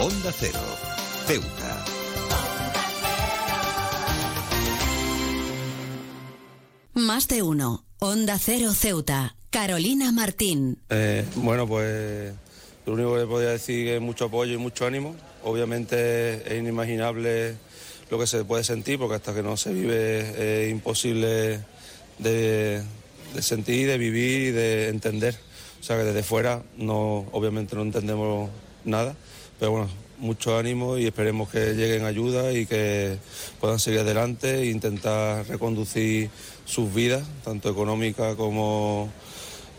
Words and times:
Onda 0.00 0.32
Cero, 0.32 0.60
Ceuta. 1.26 1.84
Más 6.94 7.26
de 7.26 7.42
uno. 7.42 7.84
Onda 7.98 8.38
Cero 8.38 8.74
Ceuta. 8.74 9.34
Carolina 9.50 10.12
Martín. 10.12 10.78
Eh, 10.90 11.24
bueno, 11.34 11.66
pues 11.66 12.32
lo 12.86 12.92
único 12.92 13.16
que 13.16 13.26
podría 13.26 13.50
decir 13.50 13.88
es 13.88 14.00
mucho 14.00 14.26
apoyo 14.26 14.54
y 14.54 14.56
mucho 14.58 14.86
ánimo. 14.86 15.16
Obviamente 15.42 16.46
es 16.46 16.60
inimaginable 16.60 17.56
lo 18.08 18.20
que 18.20 18.28
se 18.28 18.44
puede 18.44 18.62
sentir, 18.62 19.00
porque 19.00 19.16
hasta 19.16 19.34
que 19.34 19.42
no 19.42 19.56
se 19.56 19.72
vive 19.72 20.64
es 20.66 20.70
imposible 20.70 21.60
de, 22.18 22.82
de 23.34 23.42
sentir, 23.42 23.88
de 23.88 23.98
vivir 23.98 24.42
y 24.42 24.50
de 24.52 24.88
entender. 24.90 25.36
O 25.80 25.82
sea 25.82 25.96
que 25.96 26.04
desde 26.04 26.22
fuera 26.22 26.62
no, 26.76 27.26
obviamente 27.32 27.74
no 27.74 27.82
entendemos 27.82 28.48
nada, 28.84 29.16
pero 29.58 29.72
bueno, 29.72 29.88
mucho 30.18 30.58
ánimo 30.58 30.98
y 30.98 31.06
esperemos 31.06 31.48
que 31.48 31.74
lleguen 31.74 32.04
ayuda 32.04 32.52
y 32.52 32.66
que 32.66 33.18
puedan 33.60 33.78
seguir 33.78 34.00
adelante 34.00 34.62
e 34.62 34.70
intentar 34.70 35.46
reconducir 35.46 36.30
sus 36.64 36.92
vidas, 36.92 37.26
tanto 37.44 37.70
económica 37.70 38.36
como 38.36 39.10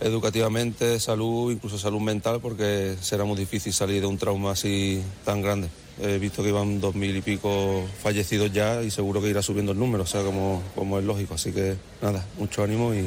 educativamente, 0.01 0.99
salud, 0.99 1.51
incluso 1.51 1.77
salud 1.77 1.99
mental, 1.99 2.39
porque 2.41 2.95
será 3.01 3.25
muy 3.25 3.37
difícil 3.37 3.73
salir 3.73 4.01
de 4.01 4.07
un 4.07 4.17
trauma 4.17 4.51
así 4.51 5.01
tan 5.25 5.41
grande. 5.41 5.69
He 6.01 6.17
visto 6.17 6.41
que 6.41 6.49
iban 6.49 6.79
dos 6.79 6.95
mil 6.95 7.15
y 7.15 7.21
pico 7.21 7.83
fallecidos 8.01 8.53
ya 8.53 8.81
y 8.81 8.89
seguro 8.89 9.21
que 9.21 9.29
irá 9.29 9.41
subiendo 9.41 9.73
el 9.73 9.79
número, 9.79 10.03
o 10.03 10.07
sea, 10.07 10.23
como, 10.23 10.61
es 10.97 11.03
lógico. 11.03 11.33
Así 11.33 11.51
que 11.51 11.75
nada, 12.01 12.25
mucho 12.37 12.63
ánimo 12.63 12.93
y 12.93 13.05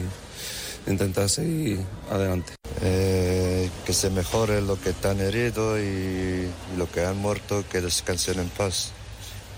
intentar 0.87 1.29
seguir 1.31 1.79
adelante. 2.11 2.53
Eh, 2.83 3.32
que 3.87 3.93
se 3.93 4.11
mejore 4.11 4.61
lo 4.63 4.81
que 4.81 4.91
están 4.91 5.21
heridos 5.21 5.79
y, 5.81 5.83
y 5.83 6.77
lo 6.77 6.91
que 6.91 7.05
han 7.05 7.19
muerto, 7.19 7.65
que 7.71 7.81
descansen 7.81 8.39
en 8.41 8.49
paz. 8.49 8.93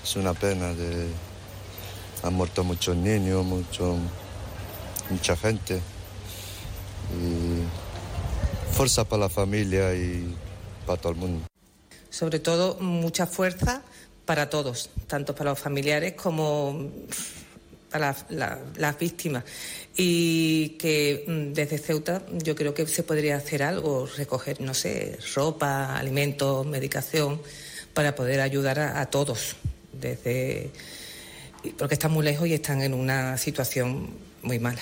Es 0.02 0.16
una 0.16 0.34
pena 0.34 0.72
de... 0.74 1.08
Han 2.22 2.34
muerto 2.34 2.64
muchos 2.64 2.96
niños, 2.96 3.44
mucho, 3.44 3.96
mucha 5.10 5.36
gente. 5.36 5.80
Y 7.20 8.74
fuerza 8.74 9.04
para 9.04 9.20
la 9.24 9.28
familia 9.28 9.94
y 9.94 10.34
para 10.86 11.00
todo 11.00 11.12
el 11.12 11.18
mundo. 11.18 11.46
Sobre 12.08 12.38
todo, 12.38 12.76
mucha 12.80 13.26
fuerza 13.26 13.82
para 14.24 14.48
todos, 14.48 14.88
tanto 15.06 15.34
para 15.34 15.50
los 15.50 15.58
familiares 15.58 16.14
como 16.14 16.88
para 17.90 18.12
la- 18.12 18.26
la- 18.30 18.58
las 18.76 18.98
víctimas. 18.98 19.44
Y 19.96 20.70
que 20.70 21.24
mm, 21.26 21.52
desde 21.52 21.78
Ceuta 21.78 22.26
yo 22.42 22.56
creo 22.56 22.74
que 22.74 22.86
se 22.86 23.02
podría 23.02 23.36
hacer 23.36 23.62
algo, 23.62 24.06
recoger, 24.16 24.60
no 24.60 24.74
sé, 24.74 25.18
ropa, 25.34 25.96
alimentos, 25.96 26.66
medicación, 26.66 27.40
para 27.92 28.14
poder 28.14 28.40
ayudar 28.40 28.80
a, 28.80 29.00
a 29.00 29.06
todos, 29.06 29.56
desde 29.92 30.70
porque 31.78 31.94
están 31.94 32.12
muy 32.12 32.24
lejos 32.24 32.46
y 32.46 32.54
están 32.54 32.82
en 32.82 32.94
una 32.94 33.38
situación 33.38 34.10
muy 34.42 34.58
mala. 34.58 34.80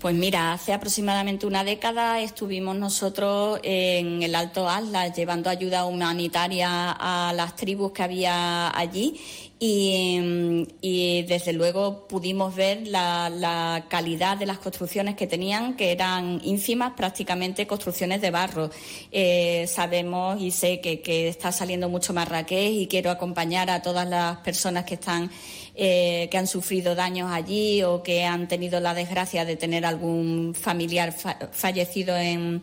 Pues 0.00 0.14
mira, 0.14 0.52
hace 0.52 0.72
aproximadamente 0.72 1.44
una 1.44 1.64
década 1.64 2.20
estuvimos 2.20 2.76
nosotros 2.76 3.58
en 3.64 4.22
el 4.22 4.36
Alto 4.36 4.68
Atlas 4.68 5.12
llevando 5.16 5.50
ayuda 5.50 5.86
humanitaria 5.86 6.92
a 6.92 7.32
las 7.34 7.56
tribus 7.56 7.90
que 7.90 8.04
había 8.04 8.70
allí 8.78 9.18
y, 9.58 10.20
mm, 10.20 11.26
desde 11.26 11.52
luego 11.52 12.06
pudimos 12.06 12.54
ver 12.54 12.86
la, 12.86 13.28
la 13.28 13.86
calidad 13.88 14.36
de 14.36 14.46
las 14.46 14.58
construcciones 14.58 15.16
que 15.16 15.26
tenían, 15.26 15.74
que 15.74 15.90
eran 15.90 16.40
ínfimas, 16.44 16.92
prácticamente 16.92 17.66
construcciones 17.66 18.20
de 18.20 18.30
barro. 18.30 18.70
Eh, 19.10 19.66
sabemos 19.66 20.40
y 20.40 20.52
sé 20.52 20.80
que, 20.80 21.00
que 21.00 21.26
está 21.26 21.50
saliendo 21.50 21.88
mucho 21.88 22.12
Marrakech 22.12 22.72
y 22.72 22.86
quiero 22.86 23.10
acompañar 23.10 23.68
a 23.68 23.82
todas 23.82 24.08
las 24.08 24.38
personas 24.38 24.84
que 24.84 24.94
están 24.94 25.28
eh, 25.80 26.26
que 26.30 26.36
han 26.38 26.48
sufrido 26.48 26.94
daños 26.96 27.30
allí 27.30 27.84
o 27.84 28.02
que 28.02 28.24
han 28.24 28.48
tenido 28.48 28.80
la 28.80 28.94
desgracia 28.94 29.44
de 29.44 29.54
tener 29.54 29.86
algún 29.86 30.54
familiar 30.54 31.12
fa- 31.12 31.38
fallecido 31.52 32.16
en- 32.16 32.60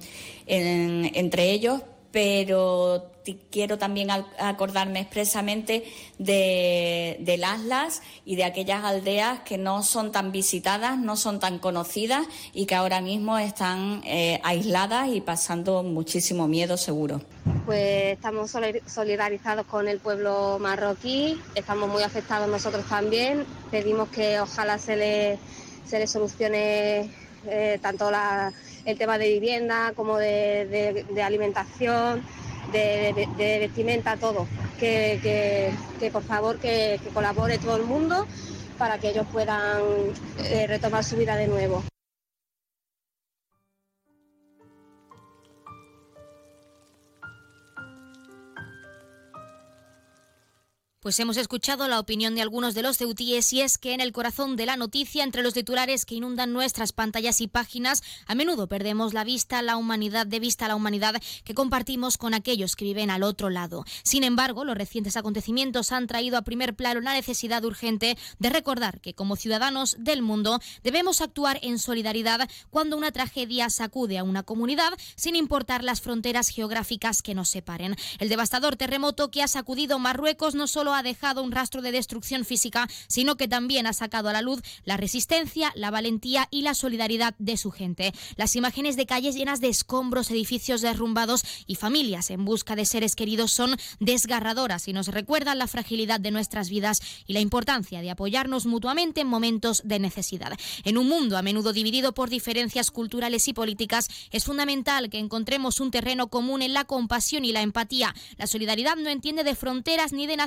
en- 0.48 1.10
entre 1.16 1.52
ellos, 1.52 1.82
pero 2.16 3.12
quiero 3.52 3.78
también 3.78 4.08
acordarme 4.10 5.02
expresamente 5.02 5.84
de, 6.18 7.18
del 7.20 7.44
Atlas 7.44 8.02
y 8.24 8.38
de 8.38 8.46
aquellas 8.46 8.86
aldeas 8.86 9.42
que 9.42 9.58
no 9.58 9.84
son 9.84 10.14
tan 10.14 10.32
visitadas, 10.32 10.98
no 10.98 11.18
son 11.18 11.42
tan 11.42 11.60
conocidas 11.60 12.26
y 12.54 12.68
que 12.68 12.76
ahora 12.76 13.02
mismo 13.02 13.38
están 13.38 14.02
eh, 14.06 14.40
aisladas 14.46 15.10
y 15.10 15.20
pasando 15.20 15.84
muchísimo 15.84 16.48
miedo 16.48 16.78
seguro. 16.78 17.20
Pues 17.66 18.14
estamos 18.14 18.50
solidar- 18.50 18.88
solidarizados 18.88 19.66
con 19.66 19.90
el 19.90 20.00
pueblo 20.00 20.58
marroquí, 20.58 21.38
estamos 21.54 21.90
muy 21.90 22.02
afectados 22.04 22.48
nosotros 22.48 22.86
también. 22.88 23.46
Pedimos 23.72 24.08
que 24.08 24.40
ojalá 24.40 24.78
se 24.78 24.96
le, 24.96 25.38
se 25.86 26.00
le 26.00 26.08
solucione 26.08 27.12
eh, 27.46 27.78
tanto 27.82 28.10
la- 28.10 28.54
el 28.86 28.98
tema 28.98 29.18
de 29.18 29.30
vivienda 29.30 29.94
como 29.96 30.18
de, 30.18 30.66
de- 31.14 31.24
alimentación, 31.24 32.24
de, 32.72 33.14
de- 33.14 33.30
de 33.38 33.60
vestimenta, 33.60 34.18
todo. 34.18 34.46
Que, 34.80 35.20
que- 35.24 35.74
que 36.00 36.12
por 36.12 36.24
favor 36.24 36.60
que, 36.60 37.00
que 37.04 37.10
colabore 37.12 37.58
todo 37.58 37.76
el 37.78 37.84
mundo 37.84 38.26
para 38.78 38.98
que 39.00 39.10
ellos 39.10 39.26
puedan 39.32 39.82
eh, 40.52 40.68
retomar 40.68 41.04
su 41.04 41.16
vida 41.16 41.36
de 41.36 41.48
nuevo. 41.48 41.84
Pues 51.06 51.20
hemos 51.20 51.38
escuchado 51.38 51.88
la 51.88 52.00
opinión 52.00 52.34
de 52.34 52.42
algunos 52.42 52.74
de 52.74 52.82
los 52.82 52.98
ceutíes 52.98 53.54
y 53.54 53.62
es 53.62 53.78
que 53.78 53.94
en 53.94 54.02
el 54.02 54.12
corazón 54.12 54.56
de 54.56 54.66
la 54.66 54.76
noticia, 54.76 55.24
entre 55.24 55.44
los 55.44 55.54
titulares 55.54 56.04
que 56.04 56.16
inundan 56.16 56.52
nuestras 56.52 56.94
pantallas 56.94 57.42
y 57.42 57.48
páginas, 57.48 58.02
a 58.26 58.34
menudo 58.34 58.66
perdemos 58.66 59.14
la 59.14 59.24
vista, 59.24 59.62
la 59.62 59.78
humanidad, 59.78 60.26
de 60.26 60.40
vista 60.40 60.68
la 60.68 60.76
humanidad 60.76 61.22
que 61.44 61.54
compartimos 61.54 62.18
con 62.18 62.34
aquellos 62.34 62.76
que 62.76 62.86
viven 62.86 63.12
al 63.12 63.22
otro 63.22 63.52
lado. 63.52 63.86
Sin 64.02 64.24
embargo, 64.24 64.66
los 64.66 64.76
recientes 64.76 65.16
acontecimientos 65.16 65.92
han 65.92 66.08
traído 66.08 66.40
a 66.40 66.42
primer 66.42 66.76
plano 66.76 67.02
la 67.02 67.14
necesidad 67.14 67.64
urgente 67.66 68.18
de 68.40 68.50
recordar 68.50 69.00
que 69.00 69.14
como 69.14 69.36
ciudadanos 69.36 69.98
del 70.00 70.24
mundo 70.24 70.60
debemos 70.82 71.22
actuar 71.22 71.60
en 71.62 71.78
solidaridad 71.78 72.50
cuando 72.72 72.98
una 72.98 73.12
tragedia 73.12 73.70
sacude 73.70 74.18
a 74.18 74.24
una 74.24 74.42
comunidad 74.42 74.92
sin 75.16 75.36
importar 75.36 75.84
las 75.84 76.02
fronteras 76.02 76.50
geográficas 76.50 77.22
que 77.22 77.36
nos 77.36 77.50
separen. 77.50 77.96
El 78.18 78.30
devastador 78.30 78.76
terremoto 78.76 79.30
que 79.30 79.44
ha 79.44 79.48
sacudido 79.48 80.00
Marruecos 80.00 80.56
no 80.56 80.66
solo 80.66 80.95
ha 80.96 81.04
dejado 81.04 81.44
un 81.44 81.52
rastro 81.52 81.82
de 81.82 81.92
destrucción 81.92 82.46
física, 82.46 82.88
sino 83.08 83.36
que 83.36 83.48
también 83.48 83.88
ha 83.88 83.94
sacado 83.94 84.30
a 84.30 84.34
la 84.34 84.42
luz 84.42 84.62
la 84.84 84.98
resistencia, 84.98 85.72
la 85.76 85.92
valentía 85.92 86.48
y 86.52 86.62
la 86.62 86.74
solidaridad 86.74 87.36
de 87.40 87.58
su 87.58 87.72
gente. 87.72 88.14
Las 88.36 88.56
imágenes 88.56 88.96
de 88.96 89.06
calles 89.06 89.36
llenas 89.36 89.62
de 89.62 89.70
escombros, 89.70 90.32
edificios 90.32 90.82
derrumbados 90.82 91.44
y 91.68 91.76
familias 91.76 92.30
en 92.30 92.46
busca 92.46 92.76
de 92.76 92.86
seres 92.86 93.16
queridos 93.16 93.52
son 93.52 93.78
desgarradoras 94.00 94.88
y 94.88 94.94
nos 94.94 95.08
recuerdan 95.08 95.60
la 95.60 95.68
fragilidad 95.68 96.20
de 96.20 96.32
nuestras 96.32 96.70
vidas 96.70 97.02
y 97.28 97.34
la 97.34 97.40
importancia 97.40 98.02
de 98.02 98.12
apoyarnos 98.12 98.66
mutuamente 98.66 99.22
en 99.22 99.28
momentos 99.28 99.82
de 99.86 100.00
necesidad. 100.00 100.54
En 100.84 100.98
un 100.98 101.08
mundo 101.08 101.38
a 101.38 101.42
menudo 101.42 101.74
dividido 101.74 102.14
por 102.14 102.30
diferencias 102.30 102.92
culturales 102.92 103.48
y 103.48 103.54
políticas, 103.54 104.08
es 104.32 104.46
fundamental 104.46 105.10
que 105.10 105.20
encontremos 105.20 105.80
un 105.80 105.92
terreno 105.92 106.28
común 106.28 106.62
en 106.62 106.74
la 106.74 106.86
compasión 106.86 107.46
y 107.46 107.52
la 107.52 107.62
empatía. 107.62 108.14
La 108.38 108.48
solidaridad 108.48 108.96
no 108.96 109.10
entiende 109.10 109.44
de 109.44 109.56
fronteras 109.56 110.14
ni 110.14 110.28
de 110.28 110.38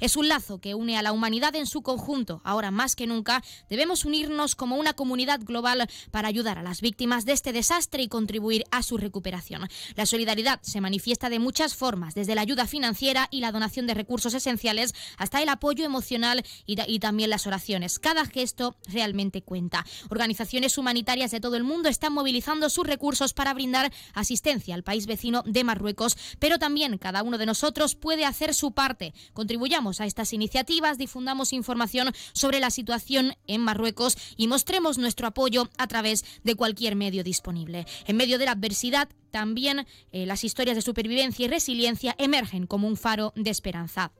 Es 0.00 0.16
un 0.16 0.28
lazo 0.28 0.58
que 0.58 0.74
une 0.74 0.96
a 0.96 1.02
la 1.02 1.12
humanidad 1.12 1.54
en 1.54 1.66
su 1.66 1.82
conjunto. 1.82 2.40
Ahora 2.44 2.70
más 2.70 2.96
que 2.96 3.06
nunca 3.06 3.42
debemos 3.68 4.04
unirnos 4.04 4.54
como 4.54 4.76
una 4.76 4.94
comunidad 4.94 5.40
global 5.40 5.88
para 6.10 6.28
ayudar 6.28 6.58
a 6.58 6.62
las 6.62 6.80
víctimas 6.80 7.24
de 7.24 7.32
este 7.32 7.52
desastre 7.52 8.02
y 8.02 8.08
contribuir 8.08 8.64
a 8.70 8.82
su 8.82 8.96
recuperación. 8.96 9.68
La 9.96 10.06
solidaridad 10.06 10.60
se 10.62 10.80
manifiesta 10.80 11.28
de 11.28 11.38
muchas 11.38 11.74
formas, 11.74 12.14
desde 12.14 12.34
la 12.34 12.40
ayuda 12.40 12.66
financiera 12.66 13.28
y 13.30 13.40
la 13.40 13.52
donación 13.52 13.86
de 13.86 13.94
recursos 13.94 14.34
esenciales 14.34 14.94
hasta 15.18 15.42
el 15.42 15.48
apoyo 15.48 15.84
emocional 15.84 16.44
y, 16.66 16.76
y 16.86 16.98
también 16.98 17.30
las 17.30 17.46
oraciones. 17.46 17.98
Cada 17.98 18.24
gesto 18.26 18.76
realmente 18.86 19.42
cuenta. 19.42 19.84
Organizaciones 20.08 20.78
humanitarias 20.78 21.30
de 21.30 21.40
todo 21.40 21.56
el 21.56 21.64
mundo 21.64 21.88
están 21.88 22.12
movilizando 22.12 22.70
sus 22.70 22.86
recursos 22.86 23.34
para 23.34 23.54
brindar 23.54 23.92
asistencia 24.14 24.74
al 24.74 24.84
país 24.84 25.06
vecino 25.06 25.42
de 25.46 25.64
Marruecos, 25.64 26.16
pero 26.38 26.58
también 26.58 26.98
cada 26.98 27.22
uno 27.22 27.38
de 27.38 27.46
nosotros 27.46 27.94
puede 27.94 28.24
hacer 28.24 28.54
su 28.54 28.72
parte. 28.72 29.14
Contribuyamos 29.34 30.00
a 30.00 30.06
estas 30.06 30.32
iniciativas, 30.32 30.96
difundamos 30.96 31.52
información 31.52 32.12
sobre 32.32 32.60
la 32.60 32.70
situación 32.70 33.34
en 33.46 33.60
Marruecos 33.60 34.16
y 34.36 34.46
mostremos 34.46 34.96
nuestro 34.96 35.26
apoyo 35.26 35.68
a 35.76 35.86
través 35.86 36.24
de 36.44 36.54
cualquier 36.54 36.96
medio 36.96 37.22
disponible. 37.22 37.86
En 38.06 38.16
medio 38.16 38.38
de 38.38 38.46
la 38.46 38.52
adversidad, 38.52 39.08
también 39.30 39.86
eh, 40.12 40.26
las 40.26 40.44
historias 40.44 40.76
de 40.76 40.82
supervivencia 40.82 41.44
y 41.44 41.48
resiliencia 41.48 42.14
emergen 42.18 42.66
como 42.66 42.88
un 42.88 42.96
faro 42.96 43.32
de 43.36 43.50
esperanza. 43.50 44.12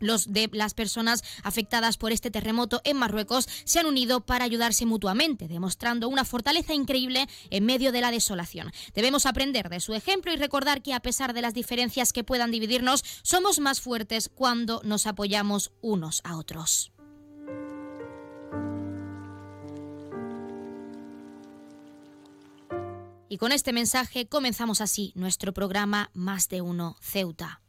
Las 0.00 0.74
personas 0.74 1.22
afectadas 1.42 1.96
por 1.96 2.12
este 2.12 2.30
terremoto 2.30 2.80
en 2.84 2.96
Marruecos 2.96 3.48
se 3.64 3.78
han 3.78 3.86
unido 3.86 4.20
para 4.20 4.44
ayudarse 4.44 4.86
mutuamente, 4.86 5.48
demostrando 5.48 6.08
una 6.08 6.24
fortaleza 6.24 6.74
increíble 6.74 7.28
en 7.50 7.64
medio 7.64 7.92
de 7.92 8.00
la 8.00 8.10
desolación. 8.10 8.72
Debemos 8.94 9.26
aprender 9.26 9.68
de 9.68 9.80
su 9.80 9.94
ejemplo 9.94 10.32
y 10.32 10.36
recordar 10.36 10.82
que 10.82 10.94
a 10.94 11.00
pesar 11.00 11.32
de 11.32 11.42
las 11.42 11.54
diferencias 11.54 12.12
que 12.12 12.24
puedan 12.24 12.50
dividirnos, 12.50 13.04
somos 13.22 13.58
más 13.58 13.80
fuertes 13.80 14.30
cuando 14.34 14.80
nos 14.84 15.06
apoyamos 15.06 15.72
unos 15.80 16.20
a 16.24 16.36
otros. 16.36 16.92
Y 23.28 23.36
con 23.36 23.52
este 23.52 23.72
mensaje 23.72 24.26
comenzamos 24.26 24.80
así 24.80 25.12
nuestro 25.14 25.52
programa 25.52 26.10
Más 26.14 26.48
de 26.48 26.62
Uno 26.62 26.96
Ceuta. 27.00 27.60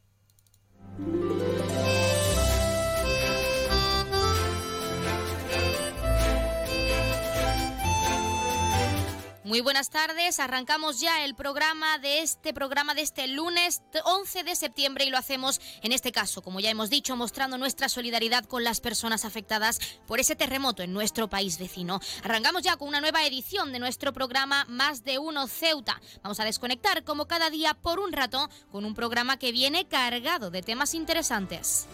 Muy 9.50 9.62
buenas 9.62 9.90
tardes, 9.90 10.38
arrancamos 10.38 11.00
ya 11.00 11.24
el 11.24 11.34
programa 11.34 11.98
de 11.98 12.20
este 12.20 12.54
programa 12.54 12.94
de 12.94 13.02
este 13.02 13.26
lunes 13.26 13.82
11 14.04 14.44
de 14.44 14.54
septiembre 14.54 15.06
y 15.06 15.10
lo 15.10 15.18
hacemos 15.18 15.60
en 15.82 15.90
este 15.90 16.12
caso, 16.12 16.40
como 16.40 16.60
ya 16.60 16.70
hemos 16.70 16.88
dicho, 16.88 17.16
mostrando 17.16 17.58
nuestra 17.58 17.88
solidaridad 17.88 18.44
con 18.44 18.62
las 18.62 18.80
personas 18.80 19.24
afectadas 19.24 19.80
por 20.06 20.20
ese 20.20 20.36
terremoto 20.36 20.84
en 20.84 20.92
nuestro 20.92 21.28
país 21.28 21.58
vecino. 21.58 21.98
Arrancamos 22.22 22.62
ya 22.62 22.76
con 22.76 22.86
una 22.86 23.00
nueva 23.00 23.26
edición 23.26 23.72
de 23.72 23.80
nuestro 23.80 24.12
programa 24.12 24.66
Más 24.68 25.02
de 25.02 25.18
Uno 25.18 25.48
Ceuta. 25.48 26.00
Vamos 26.22 26.38
a 26.38 26.44
desconectar 26.44 27.02
como 27.02 27.26
cada 27.26 27.50
día 27.50 27.74
por 27.74 27.98
un 27.98 28.12
rato 28.12 28.48
con 28.70 28.84
un 28.84 28.94
programa 28.94 29.36
que 29.36 29.50
viene 29.50 29.88
cargado 29.88 30.52
de 30.52 30.62
temas 30.62 30.94
interesantes. 30.94 31.88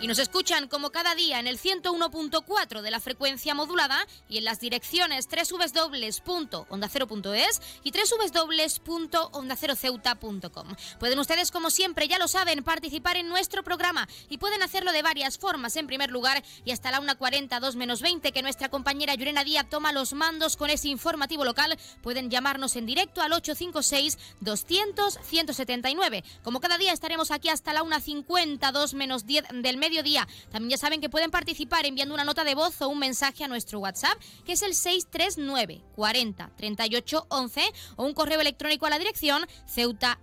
Y 0.00 0.06
nos 0.06 0.20
escuchan 0.20 0.68
como 0.68 0.90
cada 0.90 1.16
día 1.16 1.40
en 1.40 1.48
el 1.48 1.58
101.4 1.58 2.82
de 2.82 2.90
la 2.92 3.00
frecuencia 3.00 3.52
modulada 3.52 4.06
y 4.28 4.38
en 4.38 4.44
las 4.44 4.60
direcciones 4.60 5.26
www.ondacero.es 5.26 7.60
y 7.82 7.90
www.ondaceroceuta.com. 7.90 10.76
Pueden 11.00 11.18
ustedes, 11.18 11.50
como 11.50 11.70
siempre, 11.70 12.06
ya 12.06 12.18
lo 12.18 12.28
saben, 12.28 12.62
participar 12.62 13.16
en 13.16 13.28
nuestro 13.28 13.64
programa 13.64 14.08
y 14.28 14.38
pueden 14.38 14.62
hacerlo 14.62 14.92
de 14.92 15.02
varias 15.02 15.36
formas. 15.36 15.74
En 15.74 15.88
primer 15.88 16.12
lugar, 16.12 16.44
y 16.64 16.70
hasta 16.70 16.92
la 16.92 17.00
1.40, 17.00 17.58
2 17.58 17.74
menos 17.74 18.00
20, 18.00 18.30
que 18.30 18.42
nuestra 18.42 18.68
compañera 18.68 19.16
Yurena 19.16 19.42
Díaz 19.42 19.68
toma 19.68 19.90
los 19.92 20.12
mandos 20.12 20.56
con 20.56 20.70
ese 20.70 20.86
informativo 20.88 21.44
local, 21.44 21.76
pueden 22.02 22.30
llamarnos 22.30 22.76
en 22.76 22.86
directo 22.86 23.20
al 23.20 23.32
856-200-179. 23.32 26.22
Como 26.44 26.60
cada 26.60 26.78
día 26.78 26.92
estaremos 26.92 27.32
aquí 27.32 27.48
hasta 27.48 27.72
la 27.72 27.82
1.50, 27.82 28.70
2 28.70 28.94
menos 28.94 29.26
10 29.26 29.46
del 29.54 29.76
medio 29.76 29.87
mediodía. 29.88 30.28
También 30.50 30.70
ya 30.70 30.76
saben 30.76 31.00
que 31.00 31.08
pueden 31.08 31.30
participar 31.30 31.86
enviando 31.86 32.14
una 32.14 32.24
nota 32.24 32.44
de 32.44 32.54
voz 32.54 32.80
o 32.82 32.88
un 32.88 32.98
mensaje 32.98 33.44
a 33.44 33.48
nuestro 33.48 33.80
WhatsApp, 33.80 34.18
que 34.44 34.52
es 34.52 34.62
el 34.62 34.74
639 34.74 35.82
40 35.94 36.50
38 36.56 37.26
11, 37.28 37.62
o 37.96 38.04
un 38.04 38.14
correo 38.14 38.40
electrónico 38.40 38.86
a 38.86 38.90
la 38.90 38.98
dirección 38.98 39.46
ceuta 39.66 40.18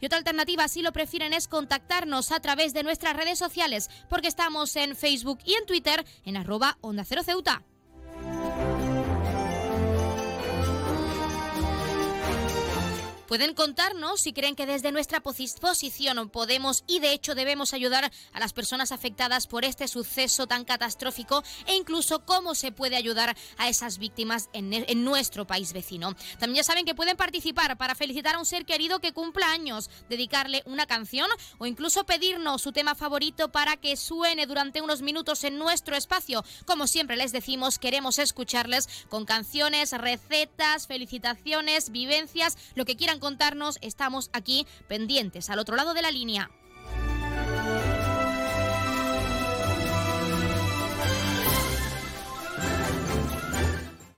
Y 0.00 0.06
otra 0.06 0.18
alternativa, 0.18 0.68
si 0.68 0.82
lo 0.82 0.92
prefieren, 0.92 1.32
es 1.32 1.48
contactarnos 1.48 2.32
a 2.32 2.40
través 2.40 2.74
de 2.74 2.82
nuestras 2.82 3.16
redes 3.16 3.38
sociales, 3.38 3.88
porque 4.08 4.28
estamos 4.28 4.74
en 4.76 4.96
Facebook 4.96 5.38
y 5.44 5.54
en 5.54 5.66
Twitter 5.66 6.04
en 6.24 6.36
arroba 6.36 6.78
onda 6.80 7.04
cero 7.04 7.22
ceuta. 7.24 7.62
Pueden 13.34 13.54
contarnos 13.54 14.20
si 14.20 14.32
creen 14.32 14.54
que 14.54 14.64
desde 14.64 14.92
nuestra 14.92 15.18
posición 15.18 16.30
podemos 16.30 16.84
y 16.86 17.00
de 17.00 17.12
hecho 17.12 17.34
debemos 17.34 17.74
ayudar 17.74 18.12
a 18.32 18.38
las 18.38 18.52
personas 18.52 18.92
afectadas 18.92 19.48
por 19.48 19.64
este 19.64 19.88
suceso 19.88 20.46
tan 20.46 20.64
catastrófico 20.64 21.42
e 21.66 21.74
incluso 21.74 22.24
cómo 22.24 22.54
se 22.54 22.70
puede 22.70 22.94
ayudar 22.94 23.36
a 23.58 23.68
esas 23.68 23.98
víctimas 23.98 24.50
en, 24.52 25.02
nuestro 25.02 25.48
país 25.48 25.72
vecino. 25.72 26.14
También 26.38 26.58
ya 26.58 26.62
saben 26.62 26.84
que 26.84 26.94
pueden 26.94 27.16
participar 27.16 27.76
para 27.76 27.96
felicitar 27.96 28.36
a 28.36 28.38
un 28.38 28.46
ser 28.46 28.64
querido 28.64 29.00
que 29.00 29.12
cumpla 29.12 29.50
años, 29.50 29.90
dedicarle 30.08 30.62
una 30.64 30.86
canción 30.86 31.28
o 31.58 31.66
incluso 31.66 32.06
pedirnos 32.06 32.62
su 32.62 32.70
tema 32.70 32.94
favorito 32.94 33.50
para 33.50 33.76
que 33.76 33.96
suene 33.96 34.46
durante 34.46 34.80
unos 34.80 35.02
minutos 35.02 35.42
en 35.42 35.58
nuestro 35.58 35.96
espacio. 35.96 36.44
Como 36.66 36.86
siempre 36.86 37.16
les 37.16 37.32
decimos, 37.32 37.80
queremos 37.80 38.20
escucharles 38.20 38.88
con 39.08 39.24
canciones, 39.24 39.90
recetas, 39.90 40.86
felicitaciones, 40.86 41.90
vivencias, 41.90 42.56
lo 42.76 42.84
que 42.84 42.94
quieran 42.94 43.18
contarnos, 43.24 43.78
estamos 43.80 44.28
aquí 44.34 44.66
pendientes, 44.86 45.48
al 45.48 45.58
otro 45.58 45.76
lado 45.76 45.94
de 45.94 46.02
la 46.02 46.10
línea. 46.10 46.50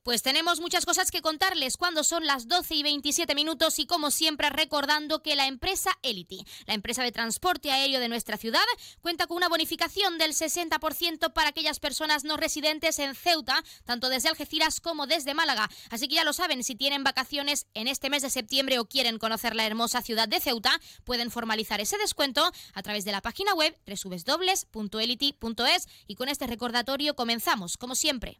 Pues 0.06 0.22
tenemos 0.22 0.60
muchas 0.60 0.86
cosas 0.86 1.10
que 1.10 1.20
contarles 1.20 1.76
cuando 1.76 2.04
son 2.04 2.26
las 2.26 2.46
12 2.46 2.76
y 2.76 2.84
27 2.84 3.34
minutos 3.34 3.80
y 3.80 3.86
como 3.86 4.12
siempre 4.12 4.48
recordando 4.50 5.20
que 5.20 5.34
la 5.34 5.48
empresa 5.48 5.90
Elity, 6.04 6.46
la 6.64 6.74
empresa 6.74 7.02
de 7.02 7.10
transporte 7.10 7.72
aéreo 7.72 7.98
de 7.98 8.08
nuestra 8.08 8.36
ciudad, 8.36 8.60
cuenta 9.00 9.26
con 9.26 9.36
una 9.36 9.48
bonificación 9.48 10.16
del 10.16 10.30
60% 10.30 11.32
para 11.32 11.48
aquellas 11.48 11.80
personas 11.80 12.22
no 12.22 12.36
residentes 12.36 13.00
en 13.00 13.16
Ceuta, 13.16 13.64
tanto 13.84 14.08
desde 14.08 14.28
Algeciras 14.28 14.80
como 14.80 15.08
desde 15.08 15.34
Málaga. 15.34 15.68
Así 15.90 16.06
que 16.06 16.14
ya 16.14 16.22
lo 16.22 16.32
saben, 16.32 16.62
si 16.62 16.76
tienen 16.76 17.02
vacaciones 17.02 17.66
en 17.74 17.88
este 17.88 18.08
mes 18.08 18.22
de 18.22 18.30
septiembre 18.30 18.78
o 18.78 18.84
quieren 18.84 19.18
conocer 19.18 19.56
la 19.56 19.66
hermosa 19.66 20.02
ciudad 20.02 20.28
de 20.28 20.38
Ceuta, 20.38 20.80
pueden 21.02 21.32
formalizar 21.32 21.80
ese 21.80 21.98
descuento 21.98 22.48
a 22.74 22.82
través 22.82 23.04
de 23.04 23.10
la 23.10 23.22
página 23.22 23.54
web 23.54 23.76
www.elity.es 23.88 25.88
y 26.06 26.14
con 26.14 26.28
este 26.28 26.46
recordatorio 26.46 27.16
comenzamos, 27.16 27.76
como 27.76 27.96
siempre. 27.96 28.38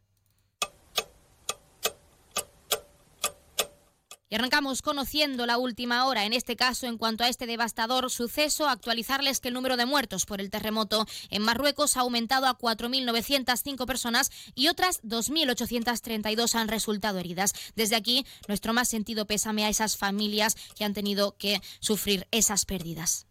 Y 4.29 4.35
arrancamos 4.35 4.81
conociendo 4.81 5.45
la 5.45 5.57
última 5.57 6.05
hora, 6.05 6.25
en 6.25 6.33
este 6.33 6.57
caso 6.57 6.85
en 6.85 6.97
cuanto 6.97 7.23
a 7.23 7.29
este 7.29 7.45
devastador 7.45 8.11
suceso, 8.11 8.67
actualizarles 8.67 9.39
que 9.39 9.47
el 9.47 9.53
número 9.53 9.77
de 9.77 9.85
muertos 9.85 10.25
por 10.25 10.41
el 10.41 10.49
terremoto 10.49 11.05
en 11.29 11.43
Marruecos 11.43 11.95
ha 11.95 12.01
aumentado 12.01 12.47
a 12.47 12.57
4.905 12.57 13.85
personas 13.85 14.31
y 14.53 14.67
otras 14.67 15.01
2.832 15.03 16.55
han 16.55 16.67
resultado 16.67 17.19
heridas. 17.19 17.53
Desde 17.75 17.95
aquí, 17.95 18.25
nuestro 18.49 18.73
más 18.73 18.89
sentido 18.89 19.27
pésame 19.27 19.63
a 19.63 19.69
esas 19.69 19.95
familias 19.95 20.57
que 20.75 20.83
han 20.83 20.93
tenido 20.93 21.37
que 21.37 21.61
sufrir 21.79 22.27
esas 22.31 22.65
pérdidas. 22.65 23.26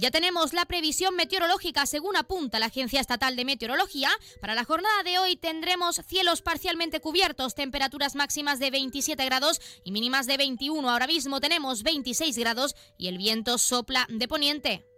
Ya 0.00 0.10
tenemos 0.10 0.52
la 0.52 0.66
previsión 0.66 1.16
meteorológica 1.16 1.86
según 1.86 2.16
apunta 2.16 2.58
la 2.58 2.66
Agencia 2.66 3.00
Estatal 3.00 3.36
de 3.36 3.44
Meteorología. 3.44 4.10
Para 4.40 4.54
la 4.54 4.64
jornada 4.64 5.02
de 5.02 5.18
hoy 5.18 5.36
tendremos 5.36 6.02
cielos 6.06 6.42
parcialmente 6.42 7.00
cubiertos, 7.00 7.54
temperaturas 7.54 8.14
máximas 8.14 8.58
de 8.58 8.70
27 8.70 9.24
grados 9.24 9.60
y 9.84 9.92
mínimas 9.92 10.26
de 10.26 10.36
21. 10.36 10.88
Ahora 10.88 11.06
mismo 11.06 11.40
tenemos 11.40 11.82
26 11.82 12.36
grados 12.38 12.74
y 12.98 13.08
el 13.08 13.18
viento 13.18 13.58
sopla 13.58 14.06
de 14.10 14.28
poniente. 14.28 14.95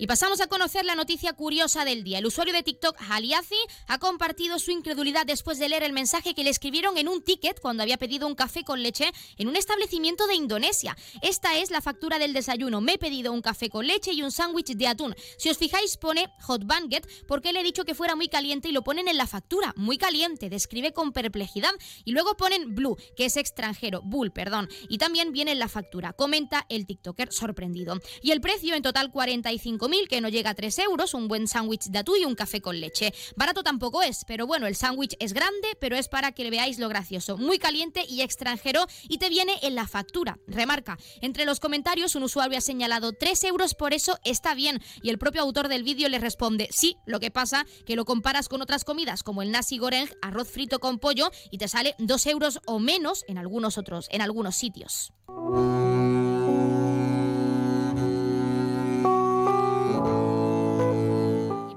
Y 0.00 0.06
pasamos 0.06 0.40
a 0.40 0.46
conocer 0.46 0.86
la 0.86 0.94
noticia 0.94 1.34
curiosa 1.34 1.84
del 1.84 2.02
día. 2.04 2.20
El 2.20 2.24
usuario 2.24 2.54
de 2.54 2.62
TikTok, 2.62 2.96
Haliazi, 3.10 3.58
ha 3.86 3.98
compartido 3.98 4.58
su 4.58 4.70
incredulidad 4.70 5.26
después 5.26 5.58
de 5.58 5.68
leer 5.68 5.82
el 5.82 5.92
mensaje 5.92 6.32
que 6.32 6.42
le 6.42 6.48
escribieron 6.48 6.96
en 6.96 7.06
un 7.06 7.20
ticket 7.20 7.60
cuando 7.60 7.82
había 7.82 7.98
pedido 7.98 8.26
un 8.26 8.34
café 8.34 8.64
con 8.64 8.82
leche 8.82 9.12
en 9.36 9.46
un 9.46 9.56
establecimiento 9.56 10.26
de 10.26 10.36
Indonesia. 10.36 10.96
Esta 11.20 11.58
es 11.58 11.70
la 11.70 11.82
factura 11.82 12.18
del 12.18 12.32
desayuno. 12.32 12.80
Me 12.80 12.94
he 12.94 12.98
pedido 12.98 13.30
un 13.30 13.42
café 13.42 13.68
con 13.68 13.86
leche 13.86 14.14
y 14.14 14.22
un 14.22 14.32
sándwich 14.32 14.74
de 14.74 14.86
atún. 14.86 15.14
Si 15.36 15.50
os 15.50 15.58
fijáis, 15.58 15.98
pone 15.98 16.32
hot 16.44 16.64
banget 16.64 17.06
porque 17.28 17.52
le 17.52 17.60
he 17.60 17.62
dicho 17.62 17.84
que 17.84 17.94
fuera 17.94 18.16
muy 18.16 18.28
caliente 18.28 18.70
y 18.70 18.72
lo 18.72 18.82
ponen 18.82 19.06
en 19.06 19.18
la 19.18 19.26
factura. 19.26 19.74
Muy 19.76 19.98
caliente, 19.98 20.48
describe 20.48 20.94
con 20.94 21.12
perplejidad. 21.12 21.72
Y 22.06 22.12
luego 22.12 22.38
ponen 22.38 22.74
blue, 22.74 22.96
que 23.18 23.26
es 23.26 23.36
extranjero, 23.36 24.00
bull, 24.00 24.32
perdón. 24.32 24.70
Y 24.88 24.96
también 24.96 25.32
viene 25.32 25.52
en 25.52 25.58
la 25.58 25.68
factura, 25.68 26.14
comenta 26.14 26.64
el 26.70 26.86
TikToker 26.86 27.30
sorprendido. 27.34 28.00
Y 28.22 28.30
el 28.30 28.40
precio 28.40 28.74
en 28.74 28.82
total 28.82 29.12
45 29.12 29.89
que 30.08 30.20
no 30.20 30.28
llega 30.28 30.50
a 30.50 30.54
3 30.54 30.78
euros, 30.80 31.14
un 31.14 31.28
buen 31.28 31.48
sándwich 31.48 31.86
de 31.86 31.98
atún 31.98 32.18
y 32.20 32.24
un 32.24 32.34
café 32.34 32.60
con 32.60 32.80
leche. 32.80 33.12
Barato 33.36 33.62
tampoco 33.62 34.02
es, 34.02 34.24
pero 34.24 34.46
bueno, 34.46 34.66
el 34.66 34.76
sándwich 34.76 35.16
es 35.18 35.32
grande, 35.32 35.68
pero 35.80 35.96
es 35.96 36.08
para 36.08 36.32
que 36.32 36.44
le 36.44 36.50
veáis 36.50 36.78
lo 36.78 36.88
gracioso. 36.88 37.36
Muy 37.36 37.58
caliente 37.58 38.04
y 38.08 38.22
extranjero 38.22 38.86
y 39.08 39.18
te 39.18 39.28
viene 39.28 39.54
en 39.62 39.74
la 39.74 39.86
factura. 39.86 40.38
Remarca, 40.46 40.98
entre 41.20 41.44
los 41.44 41.60
comentarios 41.60 42.14
un 42.14 42.22
usuario 42.22 42.58
ha 42.58 42.60
señalado 42.60 43.12
3 43.12 43.44
euros, 43.44 43.74
por 43.74 43.92
eso 43.92 44.18
está 44.24 44.54
bien. 44.54 44.80
Y 45.02 45.10
el 45.10 45.18
propio 45.18 45.42
autor 45.42 45.68
del 45.68 45.82
vídeo 45.82 46.08
le 46.08 46.18
responde, 46.18 46.68
sí, 46.72 46.96
lo 47.06 47.20
que 47.20 47.30
pasa 47.30 47.66
que 47.84 47.96
lo 47.96 48.04
comparas 48.04 48.48
con 48.48 48.62
otras 48.62 48.84
comidas 48.84 49.22
como 49.22 49.42
el 49.42 49.50
nasi 49.50 49.78
goreng, 49.78 50.08
arroz 50.22 50.48
frito 50.48 50.78
con 50.78 50.98
pollo 50.98 51.30
y 51.50 51.58
te 51.58 51.68
sale 51.68 51.94
2 51.98 52.26
euros 52.26 52.60
o 52.66 52.78
menos 52.78 53.24
en 53.28 53.38
algunos 53.38 53.78
otros, 53.78 54.06
en 54.10 54.22
algunos 54.22 54.56
sitios. 54.56 55.12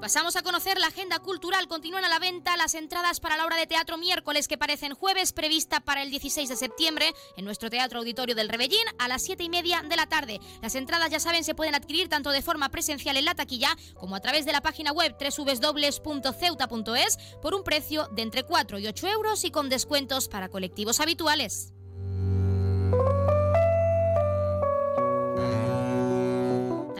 Pasamos 0.04 0.36
a 0.36 0.42
conocer 0.42 0.78
la 0.78 0.88
agenda 0.88 1.18
cultural. 1.18 1.66
Continúan 1.66 2.04
a 2.04 2.10
la 2.10 2.18
venta 2.18 2.58
las 2.58 2.74
entradas 2.74 3.20
para 3.20 3.38
la 3.38 3.46
obra 3.46 3.56
de 3.56 3.66
teatro 3.66 3.96
miércoles 3.96 4.48
que 4.48 4.58
parecen 4.58 4.92
jueves, 4.92 5.32
prevista 5.32 5.80
para 5.80 6.02
el 6.02 6.10
16 6.10 6.46
de 6.46 6.56
septiembre 6.56 7.14
en 7.38 7.46
nuestro 7.46 7.70
Teatro 7.70 8.00
Auditorio 8.00 8.34
del 8.34 8.50
Rebellín 8.50 8.84
a 8.98 9.08
las 9.08 9.22
7 9.22 9.44
y 9.44 9.48
media 9.48 9.80
de 9.80 9.96
la 9.96 10.06
tarde. 10.06 10.40
Las 10.60 10.74
entradas, 10.74 11.08
ya 11.08 11.20
saben, 11.20 11.42
se 11.42 11.54
pueden 11.54 11.74
adquirir 11.74 12.10
tanto 12.10 12.32
de 12.32 12.42
forma 12.42 12.68
presencial 12.68 13.16
en 13.16 13.24
la 13.24 13.34
taquilla 13.34 13.74
como 13.94 14.14
a 14.14 14.20
través 14.20 14.44
de 14.44 14.52
la 14.52 14.60
página 14.60 14.92
web 14.92 15.16
www.ceuta.es 15.18 17.16
por 17.40 17.54
un 17.54 17.64
precio 17.64 18.06
de 18.08 18.20
entre 18.20 18.42
4 18.42 18.80
y 18.80 18.86
8 18.86 19.08
euros 19.08 19.42
y 19.44 19.50
con 19.50 19.70
descuentos 19.70 20.28
para 20.28 20.50
colectivos 20.50 21.00
habituales. 21.00 21.72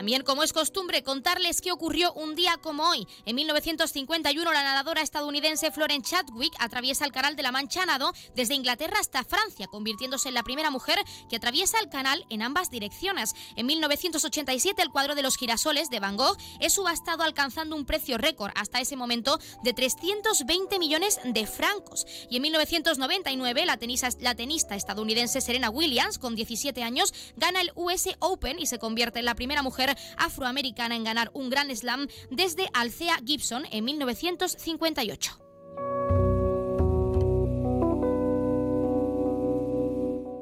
También, 0.04 0.22
como 0.22 0.42
es 0.42 0.52
costumbre, 0.52 1.02
contarles 1.02 1.62
qué 1.62 1.72
ocurrió 1.72 2.12
un 2.12 2.34
día 2.34 2.58
como 2.60 2.86
hoy. 2.86 3.08
En 3.24 3.36
1951, 3.36 4.52
la 4.52 4.62
nadadora 4.62 5.00
estadounidense 5.00 5.70
Florence 5.70 6.10
Chadwick 6.10 6.52
atraviesa 6.58 7.06
el 7.06 7.10
Canal 7.10 7.36
de 7.36 7.42
la 7.42 7.52
Mancha 7.52 7.86
nado 7.86 8.12
desde 8.36 8.52
Inglaterra 8.52 8.98
hasta 9.00 9.24
Francia, 9.24 9.66
convirtiéndose 9.66 10.28
en 10.28 10.34
la 10.34 10.42
primera 10.42 10.70
mujer 10.70 10.98
que 11.30 11.36
atraviesa 11.36 11.80
el 11.80 11.88
canal 11.88 12.26
en 12.28 12.42
ambas 12.42 12.70
direcciones. 12.70 13.32
En 13.56 13.64
1987, 13.64 14.82
el 14.82 14.90
cuadro 14.90 15.14
de 15.14 15.22
los 15.22 15.38
girasoles 15.38 15.88
de 15.88 16.00
Van 16.00 16.18
Gogh 16.18 16.36
es 16.60 16.74
subastado 16.74 17.22
alcanzando 17.22 17.74
un 17.74 17.86
precio 17.86 18.18
récord 18.18 18.52
hasta 18.56 18.82
ese 18.82 18.96
momento 18.96 19.40
de 19.62 19.72
320 19.72 20.78
millones 20.78 21.18
de 21.24 21.46
francos. 21.46 22.04
Y 22.28 22.36
en 22.36 22.42
1999, 22.42 23.64
la, 23.64 23.78
la 24.20 24.34
tenista 24.34 24.76
estadounidense 24.76 25.40
Serena 25.40 25.70
Williams, 25.70 26.18
con 26.18 26.34
17 26.34 26.82
años, 26.82 27.14
gana 27.36 27.62
el 27.62 27.72
US 27.74 28.10
Open 28.18 28.58
y 28.58 28.66
se 28.66 28.78
convierte 28.78 29.20
en 29.20 29.24
la 29.24 29.34
primera 29.34 29.62
mujer 29.62 29.93
afroamericana 30.16 30.96
en 30.96 31.04
ganar 31.04 31.30
un 31.34 31.50
Grand 31.50 31.74
Slam 31.74 32.08
desde 32.30 32.68
Althea 32.72 33.16
Gibson 33.24 33.64
en 33.70 33.84
1958. 33.84 35.43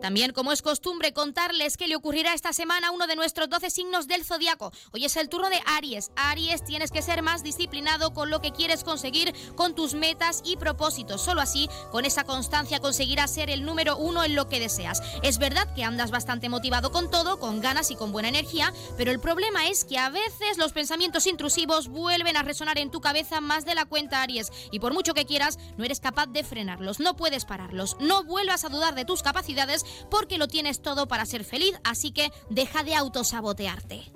También, 0.02 0.32
como 0.32 0.50
es 0.50 0.62
costumbre, 0.62 1.12
contarles 1.12 1.76
qué 1.76 1.86
le 1.86 1.94
ocurrirá 1.94 2.34
esta 2.34 2.52
semana 2.52 2.90
uno 2.90 3.06
de 3.06 3.14
nuestros 3.14 3.48
12 3.48 3.70
signos 3.70 4.08
del 4.08 4.24
zodiaco. 4.24 4.72
Hoy 4.92 5.04
es 5.04 5.16
el 5.16 5.28
turno 5.28 5.48
de 5.48 5.62
Aries. 5.64 6.10
Aries, 6.16 6.64
tienes 6.64 6.90
que 6.90 7.02
ser 7.02 7.22
más 7.22 7.44
disciplinado 7.44 8.12
con 8.12 8.28
lo 8.28 8.40
que 8.40 8.50
quieres 8.50 8.82
conseguir, 8.82 9.32
con 9.54 9.76
tus 9.76 9.94
metas 9.94 10.42
y 10.44 10.56
propósitos. 10.56 11.22
Solo 11.22 11.40
así, 11.40 11.70
con 11.92 12.04
esa 12.04 12.24
constancia, 12.24 12.80
conseguirás 12.80 13.32
ser 13.32 13.48
el 13.48 13.64
número 13.64 13.96
uno 13.96 14.24
en 14.24 14.34
lo 14.34 14.48
que 14.48 14.58
deseas. 14.58 15.00
Es 15.22 15.38
verdad 15.38 15.72
que 15.72 15.84
andas 15.84 16.10
bastante 16.10 16.48
motivado 16.48 16.90
con 16.90 17.08
todo, 17.08 17.38
con 17.38 17.60
ganas 17.60 17.92
y 17.92 17.94
con 17.94 18.10
buena 18.10 18.28
energía, 18.28 18.72
pero 18.96 19.12
el 19.12 19.20
problema 19.20 19.68
es 19.68 19.84
que 19.84 19.98
a 19.98 20.08
veces 20.08 20.58
los 20.58 20.72
pensamientos 20.72 21.28
intrusivos 21.28 21.86
vuelven 21.86 22.36
a 22.36 22.42
resonar 22.42 22.76
en 22.78 22.90
tu 22.90 23.00
cabeza 23.00 23.40
más 23.40 23.64
de 23.64 23.76
la 23.76 23.84
cuenta, 23.84 24.20
Aries. 24.20 24.50
Y 24.72 24.80
por 24.80 24.94
mucho 24.94 25.14
que 25.14 25.26
quieras, 25.26 25.60
no 25.76 25.84
eres 25.84 26.00
capaz 26.00 26.26
de 26.26 26.42
frenarlos, 26.42 26.98
no 26.98 27.14
puedes 27.14 27.44
pararlos. 27.44 27.96
No 28.00 28.24
vuelvas 28.24 28.64
a 28.64 28.68
dudar 28.68 28.96
de 28.96 29.04
tus 29.04 29.22
capacidades 29.22 29.84
porque 30.10 30.38
lo 30.38 30.48
tienes 30.48 30.80
todo 30.82 31.08
para 31.08 31.26
ser 31.26 31.44
feliz, 31.44 31.74
así 31.84 32.12
que 32.12 32.32
deja 32.50 32.82
de 32.82 32.94
autosabotearte. 32.94 34.10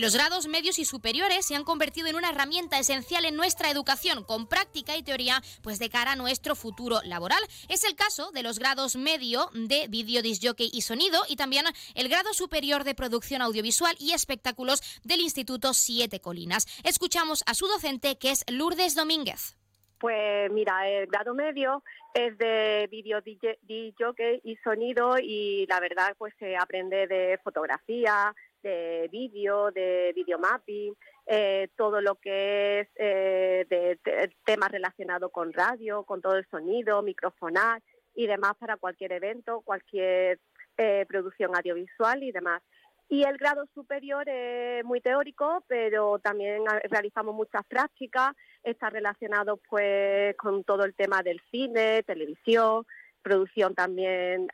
Los 0.00 0.14
grados 0.14 0.48
medios 0.48 0.78
y 0.78 0.86
superiores 0.86 1.44
se 1.44 1.54
han 1.54 1.64
convertido 1.64 2.08
en 2.08 2.16
una 2.16 2.30
herramienta 2.30 2.78
esencial 2.78 3.26
en 3.26 3.36
nuestra 3.36 3.70
educación, 3.70 4.24
con 4.24 4.46
práctica 4.46 4.96
y 4.96 5.02
teoría, 5.02 5.42
pues 5.62 5.78
de 5.78 5.90
cara 5.90 6.12
a 6.12 6.16
nuestro 6.16 6.54
futuro 6.54 7.02
laboral. 7.04 7.42
Es 7.68 7.84
el 7.84 7.96
caso 7.96 8.30
de 8.30 8.42
los 8.42 8.58
grados 8.58 8.96
medio 8.96 9.50
de 9.52 9.88
vídeo, 9.90 10.22
disjockey 10.22 10.70
y 10.72 10.80
sonido, 10.80 11.20
y 11.28 11.36
también 11.36 11.66
el 11.94 12.08
grado 12.08 12.32
superior 12.32 12.84
de 12.84 12.94
producción 12.94 13.42
audiovisual 13.42 13.94
y 13.98 14.12
espectáculos 14.12 14.80
del 15.04 15.20
Instituto 15.20 15.74
Siete 15.74 16.18
Colinas. 16.18 16.66
Escuchamos 16.82 17.42
a 17.44 17.52
su 17.52 17.66
docente, 17.66 18.16
que 18.16 18.30
es 18.30 18.46
Lourdes 18.50 18.94
Domínguez. 18.94 19.58
Pues 19.98 20.50
mira, 20.50 20.88
el 20.88 21.08
grado 21.08 21.34
medio 21.34 21.82
es 22.14 22.38
de 22.38 22.88
vídeo 22.90 23.20
DJ 23.20 24.40
y 24.44 24.56
sonido 24.64 25.16
y 25.22 25.66
la 25.66 25.78
verdad 25.78 26.14
pues 26.16 26.32
se 26.38 26.56
aprende 26.56 27.06
de 27.06 27.38
fotografía, 27.44 28.34
de 28.62 29.08
vídeo, 29.10 29.70
de 29.70 30.12
videomapping, 30.14 30.94
eh, 31.26 31.68
todo 31.76 32.00
lo 32.00 32.16
que 32.16 32.80
es 32.80 32.88
eh, 32.96 33.66
de, 33.68 33.98
temas 34.44 34.70
relacionados 34.70 35.30
con 35.30 35.52
radio, 35.52 36.04
con 36.04 36.20
todo 36.20 36.36
el 36.36 36.46
sonido, 36.50 37.02
microfonar 37.02 37.82
y 38.14 38.26
demás 38.26 38.54
para 38.58 38.76
cualquier 38.76 39.12
evento, 39.12 39.60
cualquier 39.60 40.40
eh, 40.76 41.04
producción 41.08 41.54
audiovisual 41.54 42.22
y 42.22 42.32
demás. 42.32 42.62
Y 43.08 43.24
el 43.24 43.38
grado 43.38 43.66
superior 43.74 44.28
es 44.28 44.84
muy 44.84 45.00
teórico, 45.00 45.64
pero 45.66 46.20
también 46.20 46.62
realizamos 46.84 47.34
muchas 47.34 47.64
prácticas, 47.66 48.34
está 48.62 48.88
relacionado 48.88 49.56
pues 49.68 50.36
con 50.36 50.62
todo 50.62 50.84
el 50.84 50.94
tema 50.94 51.20
del 51.22 51.40
cine, 51.50 52.04
televisión, 52.04 52.86
producción 53.20 53.74
también, 53.74 54.46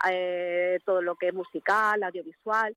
todo 0.87 1.03
lo 1.03 1.17
que 1.17 1.29
es 1.29 1.35
musical, 1.35 2.03
audiovisual. 2.03 2.75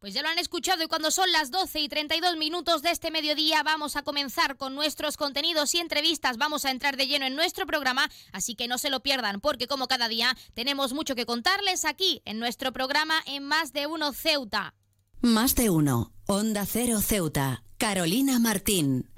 Pues 0.00 0.14
ya 0.14 0.22
lo 0.22 0.30
han 0.30 0.38
escuchado 0.38 0.82
y 0.82 0.86
cuando 0.86 1.10
son 1.10 1.30
las 1.30 1.50
12 1.50 1.78
y 1.78 1.88
32 1.90 2.38
minutos 2.38 2.80
de 2.80 2.90
este 2.90 3.10
mediodía 3.10 3.62
vamos 3.62 3.96
a 3.96 4.02
comenzar 4.02 4.56
con 4.56 4.74
nuestros 4.74 5.18
contenidos 5.18 5.74
y 5.74 5.78
entrevistas. 5.78 6.38
Vamos 6.38 6.64
a 6.64 6.70
entrar 6.70 6.96
de 6.96 7.06
lleno 7.06 7.26
en 7.26 7.36
nuestro 7.36 7.66
programa, 7.66 8.10
así 8.32 8.54
que 8.54 8.66
no 8.66 8.78
se 8.78 8.88
lo 8.88 9.00
pierdan 9.00 9.42
porque 9.42 9.66
como 9.66 9.88
cada 9.88 10.08
día 10.08 10.34
tenemos 10.54 10.94
mucho 10.94 11.14
que 11.14 11.26
contarles 11.26 11.84
aquí 11.84 12.22
en 12.24 12.38
nuestro 12.38 12.72
programa 12.72 13.16
en 13.26 13.44
Más 13.44 13.74
de 13.74 13.86
Uno 13.86 14.14
Ceuta. 14.14 14.72
Más 15.20 15.54
de 15.54 15.68
Uno, 15.68 16.14
Onda 16.26 16.64
Cero 16.64 17.02
Ceuta, 17.02 17.62
Carolina 17.76 18.38
Martín. 18.38 19.10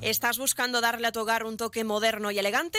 ¿Estás 0.00 0.38
buscando 0.38 0.80
darle 0.80 1.08
a 1.08 1.12
tu 1.12 1.18
hogar 1.18 1.44
un 1.44 1.56
toque 1.56 1.82
moderno 1.82 2.30
y 2.30 2.38
elegante? 2.38 2.78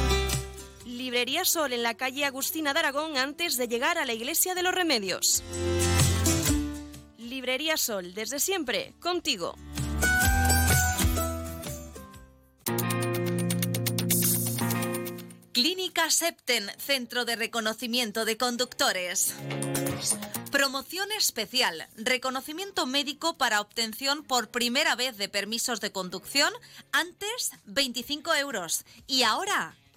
Librería 0.85 1.45
Sol 1.45 1.73
en 1.73 1.83
la 1.83 1.95
calle 1.95 2.25
Agustina 2.25 2.73
de 2.73 2.79
Aragón 2.79 3.17
antes 3.17 3.57
de 3.57 3.67
llegar 3.67 3.97
a 3.97 4.05
la 4.05 4.13
Iglesia 4.13 4.55
de 4.55 4.63
los 4.63 4.73
Remedios. 4.73 5.43
Librería 7.17 7.77
Sol, 7.77 8.13
desde 8.13 8.39
siempre, 8.39 8.93
contigo. 8.99 9.55
Clínica 15.53 16.09
Septen, 16.09 16.71
Centro 16.77 17.25
de 17.25 17.35
Reconocimiento 17.35 18.25
de 18.25 18.37
Conductores. 18.37 19.35
Promoción 20.51 21.11
especial, 21.11 21.87
reconocimiento 21.95 22.85
médico 22.85 23.37
para 23.37 23.61
obtención 23.61 24.23
por 24.23 24.49
primera 24.49 24.95
vez 24.95 25.17
de 25.17 25.29
permisos 25.29 25.79
de 25.79 25.91
conducción, 25.91 26.51
antes 26.91 27.51
25 27.65 28.33
euros 28.35 28.85
y 29.07 29.23
ahora 29.23 29.75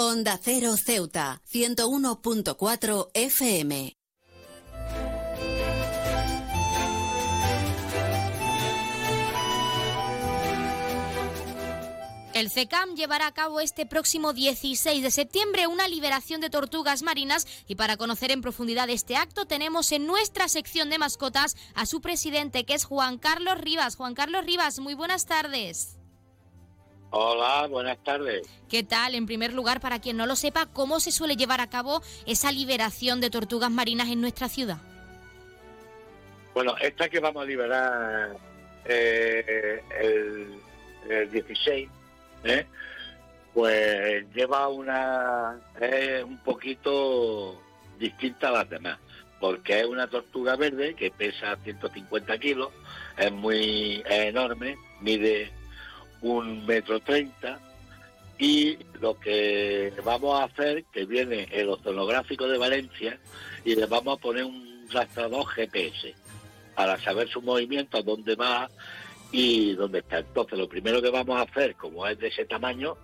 Onda 0.00 0.38
Cero 0.40 0.76
Ceuta, 0.76 1.42
101.4 1.52 3.10
FM. 3.14 3.96
El 12.32 12.48
CECAM 12.48 12.94
llevará 12.94 13.26
a 13.26 13.34
cabo 13.34 13.58
este 13.58 13.86
próximo 13.86 14.32
16 14.32 15.02
de 15.02 15.10
septiembre 15.10 15.66
una 15.66 15.88
liberación 15.88 16.40
de 16.40 16.48
tortugas 16.50 17.02
marinas 17.02 17.48
y 17.66 17.74
para 17.74 17.96
conocer 17.96 18.30
en 18.30 18.40
profundidad 18.40 18.88
este 18.90 19.16
acto 19.16 19.46
tenemos 19.46 19.90
en 19.90 20.06
nuestra 20.06 20.46
sección 20.46 20.90
de 20.90 20.98
mascotas 20.98 21.56
a 21.74 21.86
su 21.86 22.00
presidente 22.00 22.64
que 22.64 22.74
es 22.74 22.84
Juan 22.84 23.18
Carlos 23.18 23.58
Rivas. 23.58 23.96
Juan 23.96 24.14
Carlos 24.14 24.44
Rivas, 24.44 24.78
muy 24.78 24.94
buenas 24.94 25.26
tardes. 25.26 25.97
Hola, 27.10 27.66
buenas 27.68 27.96
tardes. 28.04 28.46
¿Qué 28.68 28.82
tal? 28.82 29.14
En 29.14 29.24
primer 29.24 29.54
lugar, 29.54 29.80
para 29.80 29.98
quien 29.98 30.18
no 30.18 30.26
lo 30.26 30.36
sepa, 30.36 30.66
¿cómo 30.66 31.00
se 31.00 31.10
suele 31.10 31.36
llevar 31.36 31.60
a 31.60 31.70
cabo 31.70 32.02
esa 32.26 32.52
liberación 32.52 33.20
de 33.20 33.30
tortugas 33.30 33.70
marinas 33.70 34.08
en 34.08 34.20
nuestra 34.20 34.48
ciudad? 34.48 34.76
Bueno, 36.52 36.76
esta 36.78 37.08
que 37.08 37.20
vamos 37.20 37.42
a 37.42 37.46
liberar 37.46 38.36
eh, 38.84 39.82
el, 41.08 41.30
16, 41.30 41.88
¿eh? 42.44 42.66
pues 43.54 44.26
lleva 44.34 44.68
una... 44.68 45.58
es 45.80 46.22
un 46.22 46.38
poquito 46.38 47.58
distinta 47.98 48.48
a 48.48 48.52
las 48.52 48.68
demás, 48.68 48.98
porque 49.40 49.80
es 49.80 49.86
una 49.86 50.08
tortuga 50.08 50.56
verde 50.56 50.94
que 50.94 51.10
pesa 51.10 51.56
150 51.64 52.38
kilos, 52.38 52.68
es 53.16 53.32
muy 53.32 54.02
es 54.04 54.26
enorme, 54.26 54.76
mide 55.00 55.50
un 56.22 56.66
metro 56.66 57.00
treinta 57.00 57.60
y 58.38 58.78
lo 59.00 59.18
que 59.18 59.92
vamos 60.04 60.40
a 60.40 60.44
hacer, 60.44 60.84
que 60.92 61.04
viene 61.04 61.48
el 61.50 61.68
oceanográfico 61.68 62.46
de 62.46 62.58
Valencia, 62.58 63.18
y 63.64 63.74
le 63.74 63.86
vamos 63.86 64.16
a 64.16 64.20
poner 64.20 64.44
un 64.44 64.86
rastrador 64.90 65.44
GPS 65.46 66.14
para 66.74 66.98
saber 66.98 67.28
su 67.28 67.42
movimiento, 67.42 68.02
dónde 68.02 68.36
va 68.36 68.70
y 69.32 69.74
dónde 69.74 69.98
está. 69.98 70.18
Entonces, 70.18 70.58
lo 70.58 70.68
primero 70.68 71.02
que 71.02 71.10
vamos 71.10 71.36
a 71.36 71.42
hacer, 71.42 71.74
como 71.74 72.06
es 72.06 72.18
de 72.18 72.28
ese 72.28 72.44
tamaño, 72.44 72.96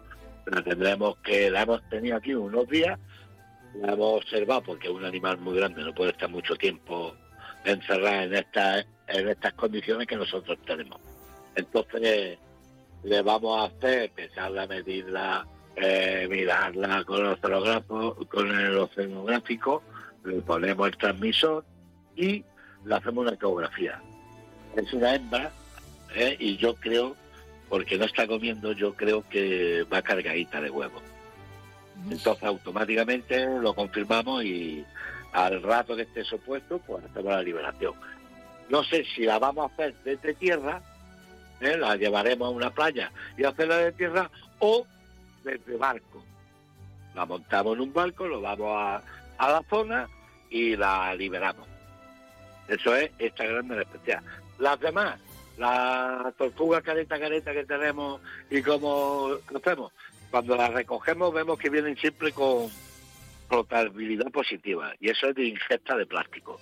la 0.47 0.63
tendremos 0.63 1.17
que, 1.19 1.51
la 1.51 1.63
hemos 1.63 1.89
tenido 1.89 2.17
aquí 2.17 2.35
unos 2.35 2.69
días, 2.69 2.99
la 3.75 3.93
hemos 3.93 4.23
observado 4.23 4.63
porque 4.63 4.87
es 4.87 4.95
un 4.95 5.05
animal 5.05 5.39
muy 5.39 5.57
grande, 5.57 5.83
no 5.83 5.93
puede 5.93 6.13
estar 6.13 6.31
mucho 6.31 6.55
tiempo 6.55 7.15
encerrada 7.65 8.25
en 8.25 8.35
estas, 8.35 8.87
en 9.09 9.29
estas 9.29 9.53
condiciones 9.55 10.07
que 10.07 10.17
nosotros 10.17 10.59
tenemos. 10.65 11.01
Entonces, 11.57 12.39
le 13.05 13.23
vamos 13.23 13.61
a 13.61 13.65
hacer 13.65 14.05
empezar 14.05 14.59
a 14.59 14.67
medirla, 14.67 15.47
eh, 15.77 16.27
mirarla 16.31 17.05
con 17.05 17.27
el 17.27 17.39
con 18.29 18.59
el 18.59 18.79
oceanográfico, 18.79 19.83
le 20.25 20.41
ponemos 20.41 20.89
el 20.89 20.97
transmisor 20.97 21.65
y 22.17 22.45
le 22.85 22.95
hacemos 22.95 23.27
una 23.27 23.35
ecografía. 23.35 24.01
Es 24.77 24.93
una 24.93 25.15
hembra 25.15 25.53
eh, 26.15 26.37
y 26.39 26.57
yo 26.57 26.75
creo, 26.77 27.15
porque 27.69 27.99
no 27.99 28.07
está 28.07 28.27
comiendo, 28.27 28.73
yo 28.73 28.95
creo 28.95 29.29
que 29.29 29.85
va 29.93 30.03
cargadita 30.03 30.61
de 30.61 30.71
huevos. 30.71 31.03
Entonces 32.11 32.45
automáticamente 32.45 33.47
lo 33.61 33.75
confirmamos 33.75 34.45
y 34.45 34.85
al 35.33 35.63
rato 35.63 35.95
que 35.95 36.03
esté 36.03 36.25
supuesto, 36.25 36.79
pues 36.79 37.05
hacemos 37.05 37.33
la 37.33 37.43
liberación. 37.43 37.95
No 38.71 38.83
sé 38.83 39.05
si 39.15 39.23
la 39.23 39.39
vamos 39.39 39.71
a 39.71 39.75
hacer 39.75 39.95
desde 40.05 40.35
tierra 40.35 40.81
¿eh? 41.61 41.77
la 41.77 41.97
llevaremos 41.97 42.49
a 42.49 42.51
una 42.51 42.71
playa 42.71 43.11
y 43.37 43.45
hacerla 43.45 43.79
de 43.79 43.93
tierra 43.93 44.31
o 44.59 44.87
desde 45.43 45.77
barco. 45.77 46.23
La 47.15 47.27
montamos 47.27 47.77
en 47.77 47.83
un 47.83 47.93
barco, 47.93 48.27
lo 48.27 48.41
vamos 48.41 48.77
a, 48.77 49.03
a 49.39 49.53
la 49.53 49.63
zona 49.69 50.09
y 50.51 50.77
la 50.77 51.15
liberamos. 51.15 51.67
Eso 52.69 52.95
es 52.97 53.11
esta 53.19 53.45
grande 53.45 53.81
especial. 53.81 54.23
Las 54.59 54.81
demás, 54.81 55.19
la 55.59 56.33
tortuga 56.37 56.81
careta 56.81 57.19
careta 57.19 57.53
que 57.53 57.65
tenemos 57.65 58.21
y 58.51 58.63
como 58.63 59.37
hacemos, 59.55 59.93
cuando 60.31 60.57
las 60.57 60.73
recogemos 60.73 61.33
vemos 61.33 61.59
que 61.59 61.71
vienen 61.71 61.97
siempre 61.97 62.33
con 62.33 62.69
flotabilidad 63.49 64.31
positiva 64.31 64.93
y 64.99 65.11
eso 65.11 65.29
es 65.29 65.35
de 65.35 65.45
ingesta 65.47 65.97
de 65.97 66.07
plástico. 66.07 66.61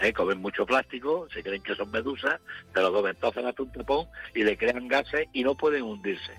¿Eh? 0.00 0.12
comen 0.12 0.38
mucho 0.38 0.66
plástico, 0.66 1.28
se 1.32 1.42
creen 1.42 1.62
que 1.62 1.74
son 1.74 1.90
medusas, 1.90 2.40
se 2.72 2.80
lo 2.80 2.92
comen, 2.92 3.14
entonces 3.14 3.44
hacen 3.44 3.66
un 3.66 3.72
tapón 3.72 4.06
y 4.34 4.44
le 4.44 4.56
crean 4.56 4.88
gases 4.88 5.28
y 5.32 5.44
no 5.44 5.54
pueden 5.54 5.82
hundirse. 5.82 6.32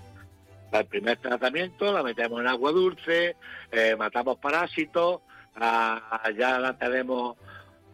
El 0.72 0.86
primer 0.86 1.16
tratamiento 1.18 1.92
la 1.92 2.02
metemos 2.02 2.40
en 2.40 2.48
agua 2.48 2.72
dulce, 2.72 3.36
eh, 3.70 3.96
matamos 3.96 4.38
parásitos, 4.38 5.20
ya 5.58 6.58
la 6.58 6.76
tenemos 6.78 7.36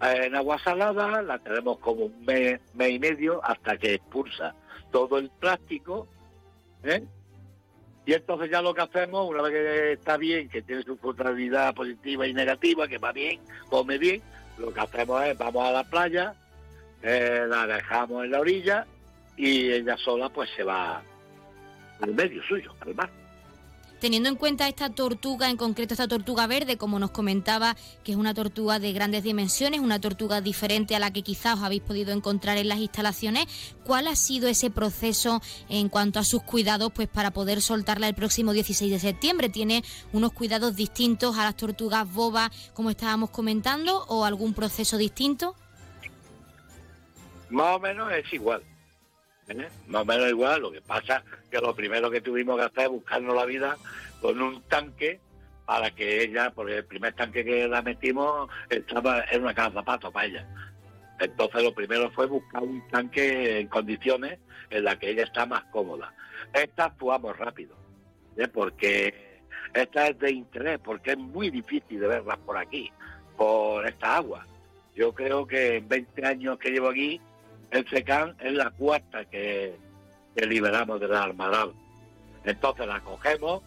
eh, 0.03 0.27
en 0.27 0.35
agua 0.35 0.59
salada, 0.59 1.23
la 1.23 1.39
tenemos 1.39 1.79
como 1.79 2.07
un 2.07 2.25
mes, 2.25 2.61
mes 2.75 2.91
y 2.91 2.99
medio 2.99 3.45
hasta 3.45 3.77
que 3.77 3.95
expulsa 3.95 4.55
todo 4.91 5.19
el 5.19 5.31
plástico. 5.31 6.09
Y 8.05 8.15
entonces 8.15 8.51
ya 8.51 8.61
lo 8.61 8.75
que 8.75 8.83
hacemos, 8.83 9.29
una 9.29 9.43
vez 9.43 9.53
que 9.53 9.93
está 9.93 10.17
bien, 10.17 10.49
que 10.49 10.63
tiene 10.63 10.83
su 10.83 10.97
funcionalidad 10.97 11.73
positiva 11.73 12.27
y 12.27 12.35
negativa, 12.35 12.89
que 12.89 12.99
va 12.99 13.13
bien, 13.13 13.41
come 13.69 13.97
bien, 13.97 14.21
lo 14.59 14.73
que 14.73 14.81
hacemos 14.81 15.25
es 15.25 15.37
vamos 15.39 15.69
a 15.69 15.73
la 15.73 15.85
playa, 15.85 16.35
eh, 17.03 17.45
la 17.49 17.67
dejamos 17.67 18.25
en 18.25 18.31
la 18.31 18.41
orilla 18.41 18.87
y 19.37 19.73
ella 19.73 19.97
sola 19.97 20.29
pues 20.29 20.51
se 20.57 20.63
va 20.63 21.03
al 22.01 22.15
medio 22.15 22.43
suyo, 22.45 22.75
al 22.81 22.95
mar. 22.95 23.22
Teniendo 24.03 24.29
en 24.29 24.35
cuenta 24.35 24.67
esta 24.67 24.91
tortuga, 24.91 25.49
en 25.49 25.57
concreto 25.57 25.95
esta 25.95 26.09
tortuga 26.09 26.49
verde, 26.49 26.77
como 26.77 26.99
nos 26.99 27.13
comentaba, 27.13 27.77
que 28.03 28.11
es 28.11 28.19
una 28.19 28.35
tortuga 28.35 28.81
de 28.81 28.93
grandes 28.93 29.23
dimensiones, 29.23 29.79
una 29.79 30.01
tortuga 30.01 30.41
diferente 30.41 30.97
a 30.97 30.99
la 30.99 31.13
que 31.13 31.23
quizás 31.23 31.59
os 31.59 31.63
habéis 31.63 31.83
podido 31.83 32.13
encontrar 32.13 32.59
en 32.59 32.67
las 32.67 32.79
instalaciones, 32.79 33.47
¿cuál 33.85 34.09
ha 34.09 34.17
sido 34.17 34.49
ese 34.49 34.71
proceso 34.71 35.41
en 35.69 35.89
cuanto 35.89 36.19
a 36.19 36.25
sus 36.25 36.43
cuidados 36.43 36.91
pues 36.93 37.07
para 37.07 37.31
poder 37.31 37.61
soltarla 37.61 38.09
el 38.09 38.17
próximo 38.17 38.53
16 38.53 38.91
de 38.91 38.99
septiembre? 38.99 39.49
¿Tiene 39.51 39.85
unos 40.13 40.33
cuidados 40.33 40.75
distintos 40.75 41.39
a 41.39 41.45
las 41.45 41.57
tortugas 41.57 42.13
boba, 42.13 42.51
como 42.75 42.91
estábamos 42.91 43.31
comentando, 43.31 44.05
o 44.09 44.25
algún 44.25 44.53
proceso 44.53 44.97
distinto? 44.97 45.55
Más 47.51 47.77
o 47.77 47.79
menos 47.79 48.13
es 48.13 48.33
igual. 48.33 48.65
¿Eh? 49.61 49.69
Más 49.87 50.03
o 50.03 50.05
menos 50.05 50.29
igual. 50.29 50.63
Lo 50.63 50.73
que 50.73 50.81
pasa 50.81 51.23
que 51.51 51.59
lo 51.59 51.75
primero 51.75 52.11
que 52.11 52.21
tuvimos 52.21 52.59
que 52.59 52.65
hacer 52.65 52.85
es 52.85 52.91
buscarnos 52.91 53.35
la 53.35 53.45
vida 53.45 53.77
con 54.21 54.41
un 54.41 54.63
tanque 54.63 55.21
para 55.65 55.91
que 55.91 56.23
ella, 56.23 56.51
porque 56.51 56.79
el 56.79 56.85
primer 56.85 57.15
tanque 57.15 57.45
que 57.45 57.69
la 57.69 57.83
metimos 57.83 58.51
estaba 58.69 59.25
en 59.31 59.43
una 59.43 59.55
casa 59.55 59.73
zapatos 59.73 60.13
para 60.13 60.27
ella. 60.27 60.47
Entonces 61.21 61.63
lo 61.63 61.73
primero 61.73 62.11
fue 62.11 62.27
buscar 62.27 62.63
un 62.63 62.87
tanque 62.89 63.61
en 63.61 63.69
condiciones 63.69 64.39
en 64.71 64.85
las 64.85 64.97
que 64.97 65.11
ella 65.11 65.25
está 65.25 65.47
más 65.47 65.63
cómoda. 65.65 66.13
Esta 66.53 66.87
actuamos 66.87 67.37
rápido, 67.39 67.77
¿eh? 68.37 68.49
porque 68.49 69.41
esta 69.73 70.09
es 70.09 70.19
de 70.19 70.33
interés, 70.33 70.79
porque 70.81 71.13
es 71.13 71.19
muy 71.19 71.51
difícil 71.51 72.01
de 72.01 72.09
verlas 72.09 72.39
por 72.39 72.57
aquí, 72.59 72.91
por 73.37 73.87
esta 73.87 74.17
agua. 74.17 74.47
Yo 74.95 75.15
creo 75.15 75.47
que 75.47 75.77
en 75.77 75.89
20 75.89 76.27
años 76.27 76.59
que 76.59 76.71
llevo 76.71 76.89
aquí, 76.89 77.21
el 77.73 77.89
SECAN 77.89 78.37
es 78.39 78.53
la 78.53 78.71
cuarta 78.71 79.25
que, 79.25 79.77
liberamos 80.37 81.01
de 81.01 81.09
la 81.09 81.25
Almadal. 81.25 81.73
Entonces 82.45 82.87
la 82.87 83.01
cogemos 83.01 83.63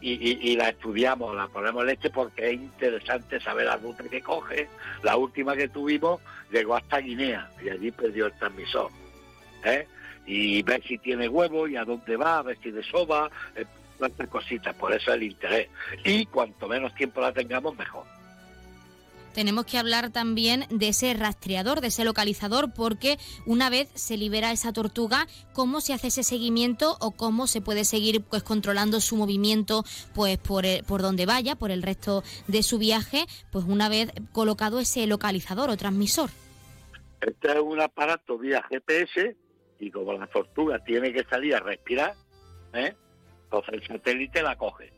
y, 0.00 0.56
la 0.56 0.68
estudiamos, 0.68 1.34
la 1.34 1.48
ponemos 1.48 1.84
leche 1.84 2.10
porque 2.10 2.50
es 2.50 2.54
interesante 2.54 3.40
saber 3.40 3.66
la 3.66 3.76
ruta 3.76 4.04
que 4.04 4.20
coge. 4.20 4.68
La 5.02 5.16
última 5.16 5.56
que 5.56 5.68
tuvimos 5.68 6.20
llegó 6.52 6.76
hasta 6.76 6.98
Guinea 6.98 7.50
y 7.62 7.70
allí 7.70 7.90
perdió 7.90 8.26
el 8.26 8.32
transmisor. 8.38 8.90
¿eh? 9.64 9.86
Y 10.26 10.62
ver 10.62 10.82
si 10.82 10.98
tiene 10.98 11.28
huevo 11.28 11.66
y 11.66 11.76
a 11.76 11.84
dónde 11.84 12.16
va, 12.16 12.42
ver 12.42 12.58
si 12.62 12.70
desova, 12.70 13.30
eh, 13.54 13.64
cuántas 13.98 14.28
cositas, 14.28 14.74
por 14.74 14.92
eso 14.92 15.12
el 15.12 15.22
interés. 15.22 15.68
Y 16.04 16.26
cuanto 16.26 16.68
menos 16.68 16.94
tiempo 16.94 17.20
la 17.20 17.32
tengamos, 17.32 17.76
mejor 17.76 18.15
tenemos 19.36 19.66
que 19.66 19.76
hablar 19.76 20.10
también 20.12 20.64
de 20.70 20.88
ese 20.88 21.12
rastreador, 21.12 21.82
de 21.82 21.88
ese 21.88 22.06
localizador, 22.06 22.72
porque 22.72 23.18
una 23.44 23.68
vez 23.68 23.90
se 23.92 24.16
libera 24.16 24.50
esa 24.50 24.72
tortuga, 24.72 25.26
¿cómo 25.52 25.82
se 25.82 25.92
hace 25.92 26.06
ese 26.06 26.22
seguimiento 26.22 26.96
o 27.02 27.10
cómo 27.10 27.46
se 27.46 27.60
puede 27.60 27.84
seguir 27.84 28.22
pues 28.22 28.42
controlando 28.42 28.98
su 28.98 29.14
movimiento 29.14 29.84
pues 30.14 30.38
por, 30.38 30.64
por 30.88 31.02
donde 31.02 31.26
vaya, 31.26 31.54
por 31.54 31.70
el 31.70 31.82
resto 31.82 32.22
de 32.48 32.62
su 32.62 32.78
viaje, 32.78 33.26
pues 33.52 33.66
una 33.66 33.90
vez 33.90 34.10
colocado 34.32 34.80
ese 34.80 35.06
localizador 35.06 35.68
o 35.68 35.76
transmisor? 35.76 36.30
Este 37.20 37.52
es 37.52 37.60
un 37.60 37.82
aparato 37.82 38.38
vía 38.38 38.64
GPS 38.70 39.36
y 39.78 39.90
como 39.90 40.14
la 40.14 40.28
tortuga 40.28 40.82
tiene 40.82 41.12
que 41.12 41.24
salir 41.24 41.54
a 41.56 41.60
respirar, 41.60 42.14
¿eh? 42.72 42.94
entonces 43.44 43.74
el 43.74 43.86
satélite 43.86 44.42
la 44.42 44.56
coge. 44.56 44.95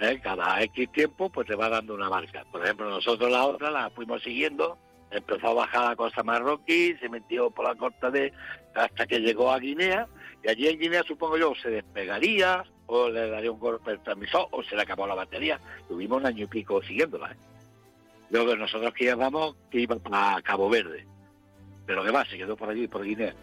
¿Eh? 0.00 0.20
cada 0.22 0.62
X 0.62 0.90
tiempo 0.92 1.30
pues 1.30 1.46
te 1.46 1.54
va 1.54 1.68
dando 1.68 1.94
una 1.94 2.08
marca. 2.08 2.44
Por 2.50 2.64
ejemplo, 2.64 2.88
nosotros 2.88 3.30
la 3.30 3.46
otra 3.46 3.70
la 3.70 3.90
fuimos 3.90 4.22
siguiendo, 4.22 4.78
empezó 5.10 5.48
a 5.48 5.54
bajar 5.54 5.88
la 5.90 5.96
costa 5.96 6.22
marroquí, 6.22 6.94
se 7.00 7.08
metió 7.08 7.50
por 7.50 7.66
la 7.66 7.74
costa 7.74 8.10
de 8.10 8.32
hasta 8.74 9.06
que 9.06 9.20
llegó 9.20 9.50
a 9.50 9.58
Guinea, 9.58 10.08
y 10.42 10.48
allí 10.48 10.68
en 10.68 10.78
Guinea 10.78 11.02
supongo 11.06 11.36
yo 11.36 11.52
se 11.60 11.70
despegaría, 11.70 12.64
o 12.86 13.08
le 13.08 13.28
daría 13.30 13.52
un 13.52 13.60
golpe 13.60 13.92
al 13.92 14.02
transmisor, 14.02 14.48
o 14.50 14.62
se 14.62 14.74
le 14.74 14.82
acabó 14.82 15.06
la 15.06 15.14
batería. 15.14 15.60
Tuvimos 15.88 16.18
un 16.18 16.26
año 16.26 16.44
y 16.44 16.48
pico 16.48 16.82
siguiéndola. 16.82 17.32
¿eh? 17.32 17.36
Luego 18.30 18.56
nosotros 18.56 18.92
que 18.94 19.04
íbamos, 19.04 19.56
que 19.70 19.80
iba 19.80 19.96
para 19.96 20.40
Cabo 20.42 20.68
Verde, 20.68 21.06
pero 21.86 22.04
que 22.04 22.10
va, 22.10 22.24
se 22.24 22.36
quedó 22.36 22.56
por 22.56 22.70
allí, 22.70 22.88
por 22.88 23.04
Guinea. 23.04 23.34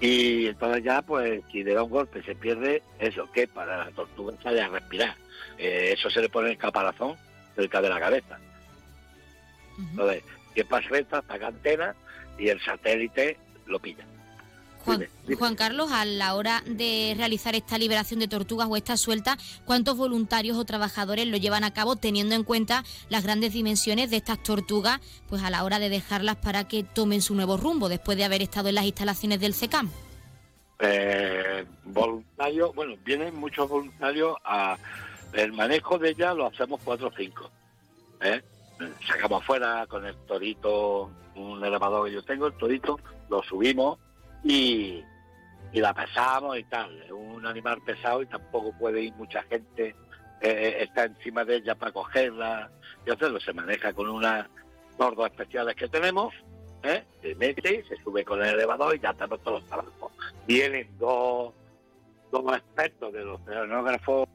Y 0.00 0.46
entonces 0.46 0.82
ya, 0.82 1.02
pues, 1.02 1.42
si 1.52 1.62
le 1.62 1.74
da 1.74 1.82
un 1.82 1.90
golpe 1.90 2.22
se 2.22 2.34
pierde, 2.34 2.82
eso, 2.98 3.30
que 3.32 3.46
para 3.46 3.84
la 3.84 3.90
tortuga 3.90 4.34
sale 4.42 4.62
a 4.62 4.68
respirar. 4.68 5.14
Eh, 5.60 5.92
eso 5.92 6.08
se 6.08 6.22
le 6.22 6.30
pone 6.30 6.50
el 6.50 6.56
caparazón 6.56 7.16
cerca 7.54 7.82
de 7.82 7.90
la 7.90 8.00
cabeza. 8.00 8.38
Entonces, 9.78 10.22
que 10.54 10.64
pasa 10.64 10.88
recta, 10.88 11.22
saca 11.28 11.48
antena 11.48 11.94
y 12.38 12.48
el 12.48 12.60
satélite 12.64 13.36
lo 13.66 13.78
pilla. 13.78 14.04
Juan, 15.38 15.54
Carlos, 15.56 15.92
a 15.92 16.06
la 16.06 16.34
hora 16.34 16.62
de 16.64 17.12
realizar 17.14 17.54
esta 17.54 17.76
liberación 17.76 18.18
de 18.18 18.28
tortugas 18.28 18.66
o 18.70 18.76
esta 18.76 18.96
suelta, 18.96 19.36
¿cuántos 19.66 19.98
voluntarios 19.98 20.56
o 20.56 20.64
trabajadores 20.64 21.26
lo 21.26 21.36
llevan 21.36 21.64
a 21.64 21.74
cabo 21.74 21.96
teniendo 21.96 22.34
en 22.34 22.42
cuenta 22.42 22.82
las 23.10 23.22
grandes 23.22 23.52
dimensiones 23.52 24.10
de 24.10 24.16
estas 24.16 24.42
tortugas, 24.42 25.00
pues 25.28 25.42
a 25.42 25.50
la 25.50 25.64
hora 25.64 25.78
de 25.78 25.90
dejarlas 25.90 26.36
para 26.36 26.66
que 26.66 26.82
tomen 26.82 27.20
su 27.20 27.34
nuevo 27.34 27.58
rumbo 27.58 27.90
después 27.90 28.16
de 28.16 28.24
haber 28.24 28.40
estado 28.40 28.70
en 28.70 28.76
las 28.76 28.86
instalaciones 28.86 29.38
del 29.40 29.52
SECAM? 29.52 29.90
Eh, 30.78 31.66
voluntarios, 31.84 32.74
bueno, 32.74 32.96
vienen 33.04 33.34
muchos 33.34 33.68
voluntarios 33.68 34.34
a 34.44 34.78
el 35.32 35.52
manejo 35.52 35.98
de 35.98 36.10
ella 36.10 36.34
lo 36.34 36.46
hacemos 36.46 36.80
cuatro 36.84 37.08
o 37.08 37.12
cinco. 37.16 37.50
¿eh? 38.20 38.42
Sacamos 39.06 39.42
afuera 39.42 39.86
con 39.86 40.06
el 40.06 40.16
torito, 40.26 41.10
un 41.36 41.64
elevador 41.64 42.06
que 42.06 42.14
yo 42.14 42.22
tengo, 42.22 42.46
el 42.46 42.54
torito, 42.54 42.98
lo 43.28 43.42
subimos 43.42 43.98
y, 44.42 45.02
la 45.72 45.94
pesamos 45.94 46.58
y 46.58 46.64
tal. 46.64 47.00
Es 47.02 47.10
un 47.12 47.46
animal 47.46 47.80
pesado 47.82 48.22
y 48.22 48.26
tampoco 48.26 48.72
puede 48.78 49.02
ir 49.02 49.14
mucha 49.14 49.42
gente, 49.44 49.94
eh, 50.40 50.76
está 50.80 51.04
encima 51.04 51.44
de 51.44 51.56
ella 51.56 51.74
para 51.74 51.92
cogerla 51.92 52.70
y 53.06 53.10
hacerlo. 53.10 53.40
Se 53.40 53.52
maneja 53.52 53.92
con 53.92 54.08
unas 54.08 54.46
tordos 54.98 55.26
especiales 55.26 55.76
que 55.76 55.88
tenemos, 55.88 56.34
¿eh? 56.82 57.04
se 57.22 57.34
mete, 57.36 57.84
se 57.88 57.96
sube 58.02 58.24
con 58.24 58.42
el 58.42 58.54
elevador 58.54 58.96
y 58.96 59.00
ya 59.00 59.10
estamos 59.10 59.40
todos 59.42 59.60
los 59.60 59.68
trabajos. 59.68 60.12
Vienen 60.46 60.88
dos, 60.98 61.54
dos 62.32 62.56
expertos 62.56 63.12
de 63.12 63.24
los 63.24 63.40
oceanógrafos 63.40 64.28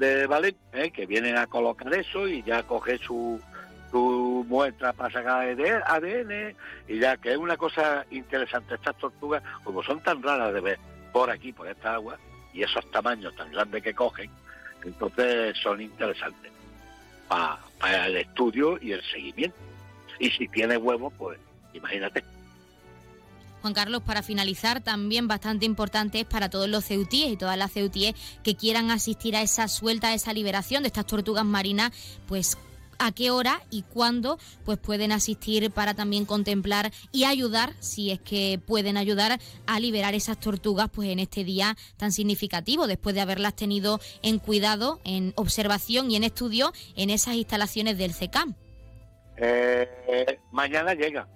de 0.00 0.26
Valen, 0.26 0.56
¿eh? 0.72 0.90
que 0.90 1.04
vienen 1.04 1.36
a 1.36 1.46
colocar 1.46 1.92
eso 1.92 2.26
y 2.26 2.42
ya 2.42 2.62
coge 2.62 2.96
su, 2.96 3.38
su 3.90 4.46
muestra 4.48 4.94
para 4.94 5.12
sacar 5.12 5.46
ADN 5.46 6.56
y 6.88 6.98
ya 6.98 7.18
que 7.18 7.32
es 7.32 7.36
una 7.36 7.58
cosa 7.58 8.06
interesante 8.10 8.76
estas 8.76 8.96
tortugas 8.96 9.42
como 9.62 9.82
son 9.82 10.00
tan 10.00 10.22
raras 10.22 10.54
de 10.54 10.60
ver 10.60 10.78
por 11.12 11.30
aquí 11.30 11.52
por 11.52 11.68
esta 11.68 11.94
agua 11.94 12.16
y 12.54 12.62
esos 12.62 12.90
tamaños 12.90 13.36
tan 13.36 13.52
grandes 13.52 13.82
que 13.82 13.94
cogen 13.94 14.30
entonces 14.84 15.54
son 15.58 15.82
interesantes 15.82 16.50
para 17.28 18.06
el 18.06 18.16
estudio 18.16 18.78
y 18.80 18.92
el 18.92 19.02
seguimiento 19.02 19.58
y 20.18 20.30
si 20.30 20.48
tiene 20.48 20.78
huevos 20.78 21.12
pues 21.18 21.38
imagínate 21.74 22.24
Juan 23.60 23.74
Carlos, 23.74 24.02
para 24.02 24.22
finalizar, 24.22 24.82
también 24.82 25.28
bastante 25.28 25.66
importante 25.66 26.20
es 26.20 26.26
para 26.26 26.50
todos 26.50 26.68
los 26.68 26.84
ceutíes 26.84 27.32
y 27.32 27.36
todas 27.36 27.56
las 27.56 27.72
ceutíes 27.72 28.14
que 28.42 28.56
quieran 28.56 28.90
asistir 28.90 29.36
a 29.36 29.42
esa 29.42 29.68
suelta, 29.68 30.08
a 30.08 30.14
esa 30.14 30.32
liberación 30.32 30.82
de 30.82 30.88
estas 30.88 31.06
tortugas 31.06 31.44
marinas, 31.44 31.92
pues 32.26 32.56
a 33.00 33.12
qué 33.12 33.30
hora 33.30 33.62
y 33.70 33.82
cuándo 33.82 34.38
pues 34.64 34.78
pueden 34.78 35.10
asistir 35.10 35.70
para 35.70 35.94
también 35.94 36.26
contemplar 36.26 36.92
y 37.10 37.24
ayudar, 37.24 37.72
si 37.80 38.10
es 38.10 38.20
que 38.20 38.60
pueden 38.64 38.96
ayudar 38.96 39.40
a 39.66 39.80
liberar 39.80 40.14
esas 40.14 40.38
tortugas 40.38 40.90
pues 40.90 41.08
en 41.08 41.18
este 41.18 41.42
día 41.42 41.76
tan 41.96 42.12
significativo, 42.12 42.86
después 42.86 43.14
de 43.14 43.22
haberlas 43.22 43.56
tenido 43.56 44.00
en 44.22 44.38
cuidado, 44.38 45.00
en 45.04 45.32
observación 45.36 46.10
y 46.10 46.16
en 46.16 46.24
estudio 46.24 46.72
en 46.94 47.10
esas 47.10 47.34
instalaciones 47.34 47.96
del 47.96 48.12
CECAM. 48.12 48.54
Eh, 49.38 50.38
mañana 50.52 50.92
llega. 50.94 51.26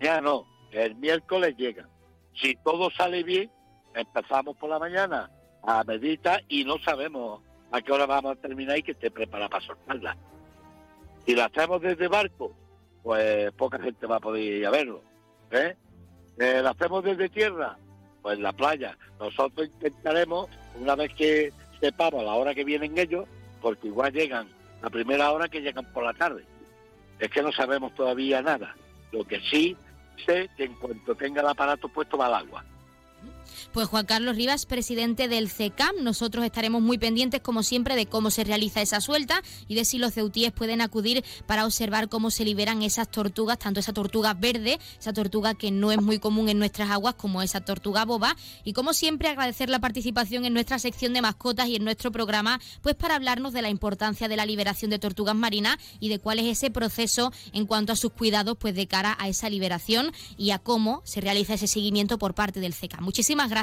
Ya 0.00 0.20
no, 0.20 0.44
el 0.76 0.94
miércoles 0.96 1.56
llega. 1.56 1.88
Si 2.34 2.54
todo 2.56 2.90
sale 2.90 3.22
bien, 3.22 3.50
empezamos 3.94 4.56
por 4.56 4.68
la 4.68 4.78
mañana 4.78 5.30
a 5.62 5.82
meditar 5.84 6.44
y 6.48 6.64
no 6.64 6.78
sabemos 6.78 7.40
a 7.72 7.80
qué 7.80 7.92
hora 7.92 8.06
vamos 8.06 8.32
a 8.36 8.40
terminar 8.40 8.78
y 8.78 8.82
que 8.82 8.92
esté 8.92 9.10
preparada 9.10 9.48
para 9.48 9.64
soltarla. 9.64 10.16
Si 11.24 11.34
la 11.34 11.46
hacemos 11.46 11.80
desde 11.80 12.08
barco, 12.08 12.52
pues 13.02 13.50
poca 13.52 13.78
gente 13.78 14.06
va 14.06 14.16
a 14.16 14.20
poder 14.20 14.42
ir 14.42 14.66
a 14.66 14.70
verlo. 14.70 15.02
¿eh? 15.50 15.74
Eh, 16.38 16.60
la 16.62 16.70
hacemos 16.70 17.02
desde 17.02 17.30
tierra, 17.30 17.78
pues 18.22 18.38
la 18.38 18.52
playa. 18.52 18.98
Nosotros 19.18 19.68
intentaremos, 19.68 20.48
una 20.78 20.94
vez 20.94 21.12
que 21.14 21.52
sepamos 21.80 22.22
la 22.22 22.34
hora 22.34 22.54
que 22.54 22.64
vienen 22.64 22.98
ellos, 22.98 23.26
porque 23.62 23.88
igual 23.88 24.12
llegan 24.12 24.48
a 24.82 24.90
primera 24.90 25.32
hora 25.32 25.48
que 25.48 25.62
llegan 25.62 25.90
por 25.92 26.04
la 26.04 26.12
tarde. 26.12 26.44
Es 27.18 27.30
que 27.30 27.42
no 27.42 27.50
sabemos 27.50 27.94
todavía 27.94 28.42
nada. 28.42 28.76
Lo 29.10 29.24
que 29.24 29.40
sí 29.40 29.76
sé 30.24 30.48
que 30.56 30.64
en 30.64 30.74
cuanto 30.74 31.14
tenga 31.14 31.40
el 31.42 31.48
aparato 31.48 31.88
puesto 31.88 32.16
va 32.16 32.26
al 32.26 32.34
agua. 32.34 32.64
Pues 33.72 33.88
Juan 33.88 34.06
Carlos 34.06 34.36
Rivas, 34.36 34.64
presidente 34.64 35.28
del 35.28 35.50
CECAM, 35.50 35.96
nosotros 36.02 36.44
estaremos 36.44 36.80
muy 36.80 36.96
pendientes, 36.96 37.40
como 37.42 37.62
siempre, 37.62 37.94
de 37.94 38.06
cómo 38.06 38.30
se 38.30 38.44
realiza 38.44 38.80
esa 38.80 39.00
suelta 39.00 39.42
y 39.68 39.74
de 39.74 39.84
si 39.84 39.98
los 39.98 40.14
ceutíes 40.14 40.52
pueden 40.52 40.80
acudir 40.80 41.24
para 41.46 41.66
observar 41.66 42.08
cómo 42.08 42.30
se 42.30 42.44
liberan 42.44 42.82
esas 42.82 43.10
tortugas, 43.10 43.58
tanto 43.58 43.80
esa 43.80 43.92
tortuga 43.92 44.32
verde, 44.32 44.78
esa 44.98 45.12
tortuga 45.12 45.54
que 45.54 45.70
no 45.70 45.92
es 45.92 46.00
muy 46.00 46.18
común 46.18 46.48
en 46.48 46.58
nuestras 46.58 46.90
aguas, 46.90 47.14
como 47.14 47.42
esa 47.42 47.60
tortuga 47.60 48.04
boba. 48.04 48.36
Y 48.64 48.72
como 48.72 48.94
siempre, 48.94 49.28
agradecer 49.28 49.68
la 49.68 49.78
participación 49.78 50.46
en 50.46 50.54
nuestra 50.54 50.78
sección 50.78 51.12
de 51.12 51.20
mascotas 51.20 51.68
y 51.68 51.76
en 51.76 51.84
nuestro 51.84 52.10
programa, 52.10 52.60
pues 52.80 52.94
para 52.94 53.16
hablarnos 53.16 53.52
de 53.52 53.62
la 53.62 53.68
importancia 53.68 54.28
de 54.28 54.36
la 54.36 54.46
liberación 54.46 54.90
de 54.90 54.98
tortugas 54.98 55.34
marinas 55.34 55.76
y 56.00 56.08
de 56.08 56.18
cuál 56.18 56.38
es 56.38 56.46
ese 56.46 56.70
proceso 56.70 57.32
en 57.52 57.66
cuanto 57.66 57.92
a 57.92 57.96
sus 57.96 58.12
cuidados, 58.12 58.56
pues 58.58 58.74
de 58.74 58.86
cara 58.86 59.16
a 59.18 59.28
esa 59.28 59.50
liberación 59.50 60.12
y 60.38 60.52
a 60.52 60.58
cómo 60.58 61.02
se 61.04 61.20
realiza 61.20 61.54
ese 61.54 61.66
seguimiento 61.66 62.18
por 62.18 62.34
parte 62.34 62.60
del 62.60 62.72
CECAM. 62.72 63.04
Muchísimas 63.04 63.50
gracias 63.50 63.55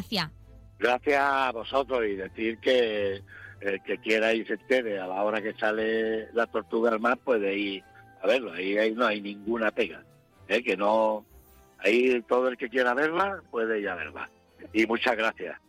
gracias. 0.79 1.19
a 1.19 1.51
vosotros 1.53 2.03
y 2.05 2.15
decir 2.15 2.57
que 2.57 3.21
el 3.61 3.81
que 3.83 3.97
quiera 3.99 4.33
y 4.33 4.43
se 4.45 4.53
entere 4.53 4.99
a 4.99 5.07
la 5.07 5.23
hora 5.23 5.41
que 5.41 5.53
sale 5.53 6.31
la 6.33 6.47
tortuga 6.47 6.91
al 6.91 6.99
mar 6.99 7.17
puede 7.17 7.57
ir 7.57 7.83
a 8.21 8.27
verlo. 8.27 8.51
Ahí, 8.53 8.93
no 8.93 9.05
hay 9.05 9.21
ninguna 9.21 9.71
pega. 9.71 10.03
¿eh? 10.47 10.63
Que 10.63 10.75
no. 10.75 11.25
Ahí 11.79 12.21
todo 12.27 12.47
el 12.47 12.57
que 12.57 12.69
quiera 12.69 12.93
verla 12.93 13.41
puede 13.51 13.79
ir 13.79 13.89
a 13.89 13.95
verla. 13.95 14.29
Y 14.73 14.85
muchas 14.85 15.15
gracias. 15.15 15.59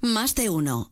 Más 0.00 0.34
de 0.34 0.50
uno. 0.50 0.91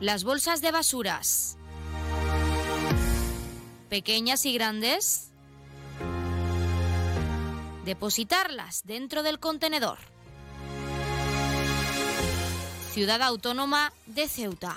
Las 0.00 0.22
bolsas 0.22 0.60
de 0.60 0.70
basuras. 0.70 1.56
Pequeñas 3.88 4.46
y 4.46 4.52
grandes. 4.52 5.32
Depositarlas 7.84 8.82
dentro 8.84 9.24
del 9.24 9.40
contenedor. 9.40 9.98
Ciudad 12.92 13.22
Autónoma 13.22 13.92
de 14.06 14.28
Ceuta. 14.28 14.76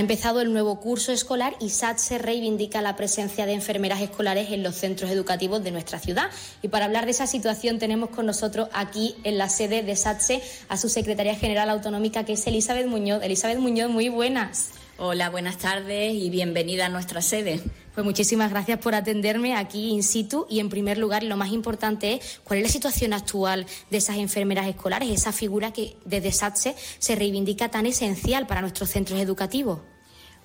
Ha 0.00 0.08
empezado 0.08 0.40
el 0.40 0.50
nuevo 0.50 0.80
curso 0.80 1.12
escolar 1.12 1.56
y 1.60 1.68
SATSE 1.68 2.16
reivindica 2.16 2.80
la 2.80 2.96
presencia 2.96 3.44
de 3.44 3.52
enfermeras 3.52 4.00
escolares 4.00 4.50
en 4.50 4.62
los 4.62 4.76
centros 4.76 5.10
educativos 5.10 5.62
de 5.62 5.72
nuestra 5.72 5.98
ciudad. 5.98 6.30
Y 6.62 6.68
para 6.68 6.86
hablar 6.86 7.04
de 7.04 7.10
esa 7.10 7.26
situación 7.26 7.78
tenemos 7.78 8.08
con 8.08 8.24
nosotros 8.24 8.70
aquí 8.72 9.14
en 9.24 9.36
la 9.36 9.50
sede 9.50 9.82
de 9.82 9.94
SATSE 9.96 10.40
a 10.70 10.78
su 10.78 10.88
secretaria 10.88 11.34
general 11.34 11.68
autonómica 11.68 12.24
que 12.24 12.32
es 12.32 12.46
Elizabeth 12.46 12.86
Muñoz. 12.86 13.22
Elizabeth 13.22 13.58
Muñoz, 13.58 13.90
muy 13.90 14.08
buenas. 14.08 14.70
Hola, 15.02 15.30
buenas 15.30 15.56
tardes 15.56 16.12
y 16.12 16.28
bienvenida 16.28 16.84
a 16.84 16.88
nuestra 16.90 17.22
sede. 17.22 17.62
Pues 17.94 18.04
muchísimas 18.04 18.50
gracias 18.50 18.78
por 18.80 18.94
atenderme 18.94 19.56
aquí 19.56 19.88
in 19.88 20.02
situ 20.02 20.46
y 20.50 20.60
en 20.60 20.68
primer 20.68 20.98
lugar 20.98 21.22
lo 21.22 21.38
más 21.38 21.52
importante 21.52 22.12
es 22.12 22.38
cuál 22.44 22.58
es 22.58 22.64
la 22.64 22.68
situación 22.68 23.14
actual 23.14 23.64
de 23.88 23.96
esas 23.96 24.18
enfermeras 24.18 24.68
escolares, 24.68 25.08
esa 25.08 25.32
figura 25.32 25.72
que 25.72 25.96
desde 26.04 26.30
SATSE 26.32 26.76
se 26.98 27.14
reivindica 27.14 27.70
tan 27.70 27.86
esencial 27.86 28.46
para 28.46 28.60
nuestros 28.60 28.90
centros 28.90 29.18
educativos. 29.20 29.78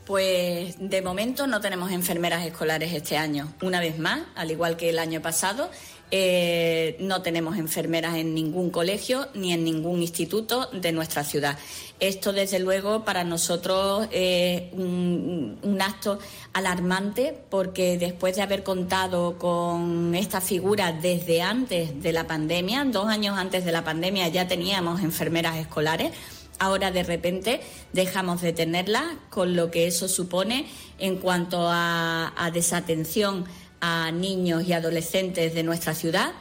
Pues 0.05 0.75
de 0.79 1.01
momento 1.01 1.47
no 1.47 1.59
tenemos 1.59 1.91
enfermeras 1.91 2.45
escolares 2.45 2.93
este 2.93 3.17
año. 3.17 3.51
Una 3.61 3.81
vez 3.81 3.99
más, 3.99 4.21
al 4.35 4.51
igual 4.51 4.77
que 4.77 4.89
el 4.89 4.99
año 4.99 5.21
pasado, 5.21 5.69
eh, 6.17 6.95
no 7.01 7.21
tenemos 7.21 7.57
enfermeras 7.57 8.15
en 8.15 8.33
ningún 8.33 8.69
colegio 8.69 9.27
ni 9.33 9.51
en 9.51 9.65
ningún 9.65 10.01
instituto 10.01 10.69
de 10.71 10.93
nuestra 10.93 11.25
ciudad. 11.25 11.59
Esto, 11.99 12.31
desde 12.31 12.59
luego, 12.59 13.03
para 13.03 13.25
nosotros 13.25 14.07
es 14.11 14.71
un, 14.71 15.77
acto 15.81 16.17
alarmante 16.53 17.37
porque 17.49 17.97
después 17.97 18.37
de 18.37 18.43
haber 18.43 18.63
contado 18.63 19.37
con 19.37 20.15
esta 20.15 20.39
figura 20.39 20.93
desde 20.93 21.41
antes 21.41 22.01
de 22.01 22.13
la 22.13 22.25
pandemia, 22.25 22.85
dos 22.85 23.07
años 23.07 23.37
antes 23.37 23.65
de 23.65 23.73
la 23.73 23.83
pandemia 23.83 24.29
ya 24.29 24.47
teníamos 24.47 25.01
enfermeras 25.01 25.57
escolares 25.57 26.13
Ahora 26.57 26.89
de 26.91 27.03
repente 27.03 27.61
dejamos 27.91 28.41
de 28.41 28.53
tenerla 28.53 29.17
con 29.29 29.55
lo 29.55 29.71
que 29.71 29.87
eso 29.87 30.07
supone 30.07 30.65
en 30.99 31.17
cuanto 31.17 31.67
a, 31.69 32.31
desatención 32.53 33.45
a 33.87 34.11
niños 34.11 34.67
y 34.67 34.73
adolescentes 34.73 35.53
de 35.53 35.61
nuestra 35.61 35.93
ciudad 35.93 36.33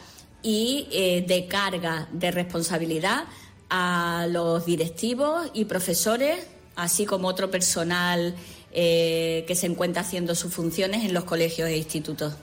y 0.42 0.88
eh, 0.90 1.24
de 1.28 1.46
carga 1.46 2.08
de 2.10 2.30
responsabilidad 2.30 3.24
a 3.68 4.26
los 4.30 4.64
directivos 4.64 5.50
y 5.52 5.66
profesores, 5.66 6.46
así 6.74 7.04
como 7.04 7.28
otro 7.28 7.50
personal 7.50 8.34
eh, 8.72 9.44
que 9.46 9.54
se 9.54 9.66
encuentra 9.66 10.00
haciendo 10.00 10.34
sus 10.34 10.54
funciones 10.54 11.04
en 11.04 11.12
los 11.12 11.24
colegios 11.24 11.68
e 11.68 11.76
institutos. 11.76 12.34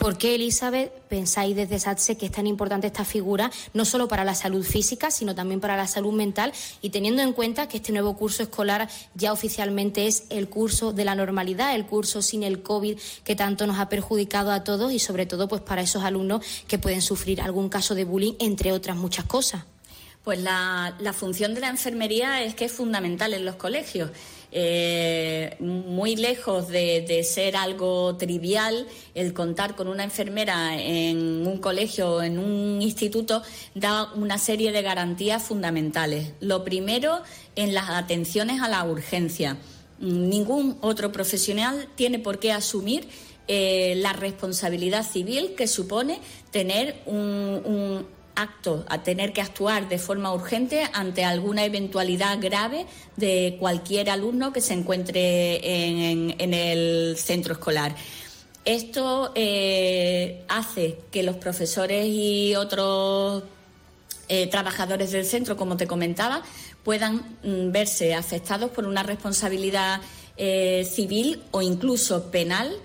¿Por 0.00 0.16
qué, 0.16 0.36
Elizabeth, 0.36 0.90
pensáis 1.10 1.54
desde 1.54 1.78
SATSE 1.78 2.16
que 2.16 2.24
es 2.24 2.32
tan 2.32 2.46
importante 2.46 2.86
esta 2.86 3.04
figura, 3.04 3.50
no 3.74 3.84
solo 3.84 4.08
para 4.08 4.24
la 4.24 4.34
salud 4.34 4.64
física, 4.64 5.10
sino 5.10 5.34
también 5.34 5.60
para 5.60 5.76
la 5.76 5.86
salud 5.86 6.14
mental? 6.14 6.54
Y 6.80 6.88
teniendo 6.88 7.20
en 7.20 7.34
cuenta 7.34 7.68
que 7.68 7.76
este 7.76 7.92
nuevo 7.92 8.16
curso 8.16 8.42
escolar 8.42 8.88
ya 9.14 9.30
oficialmente 9.30 10.06
es 10.06 10.24
el 10.30 10.48
curso 10.48 10.94
de 10.94 11.04
la 11.04 11.14
normalidad, 11.14 11.74
el 11.74 11.84
curso 11.84 12.22
sin 12.22 12.44
el 12.44 12.62
COVID 12.62 12.98
que 13.24 13.36
tanto 13.36 13.66
nos 13.66 13.78
ha 13.78 13.90
perjudicado 13.90 14.52
a 14.52 14.64
todos 14.64 14.90
y 14.90 14.98
sobre 14.98 15.26
todo 15.26 15.48
pues 15.48 15.60
para 15.60 15.82
esos 15.82 16.02
alumnos 16.02 16.42
que 16.66 16.78
pueden 16.78 17.02
sufrir 17.02 17.42
algún 17.42 17.68
caso 17.68 17.94
de 17.94 18.04
bullying, 18.04 18.36
entre 18.38 18.72
otras 18.72 18.96
muchas 18.96 19.26
cosas. 19.26 19.64
Pues 20.24 20.40
la, 20.40 20.96
la 20.98 21.12
función 21.12 21.54
de 21.54 21.60
la 21.60 21.68
enfermería 21.68 22.42
es 22.42 22.54
que 22.54 22.64
es 22.64 22.72
fundamental 22.72 23.34
en 23.34 23.44
los 23.44 23.56
colegios. 23.56 24.10
Eh, 24.52 25.56
muy 25.60 26.16
lejos 26.16 26.68
de, 26.68 27.22
ser 27.24 27.56
algo 27.56 28.16
trivial, 28.16 28.86
el 29.14 29.32
contar 29.32 29.76
con 29.76 29.86
una 29.86 30.02
enfermera 30.02 30.80
en 30.80 31.46
un 31.46 31.58
colegio 31.58 32.16
o 32.16 32.22
en 32.22 32.38
un 32.38 32.82
instituto 32.82 33.42
da 33.74 34.12
una 34.14 34.38
serie 34.38 34.72
de 34.72 34.82
garantías 34.82 35.42
fundamentales. 35.42 36.32
Lo 36.40 36.64
primero, 36.64 37.22
en 37.54 37.74
las 37.74 37.90
atenciones 37.90 38.60
a 38.60 38.68
la 38.68 38.84
urgencia. 38.84 39.56
Ningún 40.00 40.78
otro 40.80 41.12
profesional 41.12 41.88
tiene 41.94 42.18
por 42.18 42.38
qué 42.38 42.52
asumir 42.52 43.06
eh, 43.46 43.94
la 43.96 44.12
responsabilidad 44.12 45.06
civil 45.06 45.54
que 45.56 45.66
supone 45.66 46.20
tener 46.50 47.02
un 47.06 48.06
acto 48.40 48.84
a 48.88 49.02
tener 49.02 49.32
que 49.32 49.40
actuar 49.40 49.88
de 49.88 49.98
forma 49.98 50.32
urgente 50.32 50.88
ante 50.92 51.24
alguna 51.24 51.64
eventualidad 51.64 52.38
grave 52.40 52.86
de 53.16 53.56
cualquier 53.58 54.10
alumno 54.10 54.52
que 54.52 54.60
se 54.60 54.74
encuentre 54.74 55.60
en, 55.84 56.54
el 56.54 57.16
centro 57.16 57.54
escolar. 57.54 57.94
Esto 58.64 59.32
eh, 59.34 60.44
hace 60.48 60.98
que 61.10 61.22
los 61.22 61.36
profesores 61.36 62.06
y 62.06 62.54
otros 62.56 63.42
eh, 64.28 64.46
trabajadores 64.48 65.12
del 65.12 65.24
centro, 65.24 65.56
como 65.56 65.76
te 65.76 65.86
comentaba, 65.86 66.42
puedan 66.84 67.16
mm, 67.42 67.72
verse 67.72 68.14
afectados 68.14 68.70
por 68.70 68.86
una 68.86 69.02
responsabilidad 69.02 70.00
eh, 70.36 70.88
civil 70.90 71.42
o 71.50 71.62
incluso 71.62 72.30
penal 72.30 72.76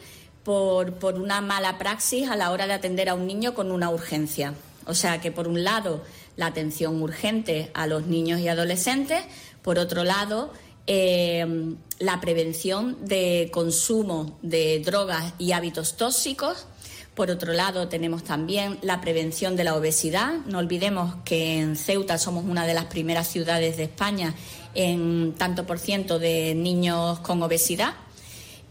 por, 0.43 0.93
por 0.93 1.15
una 1.15 1.41
mala 1.41 1.77
praxis 1.77 2.29
a 2.29 2.35
la 2.35 2.51
hora 2.51 2.67
de 2.67 2.73
atender 2.73 3.09
a 3.09 3.13
un 3.13 3.27
niño 3.27 3.53
con 3.53 3.71
una 3.71 3.89
urgencia. 3.89 4.53
O 4.85 4.93
sea 4.93 5.21
que, 5.21 5.31
por 5.31 5.47
un 5.47 5.63
lado, 5.63 6.03
la 6.35 6.47
atención 6.47 7.01
urgente 7.01 7.71
a 7.73 7.87
los 7.87 8.07
niños 8.07 8.39
y 8.39 8.47
adolescentes, 8.47 9.23
por 9.61 9.79
otro 9.79 10.03
lado, 10.03 10.51
eh, 10.87 11.75
la 11.99 12.21
prevención 12.21 12.97
de 13.05 13.49
consumo 13.51 14.37
de 14.41 14.79
drogas 14.79 15.33
y 15.39 15.53
hábitos 15.53 15.97
tóxicos. 15.97 16.67
Por 17.15 17.31
otro 17.31 17.53
lado, 17.53 17.87
tenemos 17.87 18.23
también 18.23 18.77
la 18.81 18.99
prevención 18.99 19.55
de 19.55 19.63
la 19.63 19.75
obesidad. 19.75 20.33
No 20.45 20.59
olvidemos 20.59 21.15
que 21.23 21.59
en 21.59 21.77
Ceuta 21.77 22.17
somos 22.17 22.43
una 22.43 22.67
de 22.67 22.73
las 22.73 22.85
primeras 22.85 23.27
ciudades 23.27 23.77
de 23.77 23.83
España 23.83 24.35
en 24.75 25.33
tanto 25.37 25.65
por 25.65 25.79
ciento 25.79 26.19
de 26.19 26.53
niños 26.53 27.19
con 27.21 27.41
obesidad. 27.41 27.93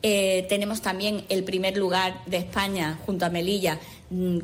Eh, 0.03 0.45
tenemos 0.51 0.83
también 0.83 1.25
el 1.31 1.45
primer 1.45 1.79
lugar 1.79 2.23
de 2.27 2.37
España, 2.37 3.01
junto 3.07 3.25
a 3.25 3.31
Melilla, 3.31 3.81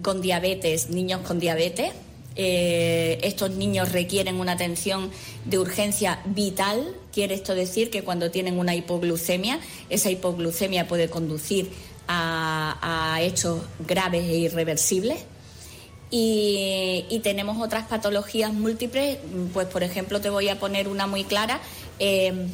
con 0.03 0.20
diabetes, 0.20 0.90
niños 0.90 1.20
con 1.20 1.38
diabetes. 1.38 1.92
Eh, 2.37 3.18
estos 3.23 3.51
niños 3.51 3.92
requieren 3.92 4.37
una 4.37 4.53
atención 4.53 5.11
de 5.44 5.59
urgencia 5.59 6.20
vital. 6.25 6.94
Quiere 7.12 7.35
esto 7.35 7.55
decir 7.55 7.90
que 7.90 8.03
cuando 8.03 8.31
tienen 8.31 8.59
una 8.59 8.75
hipoglucemia, 8.75 9.61
esa 9.88 10.11
hipoglucemia 10.11 10.88
puede 10.88 11.11
conducir 11.11 11.70
a, 12.09 13.18
hechos 13.20 13.62
graves 13.87 14.25
e 14.25 14.37
irreversibles. 14.37 15.18
Y, 16.11 17.20
tenemos 17.23 17.61
otras 17.62 17.87
patologías 17.87 18.53
múltiples, 18.53 19.18
pues 19.53 19.66
por 19.68 19.83
ejemplo 19.83 20.20
te 20.20 20.31
voy 20.31 20.49
a 20.49 20.59
poner 20.59 20.88
una 20.88 21.07
muy 21.07 21.25
clara. 21.25 21.61
Eh, 21.99 22.49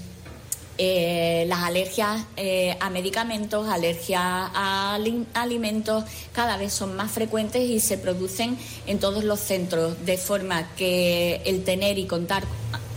eh, 0.78 1.44
las 1.48 1.60
alergias 1.60 2.24
eh, 2.36 2.76
a 2.80 2.90
medicamentos, 2.90 3.68
alergias 3.68 4.22
a 4.22 4.98
alimentos, 5.34 6.04
cada 6.32 6.56
vez 6.56 6.72
son 6.72 6.94
más 6.96 7.10
frecuentes 7.10 7.62
y 7.62 7.80
se 7.80 7.98
producen 7.98 8.58
en 8.86 8.98
todos 8.98 9.24
los 9.24 9.40
centros, 9.40 10.04
de 10.04 10.18
forma 10.18 10.68
que 10.76 11.40
el 11.46 11.64
tener 11.64 11.98
y 11.98 12.06
contar 12.06 12.44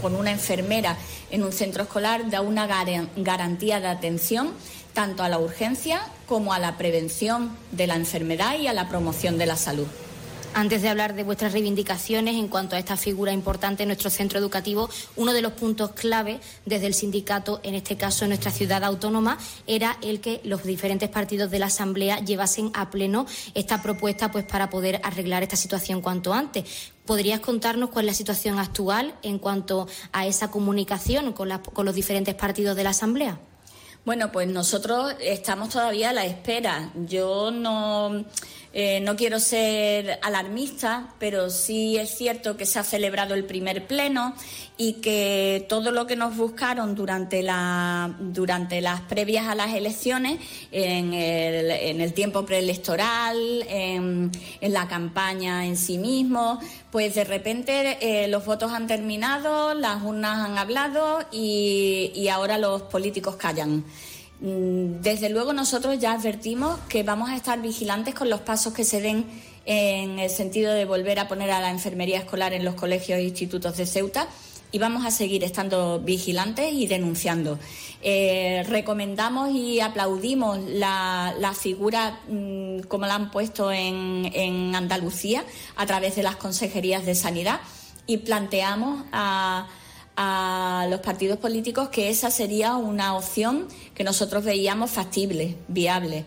con 0.01 0.15
una 0.15 0.31
enfermera 0.31 0.97
en 1.31 1.43
un 1.43 1.51
centro 1.51 1.83
escolar 1.83 2.29
da 2.29 2.41
una 2.41 2.67
garantía 3.15 3.79
de 3.79 3.87
atención 3.87 4.53
tanto 4.93 5.23
a 5.23 5.29
la 5.29 5.39
urgencia 5.39 6.01
como 6.27 6.53
a 6.53 6.59
la 6.59 6.77
prevención 6.77 7.55
de 7.71 7.87
la 7.87 7.95
enfermedad 7.95 8.59
y 8.59 8.67
a 8.67 8.73
la 8.73 8.89
promoción 8.89 9.37
de 9.37 9.45
la 9.45 9.55
salud. 9.55 9.87
Antes 10.53 10.81
de 10.81 10.89
hablar 10.89 11.13
de 11.13 11.23
vuestras 11.23 11.53
reivindicaciones 11.53 12.35
en 12.35 12.47
cuanto 12.47 12.75
a 12.75 12.79
esta 12.79 12.97
figura 12.97 13.31
importante 13.31 13.83
en 13.83 13.89
nuestro 13.89 14.09
centro 14.09 14.39
educativo, 14.39 14.89
uno 15.15 15.31
de 15.31 15.41
los 15.41 15.53
puntos 15.53 15.91
clave 15.91 16.39
desde 16.65 16.87
el 16.87 16.93
sindicato, 16.93 17.61
en 17.63 17.75
este 17.75 17.97
caso 17.97 18.25
en 18.25 18.29
nuestra 18.29 18.51
ciudad 18.51 18.83
autónoma, 18.83 19.37
era 19.67 19.97
el 20.01 20.19
que 20.21 20.41
los 20.43 20.63
diferentes 20.63 21.07
partidos 21.07 21.51
de 21.51 21.59
la 21.59 21.67
Asamblea 21.67 22.19
llevasen 22.19 22.71
a 22.73 22.89
pleno 22.89 23.25
esta 23.53 23.81
propuesta 23.81 24.31
pues, 24.31 24.43
para 24.43 24.69
poder 24.69 24.99
arreglar 25.03 25.43
esta 25.43 25.55
situación 25.55 26.01
cuanto 26.01 26.33
antes. 26.33 26.65
¿Podrías 27.05 27.39
contarnos 27.39 27.89
cuál 27.91 28.05
es 28.05 28.13
la 28.13 28.17
situación 28.17 28.59
actual 28.59 29.15
en 29.21 29.39
cuanto 29.39 29.87
a 30.11 30.25
esa 30.25 30.51
comunicación 30.51 31.31
con, 31.31 31.49
con 31.59 31.85
los 31.85 31.95
diferentes 31.95 32.35
partidos 32.35 32.75
de 32.75 32.83
la 32.83 32.89
Asamblea? 32.89 33.39
Bueno, 34.05 34.31
pues 34.31 34.47
nosotros 34.47 35.13
estamos 35.19 35.69
todavía 35.69 36.09
a 36.09 36.13
la 36.13 36.25
espera. 36.25 36.91
Yo 37.05 37.51
no 37.51 38.25
eh, 38.71 38.99
no 39.01 39.15
quiero 39.15 39.39
ser 39.39 40.19
alarmista, 40.21 41.15
pero 41.17 41.49
sí 41.49 41.97
es 41.97 42.15
cierto 42.15 42.55
que 42.55 42.67
se 42.67 42.77
ha 42.77 42.83
celebrado 42.83 43.33
el 43.33 43.45
primer 43.45 43.87
pleno 43.87 44.35
y 44.77 44.93
que 44.93 45.65
todo 45.67 45.91
lo 45.91 46.05
que 46.05 46.15
nos 46.15 46.37
buscaron 46.37 46.93
durante, 46.93 47.41
la, 47.41 48.15
durante 48.19 48.79
las 48.79 49.01
previas 49.01 49.47
a 49.47 49.55
las 49.55 49.73
elecciones, 49.73 50.39
en 50.71 51.13
el, 51.13 52.13
tiempo 52.13 52.45
preelectoral, 52.45 53.65
en, 53.67 54.31
la 54.61 54.87
campaña 54.87 55.65
en 55.65 55.75
sí 55.75 55.97
mismo, 55.97 56.59
pues 56.91 57.15
de 57.15 57.23
repente 57.23 57.97
eh, 58.01 58.27
los 58.27 58.45
votos 58.45 58.71
han 58.71 58.85
terminado, 58.85 59.73
las 59.73 60.03
urnas 60.03 60.47
han 60.47 60.57
hablado 60.57 61.25
y 61.31 62.27
ahora 62.31 62.57
los 62.57 62.83
políticos 62.83 63.35
callan. 63.35 63.83
Mm, 64.41 65.01
desde 65.01 65.29
luego 65.29 65.51
nosotros 65.53 65.99
ya 65.99 66.13
advertimos 66.13 66.79
que 66.87 67.03
vamos 67.03 67.29
a 67.29 67.35
estar 67.35 67.61
vigilantes 67.61 68.15
con 68.15 68.29
los 68.29 68.39
pasos 68.41 68.73
que 68.73 68.85
se 68.85 69.01
den 69.01 69.25
en 69.65 70.17
el 70.17 70.29
sentido 70.29 70.73
de 70.73 70.85
volver 70.85 71.19
a 71.19 71.27
poner 71.27 71.51
a 71.51 71.59
la 71.59 71.69
enfermería 71.69 72.19
escolar 72.19 72.53
en 72.53 72.63
los 72.63 72.75
colegios 72.75 73.19
e 73.19 73.23
institutos 73.23 73.75
de 73.77 73.85
Ceuta 73.85 74.27
y 74.71 74.79
vamos 74.79 75.05
a 75.05 75.11
seguir 75.11 75.43
estando 75.43 75.99
vigilantes 75.99 76.71
y 76.73 76.87
denunciando. 76.87 77.59
Eh, 78.01 78.63
recomendamos 78.67 79.51
y 79.51 79.81
aplaudimos 79.81 80.59
la, 80.59 81.53
figura 81.59 82.19
mm, 82.29 82.81
como 82.81 83.07
la 83.07 83.15
han 83.15 83.31
puesto 83.31 83.71
en, 83.71 84.31
en 84.33 84.73
Andalucía 84.75 85.43
a 85.75 85.85
través 85.85 86.15
de 86.15 86.23
las 86.23 86.37
consejerías 86.37 87.05
de 87.05 87.15
sanidad 87.15 87.59
y 88.07 88.17
planteamos 88.17 89.03
a 89.11 89.67
a 90.21 90.85
los 90.89 90.99
partidos 90.99 91.39
políticos 91.39 91.87
que 91.87 92.09
esa 92.09 92.29
sería 92.29 92.75
una 92.75 93.15
opción 93.15 93.69
que 93.95 94.03
nosotros 94.03 94.43
veíamos 94.43 94.91
factible, 94.91 95.55
viable. 95.69 96.25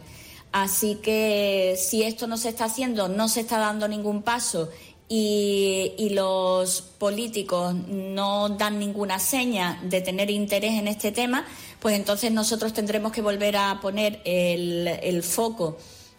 Así 0.51 0.95
que 1.03 1.77
si 1.77 2.03
esto 2.03 2.27
no 2.27 2.39
se 2.39 2.49
está 2.49 2.65
haciendo, 2.65 3.09
no 3.09 3.29
se 3.29 3.41
está 3.41 3.59
dando 3.59 3.87
ningún 3.89 4.23
paso 4.23 4.71
y, 5.11 6.09
los 6.13 6.81
políticos 6.81 7.75
no 7.75 8.49
dan 8.49 8.79
ninguna 8.79 9.19
seña 9.19 9.79
de 9.83 10.01
tener 10.01 10.31
interés 10.31 10.73
en 10.73 10.89
este 10.89 11.13
tema, 11.13 11.45
pues 11.79 11.95
entonces 11.95 12.33
nosotros 12.33 12.73
tendremos 12.73 13.13
que 13.13 13.21
volver 13.21 13.59
a 13.59 13.79
poner 13.83 14.23
el, 14.25 15.23
foco 15.23 15.77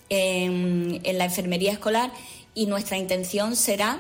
en 0.10 1.02
la 1.04 1.26
enfermería 1.26 1.72
escolar 1.72 2.12
y 2.54 2.68
nuestra 2.68 2.98
intención 2.98 3.56
será 3.56 4.00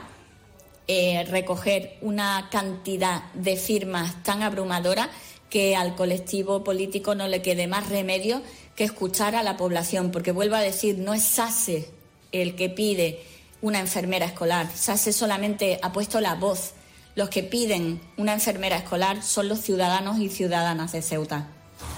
eh, 0.88 1.26
recoger 1.30 1.98
una 2.02 2.50
cantidad 2.52 3.24
de 3.34 3.56
firmas 3.56 4.21
tan 4.23 4.44
abrumadora 4.44 5.10
que 5.50 5.75
al 5.75 5.96
colectivo 5.96 6.63
político 6.63 7.15
no 7.15 7.27
le 7.27 7.42
quede 7.42 7.67
más 7.67 7.90
remedio 7.90 8.42
que 8.75 8.84
escuchar 8.84 9.36
a 9.36 9.44
la 9.44 9.56
población, 9.56 10.12
porque 10.12 10.31
vuelvo 10.31 10.56
a 10.56 10.62
decir, 10.62 10.98
no 10.98 11.13
es 11.13 11.23
SASE 11.23 11.90
el 12.31 12.56
que 12.56 12.69
pide 12.69 13.21
una 13.62 13.79
enfermera 13.79 14.25
escolar, 14.25 14.69
SASE 14.75 15.13
solamente 15.13 15.79
ha 15.81 15.94
puesto 15.94 16.19
la 16.19 16.36
voz, 16.36 16.71
los 17.15 17.29
que 17.29 17.44
piden 17.44 18.02
una 18.17 18.34
enfermera 18.34 18.77
escolar 18.77 19.21
son 19.21 19.48
los 19.48 19.60
ciudadanos 19.62 20.19
y 20.19 20.29
ciudadanas 20.29 20.92
de 20.92 21.02
Ceuta. 21.02 21.48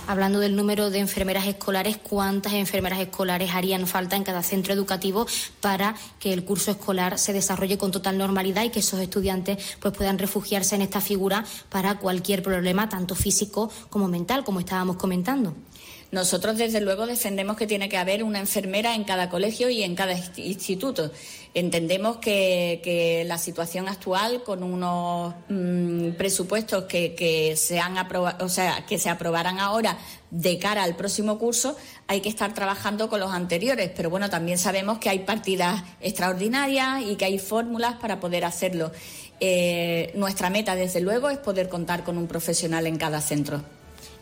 Hablando 0.07 0.39
del 0.39 0.55
número 0.55 0.91
de 0.91 0.99
enfermeras 0.99 1.47
escolares, 1.47 1.97
¿cuántas 1.97 2.53
enfermeras 2.53 2.99
escolares 2.99 3.51
harían 3.55 3.87
falta 3.87 4.15
en 4.15 4.23
cada 4.23 4.43
centro 4.43 4.71
educativo 4.71 5.25
para 5.61 5.95
que 6.19 6.31
el 6.31 6.45
curso 6.45 6.69
escolar 6.69 7.17
se 7.17 7.33
desarrolle 7.33 7.79
con 7.79 7.91
total 7.91 8.19
normalidad 8.19 8.63
y 8.63 8.69
que 8.69 8.81
esos 8.81 8.99
estudiantes 8.99 9.77
pues, 9.79 9.95
puedan 9.97 10.19
refugiarse 10.19 10.75
en 10.75 10.83
esta 10.83 11.01
figura 11.01 11.43
para 11.69 11.97
cualquier 11.97 12.43
problema, 12.43 12.87
tanto 12.87 13.15
físico 13.15 13.71
como 13.89 14.07
mental, 14.07 14.43
como 14.43 14.59
estábamos 14.59 14.97
comentando? 14.97 15.55
Nosotros, 16.11 16.57
desde 16.57 16.81
luego, 16.81 17.07
defendemos 17.07 17.57
que 17.57 17.65
tiene 17.65 17.89
que 17.89 17.97
haber 17.97 18.23
una 18.23 18.39
enfermera 18.39 18.93
en 18.93 19.05
cada 19.05 19.29
colegio 19.29 19.69
y 19.69 19.81
en 19.81 19.95
cada 19.95 20.15
instituto. 20.37 21.11
Entendemos 21.55 22.17
que, 22.17 23.23
la 23.25 23.37
situación 23.37 23.87
actual, 23.87 24.43
con 24.43 24.61
unos 24.61 25.33
mm, 25.47 26.09
presupuestos 26.17 26.83
que, 26.83 27.53
se 27.55 27.79
han 27.79 27.95
o 28.41 28.49
sea, 28.49 28.85
que 28.85 28.99
se 28.99 29.09
aprobarán 29.09 29.59
ahora 29.59 29.97
de 30.31 30.59
cara 30.59 30.83
al 30.83 30.97
próximo 30.97 31.39
curso, 31.39 31.77
hay 32.07 32.19
que 32.19 32.27
estar 32.27 32.53
trabajando 32.53 33.09
con 33.09 33.21
los 33.21 33.31
anteriores. 33.31 33.89
Pero 33.95 34.09
bueno, 34.09 34.29
también 34.29 34.57
sabemos 34.57 34.97
que 34.97 35.09
hay 35.09 35.19
partidas 35.19 35.81
extraordinarias 36.01 37.03
y 37.03 37.15
que 37.15 37.23
hay 37.23 37.39
fórmulas 37.39 37.95
para 37.95 38.19
poder 38.19 38.43
hacerlo. 38.43 38.91
Eh, 39.39 40.11
nuestra 40.15 40.49
meta, 40.49 40.75
desde 40.75 40.99
luego, 40.99 41.29
es 41.29 41.37
poder 41.37 41.69
contar 41.69 42.03
con 42.03 42.17
un 42.17 42.27
profesional 42.27 42.85
en 42.85 42.97
cada 42.97 43.21
centro. 43.21 43.63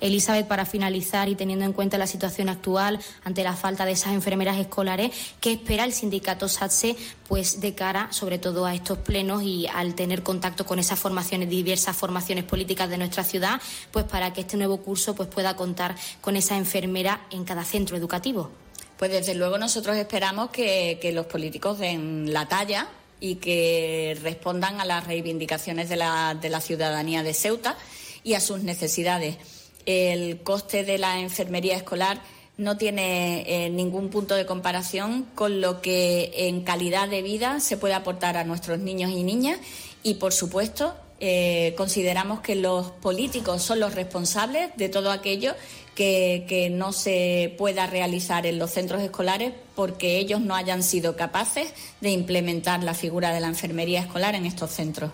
Elizabeth, 0.04 0.48
para 0.48 0.66
finalizar 0.66 1.30
y 1.30 1.36
teniendo 1.36 1.64
en 1.64 1.72
cuenta 1.72 1.98
la 1.98 2.08
situación 2.08 2.50
actual 2.50 3.00
ante 3.24 3.42
la 3.42 3.56
falta 3.56 3.86
de 3.86 3.94
esas 3.94 4.12
enfermeras 4.12 4.58
escolares, 4.58 5.12
¿qué 5.40 5.54
espera 5.54 5.86
el 5.86 5.94
sindicato 5.94 6.50
SATSE 6.50 6.98
pues 7.30 7.62
de 7.62 7.74
cara 7.74 8.12
sobre 8.12 8.38
todo 8.38 8.66
a 8.66 8.76
estos 8.76 8.98
plenos 8.98 9.44
y 9.44 9.66
al 9.68 9.96
tener 9.96 10.22
contacto 10.22 10.66
con 10.66 10.78
esas 10.78 11.00
formaciones, 11.00 11.50
diversas 11.50 11.96
formaciones 11.96 12.44
políticas 12.44 12.90
de 12.90 12.98
nuestra 12.98 13.24
ciudad, 13.24 13.62
pues 13.92 14.04
para 14.04 14.34
que 14.34 14.42
este 14.42 14.58
nuevo 14.58 14.82
curso 14.82 15.16
pues 15.16 15.30
pueda 15.30 15.56
contar 15.56 15.96
con 16.20 16.36
esa 16.36 16.58
enfermera 16.58 17.22
en 17.32 17.46
cada 17.46 17.64
centro 17.64 17.96
educativo? 17.96 18.52
Pues 18.98 19.10
desde 19.10 19.36
luego 19.36 19.58
nosotros 19.58 19.96
esperamos 19.96 20.50
que, 20.50 21.12
los 21.14 21.28
políticos 21.28 21.80
den 21.80 22.34
la 22.34 22.46
talla 22.50 22.90
y 23.22 23.36
que 23.36 24.18
respondan 24.22 24.82
a 24.82 24.86
las 24.86 25.08
reivindicaciones 25.08 25.88
de 25.88 25.96
la, 25.96 26.36
de 26.40 26.50
la 26.50 26.60
ciudadanía 26.60 27.24
de 27.24 27.34
Ceuta 27.34 27.78
y 28.26 28.34
a 28.34 28.42
sus 28.42 28.64
necesidades 28.64 29.38
el 29.86 30.42
coste 30.42 30.84
de 30.84 30.98
la 30.98 31.20
enfermería 31.20 31.76
escolar 31.76 32.22
no 32.58 32.78
tiene 32.78 33.44
eh, 33.48 33.70
ningún 33.70 34.10
punto 34.10 34.36
de 34.36 34.46
comparación 34.46 35.26
con 35.36 35.60
lo 35.60 35.82
que 35.82 36.32
en 36.36 36.62
calidad 36.62 37.10
de 37.10 37.22
vida 37.22 37.60
se 37.60 37.78
puede 37.78 37.96
aportar 37.96 38.38
a 38.38 38.44
nuestros 38.44 38.80
niños 38.80 39.12
y 39.12 39.24
niñas 39.24 39.60
y, 40.04 40.16
por 40.16 40.34
supuesto, 40.34 40.94
eh, 41.20 41.74
consideramos 41.78 42.42
que 42.42 42.56
los 42.56 42.92
políticos 42.92 43.64
son 43.64 43.80
los 43.80 43.96
responsables 43.96 44.72
de 44.76 44.90
todo 44.90 45.12
aquello 45.12 45.54
que, 45.96 46.46
que, 46.48 46.70
no 46.70 46.92
se 46.92 47.56
pueda 47.58 47.88
realizar 47.88 48.46
en 48.46 48.60
los 48.60 48.72
centros 48.72 49.02
escolares 49.02 49.54
porque 49.76 50.18
ellos 50.18 50.42
no 50.42 50.56
hayan 50.56 50.84
sido 50.84 51.16
capaces 51.16 51.74
de 52.02 52.12
implementar 52.12 52.84
la 52.84 52.94
figura 52.94 53.32
de 53.32 53.40
la 53.40 53.48
enfermería 53.48 54.02
escolar 54.02 54.36
en 54.36 54.46
estos 54.46 54.72
centros. 54.72 55.12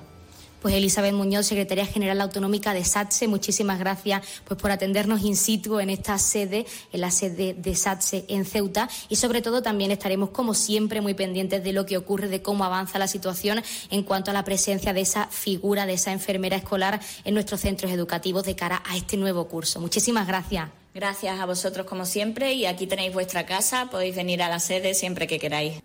Pues 0.62 0.74
Elizabeth 0.74 1.14
Muñoz, 1.14 1.46
secretaria 1.46 1.86
general 1.86 2.20
autonómica 2.20 2.74
de 2.74 2.84
SATSE, 2.84 3.30
muchísimas 3.30 3.80
gracias 3.80 4.24
pues, 4.46 4.60
por 4.60 4.72
atendernos 4.72 5.22
in 5.22 5.38
situ 5.38 5.80
en 5.80 5.90
esta 5.90 6.18
sede, 6.18 6.66
en 6.92 7.00
la 7.00 7.12
sede 7.12 7.54
de 7.54 7.76
SATSE 7.76 8.26
en 8.28 8.44
Ceuta 8.44 8.90
y 9.08 9.16
sobre 9.16 9.42
todo 9.42 9.62
también 9.62 9.92
estaremos 9.92 10.32
como 10.32 10.54
siempre 10.54 11.00
muy 11.00 11.14
pendientes 11.14 11.64
de 11.64 11.72
lo 11.72 11.86
que 11.86 11.96
ocurre, 11.96 12.28
de 12.28 12.42
cómo 12.42 12.66
avanza 12.66 13.00
la 13.00 13.08
situación 13.08 13.64
en 13.90 14.04
cuanto 14.04 14.32
a 14.32 14.34
la 14.34 14.44
presencia 14.44 14.92
de 14.92 15.02
esa 15.02 15.28
figura, 15.28 15.86
de 15.86 15.94
esa 15.94 16.12
enfermera 16.12 16.58
escolar 16.58 17.00
en 17.24 17.34
nuestros 17.34 17.62
centros 17.62 17.92
educativos 17.92 18.44
de 18.44 18.56
cara 18.56 18.84
a 18.86 18.98
este 18.98 19.16
nuevo 19.16 19.48
curso. 19.48 19.80
Muchísimas 19.80 20.28
gracias. 20.28 20.70
Gracias 20.94 21.40
a 21.40 21.46
vosotros 21.46 21.86
como 21.86 22.06
siempre 22.06 22.54
y 22.54 22.66
aquí 22.66 22.86
tenéis 22.86 23.14
vuestra 23.14 23.46
casa, 23.46 23.88
podéis 23.90 24.16
venir 24.16 24.42
a 24.42 24.50
la 24.50 24.60
sede 24.60 24.94
siempre 24.94 25.28
que 25.28 25.40
queráis. 25.40 25.76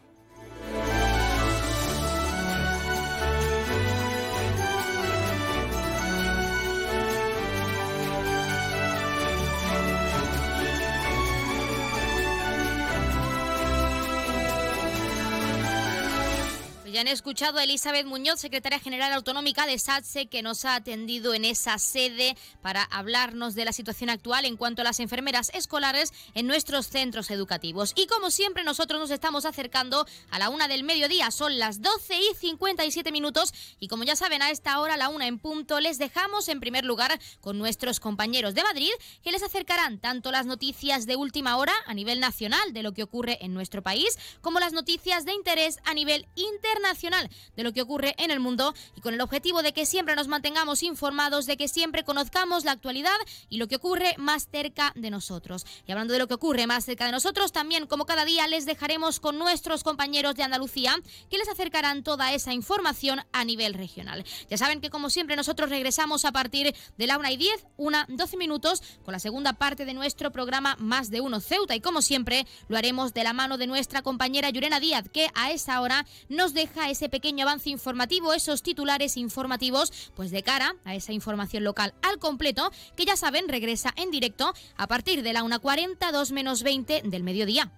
Ya 16.95 17.01
han 17.01 17.09
escuchado 17.09 17.59
a 17.59 17.65
Elizabeth 17.65 18.07
Muñoz, 18.07 18.39
secretaria 18.39 18.79
general 18.79 19.13
autonómica 19.15 19.67
de 19.67 19.81
SATSE, 19.81 20.27
que 20.27 20.43
nos 20.43 20.65
ha 20.65 20.77
atendido 20.77 21.35
en 21.35 21.45
esa 21.45 21.77
sede 21.79 22.37
para 22.63 22.85
hablarnos 22.85 23.57
de 23.57 23.65
la 23.65 23.73
situación 23.73 24.11
actual 24.11 24.45
en 24.45 24.57
cuanto 24.57 24.83
a 24.83 24.85
las 24.85 25.01
enfermeras 25.01 25.51
escolares 25.55 26.13
en 26.35 26.47
nuestros 26.47 26.87
centros 26.87 27.33
educativos. 27.33 27.95
Y 27.97 28.07
como 28.07 28.31
siempre, 28.31 28.63
nosotros 28.63 29.01
nos 29.01 29.11
estamos 29.11 29.45
acercando 29.45 30.07
a 30.31 30.39
la 30.39 30.51
una 30.51 30.69
del 30.69 30.85
mediodía. 30.85 31.33
Son 31.33 31.59
las 31.59 31.83
12 31.83 32.15
y 32.17 32.35
57 32.37 33.11
minutos. 33.11 33.53
Y 33.81 33.89
como 33.89 34.05
ya 34.05 34.15
saben, 34.15 34.43
a 34.43 34.51
esta 34.51 34.79
hora, 34.79 34.97
la 34.97 35.09
una 35.09 35.27
en 35.27 35.41
punto, 35.41 35.81
les 35.81 35.99
dejamos 35.99 36.49
en 36.49 36.61
primer 36.61 36.85
lugar 36.85 37.19
con 37.41 37.59
nuestros 37.59 37.99
compañeros 37.99 38.55
de 38.55 38.63
Madrid, 38.63 38.93
que 39.25 39.33
les 39.33 39.43
acercarán 39.43 39.99
tanto 39.99 40.31
las 40.31 40.47
noticias 40.47 41.07
de 41.07 41.17
última 41.17 41.57
hora 41.57 41.75
a 41.87 41.95
nivel 41.95 42.21
nacional 42.21 42.73
de 42.73 42.85
lo 42.85 42.93
que 42.93 43.03
ocurre 43.03 43.45
en 43.45 43.53
nuestro 43.53 43.83
país, 43.83 44.17
como 44.41 44.61
las 44.61 44.73
noticias 44.73 45.25
de 45.25 45.33
interés 45.33 45.81
a 45.83 45.93
nivel 45.93 46.29
internacional 46.37 46.84
nacional 46.85 47.29
de 47.57 47.63
lo 47.65 47.73
que 47.73 47.83
ocurre 47.83 48.15
en 48.19 48.31
el 48.31 48.41
mundo 48.41 48.75
y 48.97 49.01
con 49.01 49.15
el 49.15 49.21
objetivo 49.21 49.63
de 49.63 49.73
que 49.73 49.87
siempre 49.87 50.15
nos 50.15 50.29
mantengamos 50.29 50.83
informados, 50.83 51.47
de 51.47 51.57
que 51.57 51.69
siempre 51.69 52.05
conozcamos 52.05 52.65
la 52.65 52.73
actualidad 52.73 53.17
y 53.49 53.59
lo 53.59 53.67
que 53.67 53.77
ocurre 53.77 54.15
más 54.19 54.49
cerca 54.51 54.93
de 54.95 55.11
nosotros. 55.11 55.67
Y 55.87 55.93
hablando 55.93 56.13
de 56.13 56.21
lo 56.21 56.29
que 56.29 56.35
ocurre 56.35 56.67
más 56.67 56.85
cerca 56.85 57.07
de 57.07 57.13
nosotros, 57.13 57.53
también 57.53 57.87
como 57.87 58.07
cada 58.07 58.25
día 58.25 58.47
les 58.47 58.67
dejaremos 58.67 59.21
con 59.21 59.39
nuestros 59.39 59.83
compañeros 59.83 60.35
de 60.35 60.43
Andalucía 60.43 60.97
que 61.31 61.39
les 61.39 61.49
acercarán 61.49 62.03
toda 62.03 62.33
esa 62.33 62.53
información 62.53 63.21
a 63.33 63.45
nivel 63.45 63.75
regional. 63.75 64.25
Ya 64.49 64.57
saben 64.57 64.81
que 64.81 64.91
como 64.91 65.11
siempre 65.11 65.37
nosotros 65.37 65.71
regresamos 65.71 66.25
a 66.25 66.33
partir 66.33 66.75
de 66.97 67.07
la 67.07 67.19
1 67.19 67.31
y 67.31 67.37
10, 67.37 67.67
una 67.77 68.07
12 68.09 68.37
minutos 68.37 68.83
con 69.05 69.13
la 69.13 69.19
segunda 69.19 69.55
parte 69.55 69.85
de 69.85 69.95
nuestro 69.95 70.31
programa 70.31 70.77
Más 70.79 71.11
de 71.11 71.21
Uno 71.21 71.41
Ceuta 71.41 71.75
y 71.75 71.81
como 71.81 72.03
siempre 72.03 72.47
lo 72.69 72.77
haremos 72.77 73.15
de 73.15 73.25
la 73.25 73.33
mano 73.33 73.59
de 73.59 73.67
nuestra 73.67 74.03
compañera 74.03 74.51
Yurena 74.51 74.81
Díaz 74.81 75.09
que 75.09 75.29
a 75.35 75.51
esa 75.51 75.81
hora 75.81 76.07
nos 76.29 76.55
deja 76.55 76.74
ese 76.91 77.09
pequeño 77.09 77.45
avance 77.45 77.71
informativo, 77.71 78.33
esos 78.33 78.63
titulares 78.63 79.17
informativos, 79.17 79.93
pues 80.15 80.31
de 80.31 80.43
cara 80.43 80.77
a 80.85 80.95
esa 80.95 81.13
información 81.13 81.65
local 81.65 81.95
al 82.03 82.19
completo, 82.19 82.71
que 82.97 83.05
ya 83.05 83.17
saben 83.17 83.49
regresa 83.49 83.93
en 83.97 84.11
directo 84.11 84.53
a 84.77 84.87
partir 84.87 85.23
de 85.23 85.33
la 85.33 85.43
1.40, 85.43 86.13
2 86.13 86.33
menos 86.33 86.63
20 86.63 87.03
del 87.05 87.23
mediodía. 87.23 87.71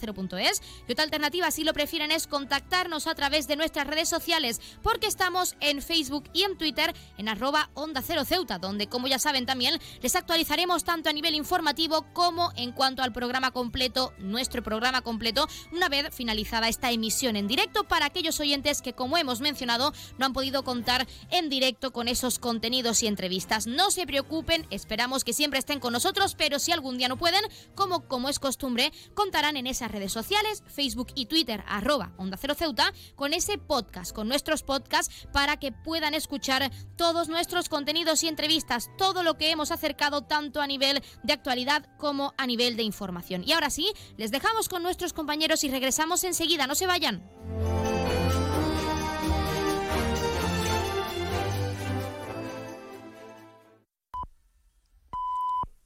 y 0.88 0.92
otra 0.92 1.04
alternativa 1.04 1.50
si 1.50 1.64
lo 1.64 1.72
prefieren 1.72 2.10
es 2.10 2.26
contactarnos 2.30 3.06
a 3.06 3.14
través 3.14 3.46
de 3.46 3.56
nuestras 3.56 3.86
redes 3.86 4.08
sociales, 4.08 4.62
porque 4.82 5.06
estamos 5.06 5.56
en 5.60 5.82
Facebook 5.82 6.30
y 6.32 6.44
en 6.44 6.56
Twitter 6.56 6.94
en 7.18 7.28
arroba 7.28 7.68
Onda 7.74 8.00
Cero 8.00 8.24
Ceuta, 8.24 8.58
donde 8.58 8.88
como 8.88 9.06
ya 9.06 9.18
saben 9.18 9.44
también 9.44 9.78
les 10.00 10.16
actualizaremos 10.16 10.84
tanto 10.84 11.10
a 11.10 11.12
nivel 11.12 11.34
informativo 11.34 12.06
como 12.14 12.52
en 12.56 12.72
cuanto 12.72 13.02
al 13.02 13.12
programa 13.12 13.50
completo, 13.50 14.14
nuestro 14.18 14.62
programa 14.62 15.02
completo, 15.02 15.46
una 15.72 15.90
vez 15.90 16.14
finalizada 16.14 16.68
esta 16.68 16.90
emisión 16.90 17.36
en 17.36 17.48
directo 17.48 17.84
para 17.84 18.06
aquellos 18.06 18.40
oyentes 18.40 18.80
que, 18.80 18.94
como 18.94 19.18
hemos 19.18 19.40
mencionado, 19.40 19.92
no 20.16 20.26
han 20.26 20.32
podido 20.32 20.62
contar 20.62 21.06
en 21.30 21.48
directo 21.48 21.92
con 21.92 22.08
esos 22.08 22.38
contenidos 22.38 23.02
y 23.02 23.06
entrevistas. 23.06 23.66
No 23.66 23.90
se 23.90 24.06
preocupen, 24.06 24.66
esperamos 24.70 25.24
que 25.24 25.32
siempre 25.32 25.58
estén 25.58 25.80
con 25.80 25.92
nosotros, 25.92 26.34
pero 26.36 26.58
si 26.58 26.72
algún 26.72 26.96
día 26.96 27.08
no 27.08 27.18
pueden, 27.18 27.42
como, 27.74 28.06
como 28.06 28.28
es 28.28 28.38
costumbre, 28.38 28.92
contarán 29.14 29.56
en 29.56 29.66
esas 29.66 29.90
redes 29.90 30.12
sociales, 30.12 30.62
Facebook 30.66 31.08
y 31.14 31.26
Twitter, 31.26 31.64
arroba 31.66 32.12
Onda 32.20 32.36
Cero 32.36 32.54
Ceuta, 32.54 32.92
con 33.16 33.32
ese 33.32 33.56
podcast, 33.56 34.14
con 34.14 34.28
nuestros 34.28 34.62
podcasts, 34.62 35.26
para 35.32 35.56
que 35.56 35.72
puedan 35.72 36.14
escuchar 36.14 36.70
todos 36.96 37.28
nuestros 37.28 37.68
contenidos 37.68 38.22
y 38.22 38.28
entrevistas, 38.28 38.90
todo 38.98 39.22
lo 39.22 39.38
que 39.38 39.50
hemos 39.50 39.70
acercado 39.70 40.22
tanto 40.22 40.60
a 40.60 40.66
nivel 40.66 41.02
de 41.22 41.32
actualidad 41.32 41.86
como 41.96 42.34
a 42.36 42.46
nivel 42.46 42.76
de 42.76 42.82
información. 42.82 43.42
Y 43.44 43.52
ahora 43.52 43.70
sí, 43.70 43.92
les 44.18 44.30
dejamos 44.30 44.68
con 44.68 44.82
nuestros 44.82 45.14
compañeros 45.14 45.64
y 45.64 45.70
regresamos 45.70 46.22
enseguida, 46.24 46.66
no 46.66 46.74
se 46.74 46.86
vayan. 46.86 47.28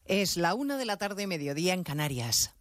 Es 0.04 0.36
la 0.36 0.54
una 0.54 0.76
de 0.76 0.84
la 0.84 0.96
tarde, 0.96 1.26
mediodía 1.26 1.74
en 1.74 1.82
Canarias. 1.82 2.54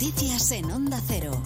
Noticias 0.00 0.50
en 0.52 0.70
Onda 0.70 0.98
Cero. 1.06 1.42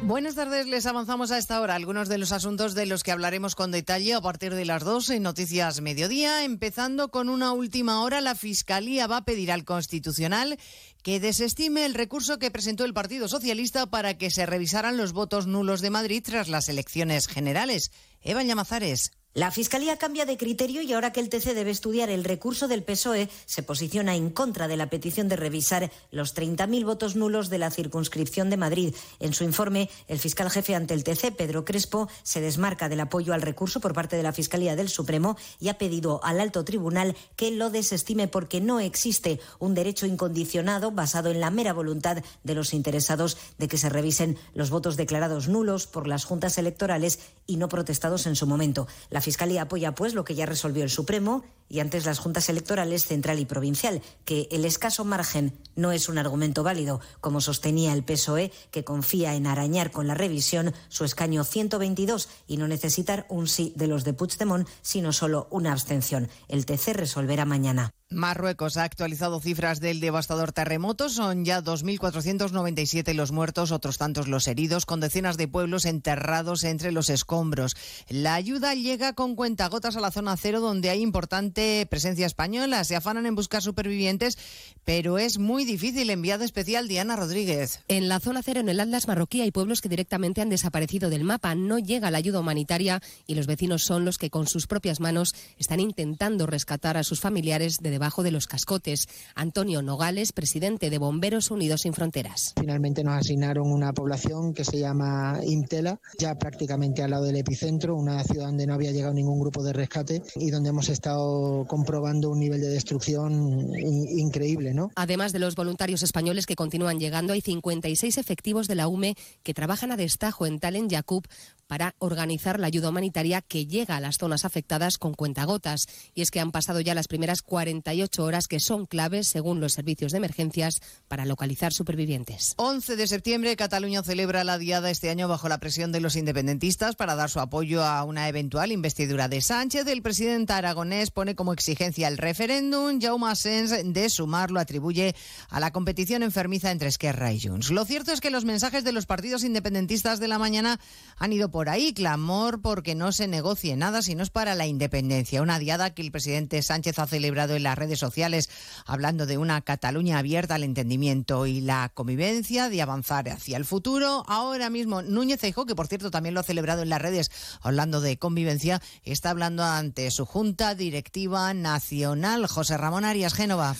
Buenas 0.00 0.34
tardes, 0.34 0.66
les 0.66 0.86
avanzamos 0.86 1.30
a 1.30 1.36
esta 1.36 1.60
hora 1.60 1.74
algunos 1.74 2.08
de 2.08 2.16
los 2.16 2.32
asuntos 2.32 2.74
de 2.74 2.86
los 2.86 3.02
que 3.02 3.12
hablaremos 3.12 3.54
con 3.54 3.70
detalle 3.70 4.14
a 4.14 4.22
partir 4.22 4.54
de 4.54 4.64
las 4.64 4.82
2 4.82 5.10
en 5.10 5.24
Noticias 5.24 5.82
Mediodía, 5.82 6.42
empezando 6.44 7.10
con 7.10 7.28
una 7.28 7.52
última 7.52 8.00
hora. 8.00 8.22
La 8.22 8.34
Fiscalía 8.34 9.06
va 9.06 9.18
a 9.18 9.24
pedir 9.26 9.52
al 9.52 9.66
Constitucional 9.66 10.58
que 11.02 11.20
desestime 11.20 11.84
el 11.84 11.92
recurso 11.92 12.38
que 12.38 12.50
presentó 12.50 12.86
el 12.86 12.94
Partido 12.94 13.28
Socialista 13.28 13.84
para 13.84 14.16
que 14.16 14.30
se 14.30 14.46
revisaran 14.46 14.96
los 14.96 15.12
votos 15.12 15.46
nulos 15.46 15.82
de 15.82 15.90
Madrid 15.90 16.22
tras 16.24 16.48
las 16.48 16.70
elecciones 16.70 17.28
generales. 17.28 17.90
Eva 18.22 18.42
Llamazares. 18.42 19.12
La 19.36 19.50
Fiscalía 19.50 19.98
cambia 19.98 20.24
de 20.24 20.38
criterio 20.38 20.80
y 20.80 20.94
ahora 20.94 21.12
que 21.12 21.20
el 21.20 21.28
TC 21.28 21.52
debe 21.52 21.70
estudiar 21.70 22.08
el 22.08 22.24
recurso 22.24 22.68
del 22.68 22.82
PSOE, 22.82 23.28
se 23.44 23.62
posiciona 23.62 24.16
en 24.16 24.30
contra 24.30 24.66
de 24.66 24.78
la 24.78 24.88
petición 24.88 25.28
de 25.28 25.36
revisar 25.36 25.92
los 26.10 26.34
30.000 26.34 26.86
votos 26.86 27.16
nulos 27.16 27.50
de 27.50 27.58
la 27.58 27.70
circunscripción 27.70 28.48
de 28.48 28.56
Madrid. 28.56 28.94
En 29.20 29.34
su 29.34 29.44
informe, 29.44 29.90
el 30.08 30.18
fiscal 30.20 30.48
jefe 30.48 30.74
ante 30.74 30.94
el 30.94 31.04
TC, 31.04 31.36
Pedro 31.36 31.66
Crespo, 31.66 32.08
se 32.22 32.40
desmarca 32.40 32.88
del 32.88 33.00
apoyo 33.00 33.34
al 33.34 33.42
recurso 33.42 33.78
por 33.78 33.92
parte 33.92 34.16
de 34.16 34.22
la 34.22 34.32
Fiscalía 34.32 34.74
del 34.74 34.88
Supremo 34.88 35.36
y 35.60 35.68
ha 35.68 35.76
pedido 35.76 36.24
al 36.24 36.40
alto 36.40 36.64
tribunal 36.64 37.14
que 37.36 37.50
lo 37.50 37.68
desestime 37.68 38.28
porque 38.28 38.62
no 38.62 38.80
existe 38.80 39.38
un 39.58 39.74
derecho 39.74 40.06
incondicionado 40.06 40.92
basado 40.92 41.30
en 41.30 41.40
la 41.40 41.50
mera 41.50 41.74
voluntad 41.74 42.24
de 42.42 42.54
los 42.54 42.72
interesados 42.72 43.36
de 43.58 43.68
que 43.68 43.76
se 43.76 43.90
revisen 43.90 44.38
los 44.54 44.70
votos 44.70 44.96
declarados 44.96 45.46
nulos 45.48 45.86
por 45.86 46.08
las 46.08 46.24
juntas 46.24 46.56
electorales 46.56 47.18
y 47.46 47.58
no 47.58 47.68
protestados 47.68 48.26
en 48.26 48.34
su 48.34 48.46
momento. 48.46 48.88
Fiscalía 49.26 49.62
apoya, 49.62 49.92
pues, 49.92 50.14
lo 50.14 50.24
que 50.24 50.36
ya 50.36 50.46
resolvió 50.46 50.84
el 50.84 50.88
Supremo 50.88 51.42
y 51.68 51.80
antes 51.80 52.06
las 52.06 52.20
juntas 52.20 52.48
electorales 52.48 53.06
central 53.06 53.40
y 53.40 53.44
provincial, 53.44 54.00
que 54.24 54.46
el 54.52 54.64
escaso 54.64 55.04
margen 55.04 55.52
no 55.74 55.90
es 55.90 56.08
un 56.08 56.16
argumento 56.16 56.62
válido, 56.62 57.00
como 57.20 57.40
sostenía 57.40 57.92
el 57.92 58.04
PSOE, 58.04 58.52
que 58.70 58.84
confía 58.84 59.34
en 59.34 59.48
arañar 59.48 59.90
con 59.90 60.06
la 60.06 60.14
revisión 60.14 60.72
su 60.88 61.04
escaño 61.04 61.42
122 61.42 62.28
y 62.46 62.56
no 62.56 62.68
necesitar 62.68 63.26
un 63.28 63.48
sí 63.48 63.72
de 63.74 63.88
los 63.88 64.04
de 64.04 64.12
Puigdemont, 64.12 64.68
sino 64.80 65.12
solo 65.12 65.48
una 65.50 65.72
abstención. 65.72 66.28
El 66.46 66.64
TC 66.64 66.92
resolverá 66.92 67.44
mañana. 67.44 67.90
Marruecos 68.08 68.76
ha 68.76 68.84
actualizado 68.84 69.40
cifras 69.40 69.80
del 69.80 69.98
devastador 69.98 70.52
terremoto. 70.52 71.08
Son 71.08 71.44
ya 71.44 71.60
2.497 71.60 73.12
los 73.14 73.32
muertos, 73.32 73.72
otros 73.72 73.98
tantos 73.98 74.28
los 74.28 74.46
heridos, 74.46 74.86
con 74.86 75.00
decenas 75.00 75.36
de 75.36 75.48
pueblos 75.48 75.84
enterrados 75.84 76.62
entre 76.62 76.92
los 76.92 77.10
escombros. 77.10 77.74
La 78.08 78.34
ayuda 78.34 78.74
llega 78.74 79.14
con 79.14 79.34
cuentagotas 79.34 79.96
a 79.96 80.00
la 80.00 80.12
zona 80.12 80.36
cero, 80.36 80.60
donde 80.60 80.88
hay 80.88 81.02
importante 81.02 81.84
presencia 81.90 82.26
española. 82.26 82.84
Se 82.84 82.94
afanan 82.94 83.26
en 83.26 83.34
buscar 83.34 83.60
supervivientes, 83.60 84.38
pero 84.84 85.18
es 85.18 85.38
muy 85.38 85.64
difícil. 85.64 86.08
Enviado 86.10 86.44
especial 86.44 86.86
Diana 86.86 87.16
Rodríguez. 87.16 87.80
En 87.88 88.08
la 88.08 88.20
zona 88.20 88.44
cero, 88.44 88.60
en 88.60 88.68
el 88.68 88.78
Atlas 88.78 89.08
marroquí, 89.08 89.40
hay 89.40 89.50
pueblos 89.50 89.80
que 89.80 89.88
directamente 89.88 90.40
han 90.40 90.48
desaparecido 90.48 91.10
del 91.10 91.24
mapa. 91.24 91.56
No 91.56 91.80
llega 91.80 92.12
la 92.12 92.18
ayuda 92.18 92.38
humanitaria 92.38 93.02
y 93.26 93.34
los 93.34 93.48
vecinos 93.48 93.82
son 93.82 94.04
los 94.04 94.16
que 94.16 94.30
con 94.30 94.46
sus 94.46 94.68
propias 94.68 95.00
manos 95.00 95.34
están 95.58 95.80
intentando 95.80 96.46
rescatar 96.46 96.96
a 96.96 97.02
sus 97.02 97.20
familiares 97.20 97.78
de 97.78 97.95
debajo 97.96 98.22
de 98.22 98.30
los 98.30 98.46
cascotes. 98.46 99.08
Antonio 99.34 99.80
Nogales, 99.80 100.32
presidente 100.32 100.90
de 100.90 100.98
Bomberos 100.98 101.50
Unidos 101.50 101.80
sin 101.80 101.94
Fronteras. 101.94 102.52
Finalmente 102.58 103.02
nos 103.02 103.14
asignaron 103.14 103.72
una 103.72 103.94
población 103.94 104.52
que 104.52 104.64
se 104.64 104.78
llama 104.78 105.40
Intela, 105.42 105.98
ya 106.18 106.34
prácticamente 106.34 107.02
al 107.02 107.12
lado 107.12 107.24
del 107.24 107.36
epicentro, 107.36 107.96
una 107.96 108.22
ciudad 108.22 108.48
donde 108.48 108.66
no 108.66 108.74
había 108.74 108.92
llegado 108.92 109.14
ningún 109.14 109.40
grupo 109.40 109.62
de 109.62 109.72
rescate 109.72 110.22
y 110.34 110.50
donde 110.50 110.68
hemos 110.68 110.90
estado 110.90 111.64
comprobando 111.66 112.28
un 112.28 112.38
nivel 112.38 112.60
de 112.60 112.68
destrucción 112.68 113.72
increíble. 113.74 114.74
¿no? 114.74 114.90
Además 114.94 115.32
de 115.32 115.38
los 115.38 115.54
voluntarios 115.54 116.02
españoles 116.02 116.44
que 116.44 116.54
continúan 116.54 117.00
llegando, 117.00 117.32
hay 117.32 117.40
56 117.40 118.18
efectivos 118.18 118.68
de 118.68 118.74
la 118.74 118.88
UME 118.88 119.16
que 119.42 119.54
trabajan 119.54 119.90
a 119.90 119.96
destajo 119.96 120.44
en 120.44 120.58
Talen 120.58 120.90
Yacoub 120.90 121.24
para 121.66 121.94
organizar 121.98 122.60
la 122.60 122.66
ayuda 122.66 122.90
humanitaria 122.90 123.42
que 123.42 123.66
llega 123.66 123.96
a 123.96 124.00
las 124.00 124.18
zonas 124.18 124.44
afectadas 124.44 124.98
con 124.98 125.14
cuentagotas. 125.14 125.86
Y 126.14 126.22
es 126.22 126.30
que 126.30 126.40
han 126.40 126.52
pasado 126.52 126.80
ya 126.80 126.94
las 126.94 127.08
primeras 127.08 127.42
48 127.42 128.24
horas 128.24 128.48
que 128.48 128.60
son 128.60 128.86
claves, 128.86 129.28
según 129.28 129.60
los 129.60 129.72
servicios 129.72 130.12
de 130.12 130.18
emergencias, 130.18 130.80
para 131.08 131.24
localizar 131.24 131.72
supervivientes. 131.72 132.54
11 132.56 132.96
de 132.96 133.06
septiembre, 133.06 133.56
Cataluña 133.56 134.02
celebra 134.02 134.44
la 134.44 134.58
diada 134.58 134.90
este 134.90 135.10
año 135.10 135.28
bajo 135.28 135.48
la 135.48 135.58
presión 135.58 135.92
de 135.92 136.00
los 136.00 136.16
independentistas 136.16 136.96
para 136.96 137.14
dar 137.14 137.30
su 137.30 137.40
apoyo 137.40 137.84
a 137.84 138.04
una 138.04 138.28
eventual 138.28 138.72
investidura 138.72 139.28
de 139.28 139.40
Sánchez. 139.40 139.86
El 139.86 140.02
presidente 140.02 140.52
aragonés 140.52 141.10
pone 141.10 141.34
como 141.34 141.52
exigencia 141.52 142.08
el 142.08 142.18
referéndum. 142.18 143.00
Jaume 143.00 143.30
Asens, 143.30 143.72
de 143.84 144.08
sumar, 144.08 144.50
lo 144.50 144.60
atribuye 144.60 145.14
a 145.48 145.60
la 145.60 145.72
competición 145.72 146.22
enfermiza 146.22 146.70
entre 146.70 146.88
Esquerra 146.88 147.32
y 147.32 147.40
Junts. 147.40 147.70
Lo 147.70 147.84
cierto 147.84 148.12
es 148.12 148.20
que 148.20 148.30
los 148.30 148.44
mensajes 148.44 148.84
de 148.84 148.92
los 148.92 149.06
partidos 149.06 149.44
independentistas 149.44 150.20
de 150.20 150.28
la 150.28 150.38
mañana 150.38 150.78
han 151.16 151.32
ido 151.32 151.50
por 151.56 151.70
ahí. 151.70 151.94
Clamor 151.94 152.60
porque 152.60 152.94
no 152.94 153.12
se 153.12 153.28
negocie 153.28 153.78
nada 153.78 154.02
si 154.02 154.14
no 154.14 154.22
es 154.22 154.28
para 154.28 154.54
la 154.54 154.66
independencia. 154.66 155.40
Una 155.40 155.58
diada 155.58 155.94
que 155.94 156.02
el 156.02 156.12
presidente 156.12 156.60
Sánchez 156.60 156.98
ha 156.98 157.06
celebrado 157.06 157.54
en 157.54 157.62
las 157.62 157.78
redes 157.78 157.98
sociales 157.98 158.50
hablando 158.84 159.24
de 159.24 159.38
una 159.38 159.62
Cataluña 159.62 160.18
abierta 160.18 160.56
al 160.56 160.64
entendimiento 160.64 161.46
y 161.46 161.62
la 161.62 161.90
convivencia, 161.94 162.68
de 162.68 162.82
avanzar 162.82 163.30
hacia 163.30 163.56
el 163.56 163.64
futuro. 163.64 164.22
Ahora 164.26 164.68
mismo 164.68 165.00
Núñez 165.00 165.40
Feijóo, 165.40 165.64
que 165.64 165.74
por 165.74 165.86
cierto 165.86 166.10
también 166.10 166.34
lo 166.34 166.40
ha 166.40 166.42
celebrado 166.42 166.82
en 166.82 166.90
las 166.90 167.00
redes 167.00 167.30
hablando 167.62 168.02
de 168.02 168.18
convivencia, 168.18 168.82
está 169.02 169.30
hablando 169.30 169.64
ante 169.64 170.10
su 170.10 170.26
Junta 170.26 170.74
Directiva 170.74 171.54
Nacional. 171.54 172.48
José 172.48 172.76
Ramón 172.76 173.06
Arias 173.06 173.32
Génova. 173.32 173.76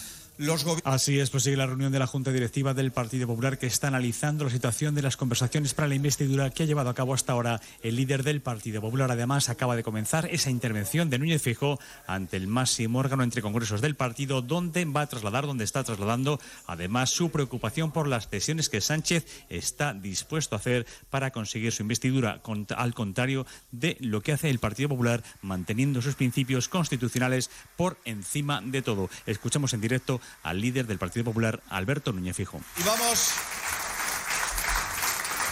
Así 0.84 1.18
es, 1.18 1.30
pues 1.30 1.44
sigue 1.44 1.56
la 1.56 1.66
reunión 1.66 1.92
de 1.92 1.98
la 1.98 2.06
Junta 2.06 2.30
Directiva 2.30 2.74
del 2.74 2.92
Partido 2.92 3.26
Popular 3.26 3.58
que 3.58 3.66
está 3.66 3.88
analizando 3.88 4.44
la 4.44 4.50
situación 4.50 4.94
de 4.94 5.00
las 5.00 5.16
conversaciones 5.16 5.72
para 5.72 5.88
la 5.88 5.94
investidura 5.94 6.50
que 6.50 6.62
ha 6.62 6.66
llevado 6.66 6.90
a 6.90 6.94
cabo 6.94 7.14
hasta 7.14 7.32
ahora 7.32 7.62
el 7.82 7.96
líder 7.96 8.22
del 8.22 8.42
Partido 8.42 8.82
Popular. 8.82 9.10
Además, 9.10 9.48
acaba 9.48 9.76
de 9.76 9.82
comenzar 9.82 10.28
esa 10.30 10.50
intervención 10.50 11.08
de 11.08 11.18
Núñez 11.18 11.40
Fijo 11.40 11.80
ante 12.06 12.36
el 12.36 12.48
máximo 12.48 12.98
órgano 12.98 13.22
entre 13.22 13.40
congresos 13.40 13.80
del 13.80 13.94
partido, 13.94 14.42
donde 14.42 14.84
va 14.84 15.02
a 15.02 15.06
trasladar, 15.06 15.46
donde 15.46 15.64
está 15.64 15.84
trasladando, 15.84 16.38
además, 16.66 17.08
su 17.08 17.30
preocupación 17.30 17.90
por 17.90 18.06
las 18.06 18.28
cesiones 18.28 18.68
que 18.68 18.82
Sánchez 18.82 19.26
está 19.48 19.94
dispuesto 19.94 20.54
a 20.54 20.58
hacer 20.58 20.86
para 21.08 21.30
conseguir 21.30 21.72
su 21.72 21.82
investidura, 21.82 22.42
al 22.76 22.94
contrario 22.94 23.46
de 23.72 23.96
lo 24.00 24.20
que 24.20 24.32
hace 24.32 24.50
el 24.50 24.58
Partido 24.58 24.90
Popular, 24.90 25.22
manteniendo 25.40 26.02
sus 26.02 26.14
principios 26.14 26.68
constitucionales 26.68 27.50
por 27.76 27.96
encima 28.04 28.60
de 28.60 28.82
todo. 28.82 29.08
Escuchamos 29.24 29.72
en 29.72 29.80
directo 29.80 30.20
al 30.42 30.60
líder 30.60 30.86
del 30.86 30.98
Partido 30.98 31.24
Popular, 31.24 31.62
Alberto 31.68 32.12
Núñez 32.12 32.36
Fijo. 32.36 32.60
Y 32.78 32.82
vamos, 32.82 33.30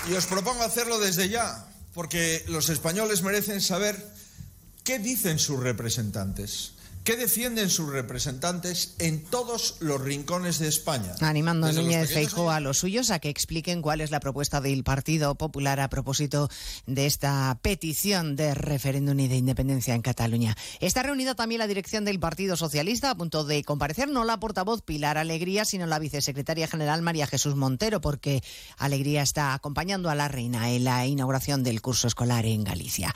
y 0.08 0.14
os 0.14 0.26
propongo 0.26 0.62
hacerlo 0.62 0.98
desde 0.98 1.28
ya, 1.28 1.66
porque 1.94 2.44
los 2.48 2.68
españoles 2.68 3.22
merecen 3.22 3.60
saber 3.60 3.96
qué 4.84 4.98
dicen 4.98 5.38
sus 5.38 5.60
representantes, 5.60 6.73
que 7.04 7.16
defienden 7.16 7.68
sus 7.68 7.90
representantes 7.90 8.94
en 8.98 9.24
todos 9.24 9.76
los 9.80 10.00
rincones 10.00 10.58
de 10.58 10.68
España. 10.68 11.14
Animando 11.20 11.66
a 11.66 11.72
Núñez 11.72 12.10
Feijóo 12.10 12.50
a 12.50 12.60
los 12.60 12.78
suyos 12.78 13.10
a 13.10 13.18
que 13.18 13.28
expliquen 13.28 13.82
cuál 13.82 14.00
es 14.00 14.10
la 14.10 14.20
propuesta 14.20 14.62
del 14.62 14.84
Partido 14.84 15.34
Popular 15.34 15.80
a 15.80 15.90
propósito 15.90 16.48
de 16.86 17.04
esta 17.04 17.58
petición 17.60 18.36
de 18.36 18.54
referéndum 18.54 19.20
y 19.20 19.28
de 19.28 19.36
independencia 19.36 19.94
en 19.94 20.00
Cataluña. 20.00 20.56
Está 20.80 21.02
reunida 21.02 21.34
también 21.34 21.58
la 21.58 21.66
dirección 21.66 22.06
del 22.06 22.18
Partido 22.18 22.56
Socialista 22.56 23.10
a 23.10 23.16
punto 23.16 23.44
de 23.44 23.62
comparecer 23.64 24.08
no 24.08 24.24
la 24.24 24.40
portavoz 24.40 24.80
Pilar 24.80 25.18
Alegría, 25.18 25.66
sino 25.66 25.86
la 25.86 25.98
vicesecretaria 25.98 26.68
general 26.68 27.02
María 27.02 27.26
Jesús 27.26 27.54
Montero, 27.54 28.00
porque 28.00 28.42
Alegría 28.78 29.22
está 29.22 29.52
acompañando 29.52 30.08
a 30.08 30.14
la 30.14 30.28
reina 30.28 30.70
en 30.70 30.84
la 30.84 31.06
inauguración 31.06 31.64
del 31.64 31.82
curso 31.82 32.08
escolar 32.08 32.46
en 32.46 32.64
Galicia. 32.64 33.14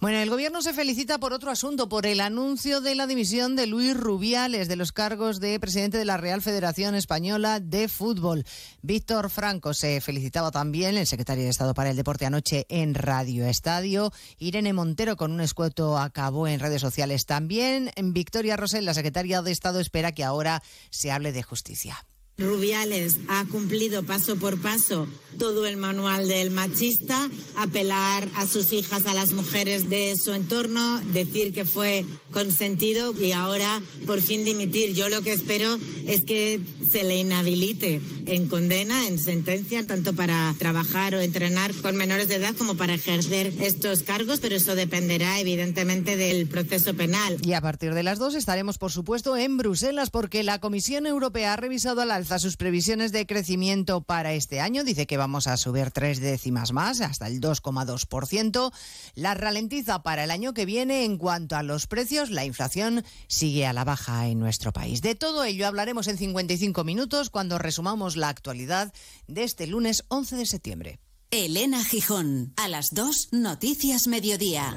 Bueno, 0.00 0.18
el 0.18 0.28
gobierno 0.28 0.60
se 0.60 0.74
felicita 0.74 1.18
por 1.18 1.32
otro 1.32 1.52
asunto, 1.52 1.88
por 1.88 2.04
el 2.04 2.20
anuncio 2.20 2.80
de 2.80 2.96
la 2.96 3.06
de 3.28 3.66
Luis 3.66 3.94
Rubiales 3.94 4.68
de 4.68 4.76
los 4.76 4.90
cargos 4.90 5.38
de 5.38 5.60
presidente 5.60 5.98
de 5.98 6.06
la 6.06 6.16
Real 6.16 6.40
Federación 6.40 6.94
Española 6.94 7.60
de 7.60 7.86
Fútbol. 7.86 8.44
Víctor 8.80 9.28
Franco 9.28 9.74
se 9.74 10.00
felicitaba 10.00 10.50
también, 10.50 10.96
el 10.96 11.06
secretario 11.06 11.44
de 11.44 11.50
Estado 11.50 11.74
para 11.74 11.90
el 11.90 11.96
Deporte 11.96 12.24
anoche 12.24 12.64
en 12.70 12.94
Radio 12.94 13.44
Estadio. 13.44 14.12
Irene 14.38 14.72
Montero 14.72 15.18
con 15.18 15.30
un 15.30 15.42
escueto 15.42 15.98
acabó 15.98 16.48
en 16.48 16.58
redes 16.58 16.80
sociales 16.80 17.26
también. 17.26 17.90
Victoria 18.02 18.56
Rosell, 18.56 18.86
la 18.86 18.94
secretaria 18.94 19.42
de 19.42 19.52
Estado, 19.52 19.78
espera 19.78 20.12
que 20.12 20.24
ahora 20.24 20.62
se 20.88 21.12
hable 21.12 21.32
de 21.32 21.42
justicia. 21.42 21.98
Rubiales 22.38 23.16
ha 23.26 23.44
cumplido 23.46 24.04
paso 24.04 24.36
por 24.36 24.60
paso 24.60 25.08
todo 25.38 25.66
el 25.66 25.76
manual 25.76 26.28
del 26.28 26.50
machista, 26.50 27.28
apelar 27.56 28.28
a 28.34 28.46
sus 28.46 28.72
hijas, 28.72 29.06
a 29.06 29.14
las 29.14 29.32
mujeres 29.32 29.88
de 29.88 30.16
su 30.16 30.32
entorno, 30.32 31.00
decir 31.12 31.52
que 31.52 31.64
fue 31.64 32.04
consentido 32.32 33.14
y 33.18 33.32
ahora 33.32 33.80
por 34.06 34.20
fin 34.20 34.44
dimitir. 34.44 34.94
Yo 34.94 35.08
lo 35.08 35.22
que 35.22 35.32
espero 35.32 35.78
es 36.06 36.22
que 36.22 36.60
se 36.90 37.04
le 37.04 37.18
inhabilite 37.18 38.00
en 38.26 38.48
condena, 38.48 39.06
en 39.06 39.18
sentencia, 39.18 39.86
tanto 39.86 40.14
para 40.14 40.54
trabajar 40.58 41.14
o 41.14 41.20
entrenar 41.20 41.72
con 41.74 41.96
menores 41.96 42.28
de 42.28 42.36
edad 42.36 42.54
como 42.56 42.76
para 42.76 42.94
ejercer 42.94 43.52
estos 43.60 44.02
cargos, 44.02 44.40
pero 44.40 44.56
eso 44.56 44.74
dependerá 44.74 45.38
evidentemente 45.40 46.16
del 46.16 46.48
proceso 46.48 46.94
penal. 46.94 47.38
Y 47.42 47.52
a 47.52 47.60
partir 47.60 47.94
de 47.94 48.02
las 48.02 48.18
dos 48.18 48.34
estaremos, 48.34 48.76
por 48.78 48.90
supuesto, 48.90 49.36
en 49.36 49.56
Bruselas 49.56 50.10
porque 50.10 50.42
la 50.42 50.60
Comisión 50.60 51.06
Europea 51.06 51.52
ha 51.54 51.56
revisado 51.56 52.00
al 52.00 52.10
alza 52.10 52.27
sus 52.38 52.56
previsiones 52.56 53.12
de 53.12 53.26
crecimiento 53.26 54.02
para 54.02 54.34
este 54.34 54.60
año. 54.60 54.84
Dice 54.84 55.06
que 55.06 55.16
vamos 55.16 55.46
a 55.46 55.56
subir 55.56 55.90
tres 55.90 56.20
décimas 56.20 56.72
más, 56.72 57.00
hasta 57.00 57.26
el 57.26 57.40
2,2%. 57.40 58.72
La 59.14 59.34
ralentiza 59.34 60.02
para 60.02 60.24
el 60.24 60.30
año 60.30 60.52
que 60.52 60.66
viene 60.66 61.04
en 61.04 61.16
cuanto 61.16 61.56
a 61.56 61.62
los 61.62 61.86
precios. 61.86 62.30
La 62.30 62.44
inflación 62.44 63.04
sigue 63.26 63.66
a 63.66 63.72
la 63.72 63.84
baja 63.84 64.26
en 64.26 64.38
nuestro 64.38 64.72
país. 64.72 65.00
De 65.00 65.14
todo 65.14 65.44
ello 65.44 65.66
hablaremos 65.66 66.08
en 66.08 66.18
55 66.18 66.84
minutos 66.84 67.30
cuando 67.30 67.58
resumamos 67.58 68.16
la 68.16 68.28
actualidad 68.28 68.92
de 69.26 69.44
este 69.44 69.66
lunes 69.66 70.04
11 70.08 70.36
de 70.36 70.46
septiembre. 70.46 71.00
Elena 71.30 71.84
Gijón, 71.84 72.52
a 72.56 72.68
las 72.68 72.94
2, 72.94 73.28
Noticias 73.32 74.06
Mediodía. 74.06 74.76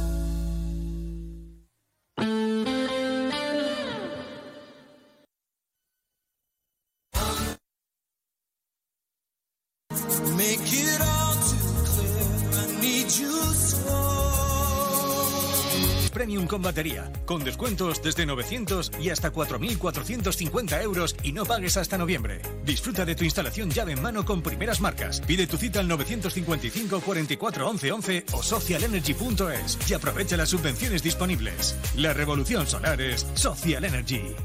Con 16.51 16.61
batería, 16.61 17.09
con 17.25 17.45
descuentos 17.45 18.03
desde 18.03 18.25
900 18.25 18.91
y 18.99 19.09
hasta 19.09 19.31
4.450 19.31 20.83
euros 20.83 21.15
y 21.23 21.31
no 21.31 21.45
pagues 21.45 21.77
hasta 21.77 21.97
noviembre. 21.97 22.41
Disfruta 22.65 23.05
de 23.05 23.15
tu 23.15 23.23
instalación 23.23 23.71
llave 23.71 23.93
en 23.93 24.01
mano 24.01 24.25
con 24.25 24.41
primeras 24.41 24.81
marcas. 24.81 25.21
Pide 25.21 25.47
tu 25.47 25.55
cita 25.55 25.79
al 25.79 25.87
955 25.87 26.99
44 26.99 27.69
11 27.69 27.91
11 27.93 28.25
o 28.33 28.43
socialenergy.es 28.43 29.89
y 29.89 29.93
aprovecha 29.93 30.35
las 30.35 30.49
subvenciones 30.49 31.01
disponibles. 31.01 31.77
La 31.95 32.11
revolución 32.11 32.67
solar 32.67 32.99
es 32.99 33.25
Social 33.33 33.85
Energy. 33.85 34.35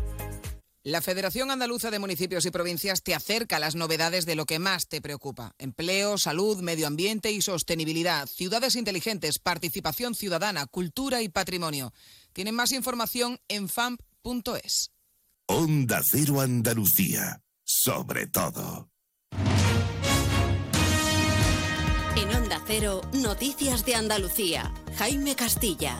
La 0.86 1.02
Federación 1.02 1.50
Andaluza 1.50 1.90
de 1.90 1.98
Municipios 1.98 2.46
y 2.46 2.52
Provincias 2.52 3.02
te 3.02 3.12
acerca 3.12 3.56
a 3.56 3.58
las 3.58 3.74
novedades 3.74 4.24
de 4.24 4.36
lo 4.36 4.46
que 4.46 4.60
más 4.60 4.86
te 4.86 5.00
preocupa. 5.00 5.52
Empleo, 5.58 6.16
salud, 6.16 6.62
medio 6.62 6.86
ambiente 6.86 7.32
y 7.32 7.42
sostenibilidad, 7.42 8.28
ciudades 8.28 8.76
inteligentes, 8.76 9.40
participación 9.40 10.14
ciudadana, 10.14 10.66
cultura 10.66 11.22
y 11.22 11.28
patrimonio. 11.28 11.92
Tienen 12.32 12.54
más 12.54 12.70
información 12.70 13.40
en 13.48 13.68
famp.es. 13.68 14.92
Onda 15.46 16.02
Cero 16.04 16.40
Andalucía. 16.40 17.42
Sobre 17.64 18.28
todo. 18.28 18.88
En 22.16 22.32
Onda 22.32 22.62
Cero, 22.64 23.00
Noticias 23.12 23.84
de 23.84 23.96
Andalucía. 23.96 24.72
Jaime 24.96 25.34
Castilla. 25.34 25.98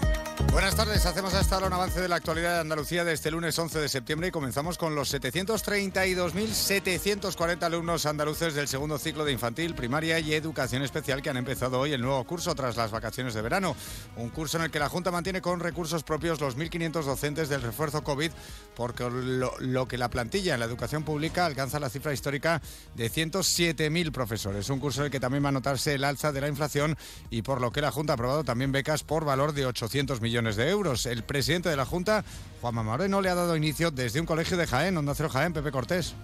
Buenas 0.57 0.75
tardes, 0.75 1.05
hacemos 1.05 1.35
hasta 1.35 1.57
ahora 1.57 1.67
un 1.67 1.75
avance 1.75 2.01
de 2.01 2.09
la 2.09 2.17
actualidad 2.17 2.55
de 2.55 2.61
Andalucía 2.61 3.05
de 3.05 3.13
este 3.13 3.31
lunes 3.31 3.59
11 3.59 3.79
de 3.79 3.91
septiembre 3.91 4.29
y 4.29 4.31
comenzamos 4.31 4.79
con 4.79 4.95
los 4.95 5.13
732.740 5.13 7.63
alumnos 7.63 8.07
andaluces 8.07 8.55
del 8.55 8.67
segundo 8.67 8.99
ciclo 8.99 9.27
de 9.27 9.33
infantil, 9.33 9.75
primaria 9.75 10.19
y 10.19 10.33
educación 10.33 10.81
especial 10.81 11.21
que 11.21 11.29
han 11.29 11.37
empezado 11.37 11.79
hoy 11.79 11.93
el 11.93 12.01
nuevo 12.01 12.25
curso 12.25 12.55
tras 12.55 12.75
las 12.75 12.91
vacaciones 12.91 13.35
de 13.35 13.43
verano. 13.43 13.77
Un 14.17 14.31
curso 14.31 14.57
en 14.57 14.65
el 14.65 14.71
que 14.71 14.79
la 14.79 14.89
Junta 14.89 15.11
mantiene 15.11 15.43
con 15.43 15.61
recursos 15.61 16.05
propios 16.05 16.41
los 16.41 16.57
1.500 16.57 17.05
docentes 17.05 17.51
del 17.51 17.61
refuerzo 17.61 18.03
COVID 18.03 18.31
porque 18.75 19.11
lo, 19.11 19.53
lo 19.59 19.87
que 19.87 19.99
la 19.99 20.09
plantilla 20.09 20.55
en 20.55 20.61
la 20.61 20.67
educación 20.67 21.03
pública 21.03 21.45
alcanza 21.45 21.79
la 21.81 21.91
cifra 21.91 22.15
histórica 22.15 22.63
de 22.95 23.11
107.000 23.11 24.11
profesores. 24.11 24.71
Un 24.71 24.81
curso 24.81 25.03
en 25.03 25.07
el 25.07 25.11
que 25.11 25.21
también 25.21 25.45
va 25.45 25.51
a 25.51 25.53
notarse 25.53 25.93
el 25.93 26.05
alza 26.05 26.33
de 26.33 26.41
la 26.41 26.49
inflación 26.49 26.97
y 27.29 27.43
por 27.43 27.61
lo 27.61 27.73
que 27.73 27.83
la 27.83 27.93
Junta 27.93 28.15
ha 28.15 28.15
aprobado 28.15 28.43
también 28.43 28.73
becas 28.73 29.03
por 29.03 29.27
valor 29.27 29.53
de 29.53 29.67
800 29.67 30.23
millones 30.23 30.45
de 30.55 30.70
euros. 30.70 31.07
El 31.07 31.24
presidente 31.24 31.68
de 31.68 31.76
la 31.76 31.84
Junta, 31.84 32.24
Juanma 32.61 32.84
Moreno, 32.84 33.20
le 33.20 33.28
ha 33.28 33.34
dado 33.34 33.57
inicio 33.57 33.90
desde 33.90 34.20
un 34.20 34.26
colegio 34.26 34.57
de 34.57 34.68
Jaén, 34.68 34.97
Onda 34.97 35.16
Cero 35.16 35.28
Jaén, 35.28 35.53
Pepe 35.53 35.72
Cortés. 35.72 36.14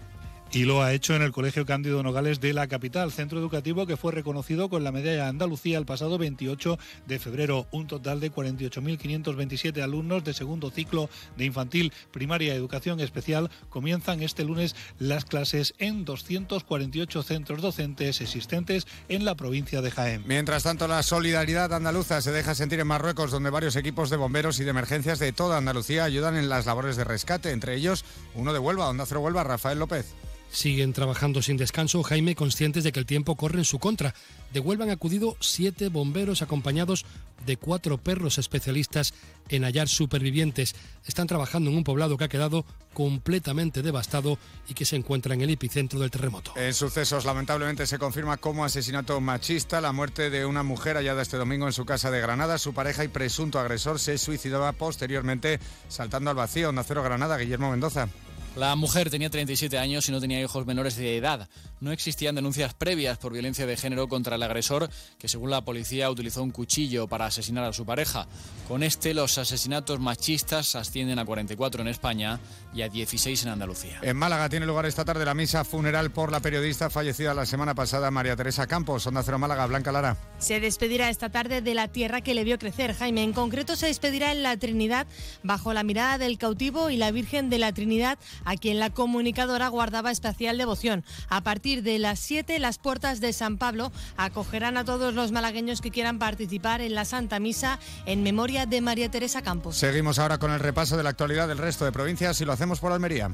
Y 0.55 0.66
lo 0.66 0.82
ha 0.82 0.92
hecho 0.92 1.16
en 1.16 1.22
el 1.22 1.32
Colegio 1.32 1.64
Cándido 1.64 2.03
Nogales 2.03 2.38
de 2.38 2.53
la 2.53 2.68
capital, 2.68 3.11
centro 3.11 3.38
educativo 3.38 3.86
que 3.86 3.96
fue 3.96 4.12
reconocido 4.12 4.68
con 4.68 4.84
la 4.84 4.92
medalla 4.92 5.28
Andalucía 5.28 5.78
el 5.78 5.86
pasado 5.86 6.18
28 6.18 6.78
de 7.07 7.18
febrero. 7.18 7.66
Un 7.70 7.86
total 7.86 8.20
de 8.20 8.30
48.527 8.30 9.82
alumnos 9.82 10.24
de 10.24 10.34
segundo 10.34 10.70
ciclo 10.70 11.09
de 11.38 11.46
infantil, 11.46 11.90
primaria 12.11 12.53
y 12.53 12.57
educación 12.59 13.00
especial 13.00 13.50
comienzan 13.70 14.22
este 14.22 14.44
lunes 14.44 14.76
las 14.98 15.24
clases 15.24 15.72
en 15.78 16.05
248 16.05 17.22
centros 17.22 17.62
docentes 17.62 18.20
existentes 18.20 18.86
en 19.09 19.24
la 19.24 19.34
provincia 19.36 19.80
de 19.80 19.90
Jaén. 19.90 20.22
Mientras 20.26 20.64
tanto, 20.64 20.86
la 20.86 21.03
solidaridad 21.03 21.72
andaluza 21.72 22.20
se 22.20 22.30
deja 22.30 22.55
sentir 22.55 22.78
en 22.78 22.88
Marruecos, 22.88 23.30
donde 23.30 23.48
varios 23.48 23.74
equipos 23.76 24.11
de 24.11 24.18
bomberos 24.18 24.61
y 24.61 24.64
de 24.64 24.70
emergencias 24.70 25.18
de 25.18 25.32
toda 25.32 25.57
Andalucía 25.57 26.05
ayudan 26.05 26.36
en 26.36 26.50
las 26.50 26.66
labores 26.66 26.96
de 26.96 27.05
rescate, 27.05 27.53
entre 27.53 27.74
ellos 27.74 28.05
uno 28.34 28.53
de 28.53 28.59
Huelva, 28.59 28.90
Onda 28.90 29.07
Cero 29.07 29.20
Huelva, 29.20 29.44
Rafael 29.44 29.78
López. 29.78 30.14
Siguen 30.53 30.92
trabajando 30.92 31.40
sin 31.40 31.57
descanso, 31.57 32.03
Jaime, 32.03 32.34
conscientes 32.34 32.84
de 32.84 32.92
que 32.92 33.00
el 33.00 33.07
tiempo 33.07 33.36
corre 33.36 33.59
en 33.61 33.64
su 33.64 33.78
contra. 33.78 34.14
De 34.53 34.61
Huelva 34.61 34.84
han 34.84 34.90
acudido 34.90 35.34
siete 35.40 35.88
bomberos 35.88 36.42
acompañados 36.42 37.07
de 37.46 37.57
cuatro 37.57 37.96
perros 37.96 38.36
especialistas 38.36 39.14
en 39.48 39.64
hallar 39.64 39.88
supervivientes. 39.88 40.74
Están 41.07 41.26
trabajando 41.26 41.70
en 41.70 41.76
un 41.78 41.84
poblado 41.84 42.18
que 42.18 42.24
ha 42.24 42.28
quedado 42.28 42.66
completamente 42.92 43.80
devastado 43.80 44.38
y 44.68 44.74
que 44.74 44.84
se 44.84 44.96
encuentra 44.96 45.32
en 45.32 45.40
el 45.40 45.48
epicentro 45.48 45.98
del 45.98 46.11
terremoto. 46.11 46.53
En 46.55 46.74
sucesos, 46.74 47.24
lamentablemente, 47.24 47.86
se 47.86 47.98
confirma 47.98 48.36
como 48.36 48.66
asesinato 48.66 49.18
machista 49.22 49.80
la 49.80 49.92
muerte 49.92 50.28
de 50.28 50.44
una 50.44 50.62
mujer 50.62 50.96
hallada 50.96 51.22
este 51.22 51.38
domingo 51.38 51.66
en 51.66 51.72
su 51.72 51.86
casa 51.86 52.11
de 52.11 52.20
Granada. 52.20 52.59
Su 52.59 52.74
pareja 52.74 53.05
y 53.05 53.09
presunto 53.09 53.59
agresor 53.59 53.98
se 53.98 54.18
suicidaba 54.18 54.72
posteriormente 54.72 55.61
saltando 55.88 56.28
al 56.28 56.36
vacío. 56.36 56.72
Nacero 56.72 57.03
Granada, 57.03 57.38
Guillermo 57.38 57.70
Mendoza. 57.70 58.11
La 58.57 58.76
mujer 58.76 59.09
tenía 59.09 59.30
37 59.30 59.78
años 59.78 60.09
y 60.09 60.12
no 60.12 60.20
tenía 60.20 60.40
hijos 60.40 60.66
menores 60.66 60.96
de 60.96 61.16
edad. 61.16 61.48
No 61.83 61.91
existían 61.91 62.37
denuncias 62.37 62.74
previas 62.74 63.18
por 63.18 63.33
violencia 63.33 63.66
de 63.66 63.76
género 63.76 64.09
contra 64.09 64.37
el 64.37 64.43
agresor, 64.45 64.89
que 65.18 65.26
según 65.26 65.51
la 65.51 65.64
policía 65.64 66.09
utilizó 66.11 66.43
un 66.43 66.53
cuchillo 66.53 67.09
para 67.09 67.26
asesinar 67.26 67.64
a 67.64 67.72
su 67.72 67.85
pareja. 67.85 68.28
Con 68.68 68.85
este, 68.85 69.14
los 69.14 69.37
asesinatos 69.37 69.99
machistas 69.99 70.76
ascienden 70.76 71.18
a 71.18 71.24
44 71.24 71.83
en 71.83 71.89
España 71.89 72.39
y 72.72 72.83
a 72.83 72.89
16 72.89 73.43
en 73.43 73.49
Andalucía. 73.51 73.99
En 74.03 74.16
Málaga 74.16 74.49
tiene 74.49 74.64
lugar 74.64 74.87
esta 74.87 75.05
tarde 75.05 75.24
la 75.24 75.35
misa 75.35 75.64
funeral 75.64 76.12
por 76.12 76.30
la 76.30 76.39
periodista 76.39 76.89
fallecida 76.89 77.35
la 77.35 77.47
semana 77.47 77.74
pasada, 77.74 78.11
María 78.12 78.37
Teresa 78.37 78.68
Campos. 78.68 79.07
Onda 79.09 79.24
Cero 79.24 79.41
Málaga, 79.41 79.66
Blanca 79.66 79.91
Lara. 79.91 80.16
Se 80.39 80.61
despedirá 80.61 81.11
esta 81.11 81.30
tarde 81.30 81.62
de 81.62 81.74
la 81.74 81.89
tierra 81.89 82.20
que 82.20 82.35
le 82.35 82.45
vio 82.45 82.61
crecer, 82.61 82.95
Jaime. 82.95 83.24
En 83.24 83.33
concreto, 83.33 83.74
se 83.74 83.87
despedirá 83.87 84.30
en 84.30 84.45
la 84.45 84.57
Trinidad 84.57 85.09
bajo 85.43 85.72
la 85.72 85.83
mirada 85.83 86.18
del 86.18 86.39
cautivo 86.39 86.91
y 86.91 86.97
la 86.97 87.11
Virgen 87.11 87.51
de 87.51 87.59
la 87.59 87.72
Trinidad, 87.72 88.20
a 88.45 88.57
quien 88.57 88.78
la 88.78 88.91
comunicadora 88.91 89.66
guardaba 89.66 90.12
especial 90.12 90.59
devoción. 90.59 91.05
A 91.28 91.43
partir 91.43 91.71
de 91.80 91.98
las 91.98 92.18
7, 92.18 92.58
las 92.58 92.76
puertas 92.76 93.20
de 93.20 93.32
San 93.32 93.56
Pablo 93.56 93.90
acogerán 94.18 94.76
a 94.76 94.84
todos 94.84 95.14
los 95.14 95.32
malagueños 95.32 95.80
que 95.80 95.90
quieran 95.90 96.18
participar 96.18 96.82
en 96.82 96.94
la 96.94 97.06
Santa 97.06 97.40
Misa 97.40 97.78
en 98.04 98.22
memoria 98.22 98.66
de 98.66 98.82
María 98.82 99.10
Teresa 99.10 99.40
Campos. 99.40 99.76
Seguimos 99.76 100.18
ahora 100.18 100.36
con 100.36 100.50
el 100.50 100.60
repaso 100.60 100.98
de 100.98 101.04
la 101.04 101.10
actualidad 101.10 101.48
del 101.48 101.58
resto 101.58 101.86
de 101.86 101.92
provincias 101.92 102.38
y 102.42 102.44
lo 102.44 102.52
hacemos 102.52 102.80
por 102.80 102.92
Almería. 102.92 103.30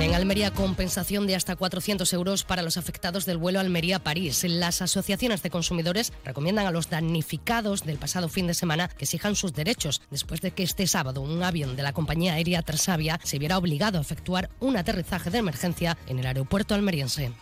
En 0.00 0.14
Almería, 0.14 0.52
compensación 0.52 1.26
de 1.26 1.34
hasta 1.34 1.56
400 1.56 2.12
euros 2.12 2.44
para 2.44 2.62
los 2.62 2.76
afectados 2.76 3.26
del 3.26 3.36
vuelo 3.36 3.58
Almería-París. 3.58 4.44
Las 4.48 4.80
asociaciones 4.80 5.42
de 5.42 5.50
consumidores 5.50 6.12
recomiendan 6.24 6.66
a 6.66 6.70
los 6.70 6.88
damnificados 6.88 7.84
del 7.84 7.98
pasado 7.98 8.28
fin 8.28 8.46
de 8.46 8.54
semana 8.54 8.88
que 8.88 9.04
exijan 9.04 9.34
sus 9.34 9.52
derechos 9.52 10.00
después 10.10 10.40
de 10.40 10.52
que 10.52 10.62
este 10.62 10.86
sábado 10.86 11.20
un 11.20 11.42
avión 11.42 11.74
de 11.74 11.82
la 11.82 11.92
compañía 11.92 12.34
aérea 12.34 12.62
Transavia 12.62 13.18
se 13.24 13.40
viera 13.40 13.58
obligado 13.58 13.98
a 13.98 14.02
efectuar 14.02 14.50
un 14.60 14.76
aterrizaje 14.76 15.30
de 15.30 15.38
emergencia 15.38 15.98
en 16.06 16.20
el 16.20 16.26
aeropuerto 16.26 16.74
almeriense. 16.74 17.32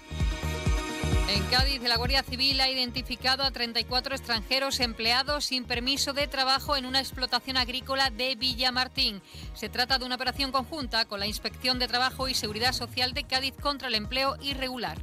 En 1.29 1.43
Cádiz, 1.47 1.83
la 1.83 1.97
Guardia 1.97 2.22
Civil 2.22 2.61
ha 2.61 2.70
identificado 2.70 3.43
a 3.43 3.51
34 3.51 4.14
extranjeros 4.14 4.79
empleados 4.79 5.47
sin 5.47 5.64
permiso 5.64 6.12
de 6.12 6.29
trabajo 6.29 6.77
en 6.77 6.87
una 6.87 7.01
explotación 7.01 7.57
agrícola 7.57 8.11
de 8.11 8.37
Villamartín. 8.37 9.20
Se 9.55 9.68
trata 9.68 9.99
de 9.99 10.05
una 10.05 10.14
operación 10.14 10.53
conjunta 10.53 11.05
con 11.07 11.18
la 11.18 11.27
Inspección 11.27 11.81
de 11.81 11.89
Trabajo 11.89 12.29
y 12.29 12.35
Seguridad 12.35 12.72
Social 12.72 13.12
de 13.12 13.24
Cádiz 13.24 13.55
contra 13.61 13.89
el 13.89 13.97
empleo 13.97 14.37
irregular. 14.41 14.99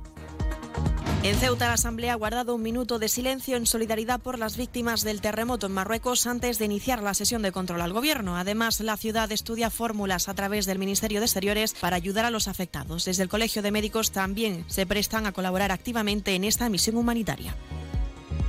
En 1.23 1.37
Ceuta, 1.37 1.67
la 1.67 1.75
Asamblea 1.75 2.11
ha 2.11 2.17
guardado 2.17 2.53
un 2.53 2.61
minuto 2.61 2.99
de 2.99 3.07
silencio 3.07 3.55
en 3.55 3.65
solidaridad 3.65 4.19
por 4.19 4.37
las 4.37 4.57
víctimas 4.57 5.03
del 5.03 5.21
terremoto 5.21 5.67
en 5.67 5.71
Marruecos 5.71 6.27
antes 6.27 6.59
de 6.59 6.65
iniciar 6.65 7.01
la 7.01 7.13
sesión 7.13 7.41
de 7.41 7.53
control 7.53 7.79
al 7.79 7.93
gobierno. 7.93 8.35
Además, 8.35 8.81
la 8.81 8.97
ciudad 8.97 9.31
estudia 9.31 9.69
fórmulas 9.69 10.27
a 10.27 10.33
través 10.33 10.65
del 10.65 10.79
Ministerio 10.79 11.21
de 11.21 11.25
Exteriores 11.25 11.75
para 11.79 11.95
ayudar 11.95 12.25
a 12.25 12.29
los 12.29 12.49
afectados. 12.49 13.05
Desde 13.05 13.23
el 13.23 13.29
Colegio 13.29 13.61
de 13.61 13.71
Médicos 13.71 14.11
también 14.11 14.65
se 14.67 14.85
prestan 14.85 15.25
a 15.25 15.31
colaborar 15.31 15.71
activamente 15.71 16.35
en 16.35 16.43
esta 16.43 16.67
misión 16.67 16.97
humanitaria. 16.97 17.55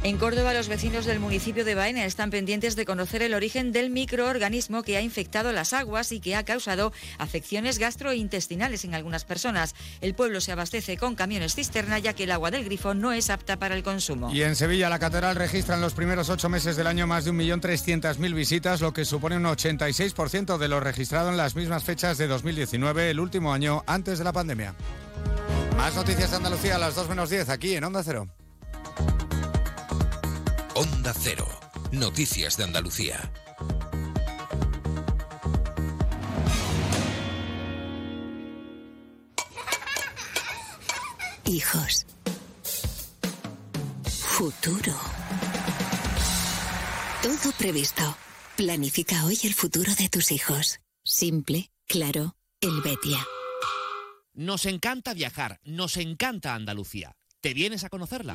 En 0.04 0.18
Córdoba, 0.18 0.52
los 0.52 0.68
vecinos 0.68 1.06
del 1.06 1.18
municipio 1.18 1.64
de 1.64 1.74
Baena 1.74 2.04
están 2.04 2.28
pendientes 2.28 2.76
de 2.76 2.84
conocer 2.84 3.22
el 3.22 3.32
origen 3.32 3.72
del 3.72 3.88
microorganismo 3.88 4.82
que 4.82 4.98
ha 4.98 5.00
infectado 5.00 5.50
las 5.50 5.72
aguas 5.72 6.12
y 6.12 6.20
que 6.20 6.36
ha 6.36 6.44
causado 6.44 6.92
afecciones 7.16 7.78
gastrointestinales 7.78 8.84
en 8.84 8.94
algunas 8.94 9.24
personas. 9.24 9.74
El 10.02 10.14
pueblo 10.14 10.42
se 10.42 10.52
abastece 10.52 10.98
con 10.98 11.14
camiones 11.14 11.54
cisterna 11.54 11.98
ya 12.00 12.12
que 12.12 12.24
el 12.24 12.32
agua 12.32 12.50
del 12.50 12.66
grifo 12.66 12.92
no 12.92 13.14
es 13.14 13.30
apta 13.30 13.58
para 13.58 13.76
el 13.76 13.82
consumo. 13.82 14.30
Y 14.30 14.42
en 14.42 14.56
Sevilla, 14.56 14.90
la 14.90 14.98
catedral 14.98 15.36
registra 15.36 15.76
en 15.76 15.80
los 15.80 15.94
primeros 15.94 16.28
ocho 16.28 16.50
meses 16.50 16.76
del 16.76 16.86
año 16.86 17.06
más 17.06 17.24
de 17.24 17.32
1.300.000 17.32 18.34
visitas, 18.34 18.82
lo 18.82 18.92
que 18.92 19.06
supone 19.06 19.38
un 19.38 19.44
86% 19.44 20.58
de 20.58 20.68
lo 20.68 20.80
registrado 20.80 21.30
en 21.30 21.38
las 21.38 21.56
mismas 21.56 21.82
fechas 21.82 22.18
de 22.18 22.26
2019, 22.26 23.08
el 23.08 23.20
último 23.20 23.54
año 23.54 23.82
antes 23.86 24.18
de 24.18 24.24
la 24.24 24.34
pandemia. 24.34 24.74
Más 25.78 25.94
noticias 25.94 26.30
de 26.30 26.36
Andalucía 26.36 26.76
a 26.76 26.78
las 26.78 26.94
2 26.94 27.08
menos 27.08 27.30
10 27.30 27.48
aquí 27.48 27.74
en 27.74 27.84
Onda 27.84 28.02
Cero. 28.04 28.28
Onda 30.76 31.14
Cero. 31.16 31.46
Noticias 31.92 32.56
de 32.56 32.64
Andalucía. 32.64 33.30
Hijos. 41.44 42.06
Futuro. 44.04 44.94
Todo 47.22 47.52
previsto. 47.56 48.16
Planifica 48.56 49.24
hoy 49.26 49.38
el 49.44 49.54
futuro 49.54 49.94
de 49.94 50.08
tus 50.08 50.32
hijos. 50.32 50.80
Simple, 51.04 51.70
claro, 51.86 52.34
Helvetia. 52.60 53.24
Nos 54.32 54.66
encanta 54.66 55.14
viajar, 55.14 55.60
nos 55.62 55.96
encanta 55.98 56.56
Andalucía. 56.56 57.14
¿Te 57.40 57.54
vienes 57.54 57.84
a 57.84 57.90
conocerla? 57.90 58.34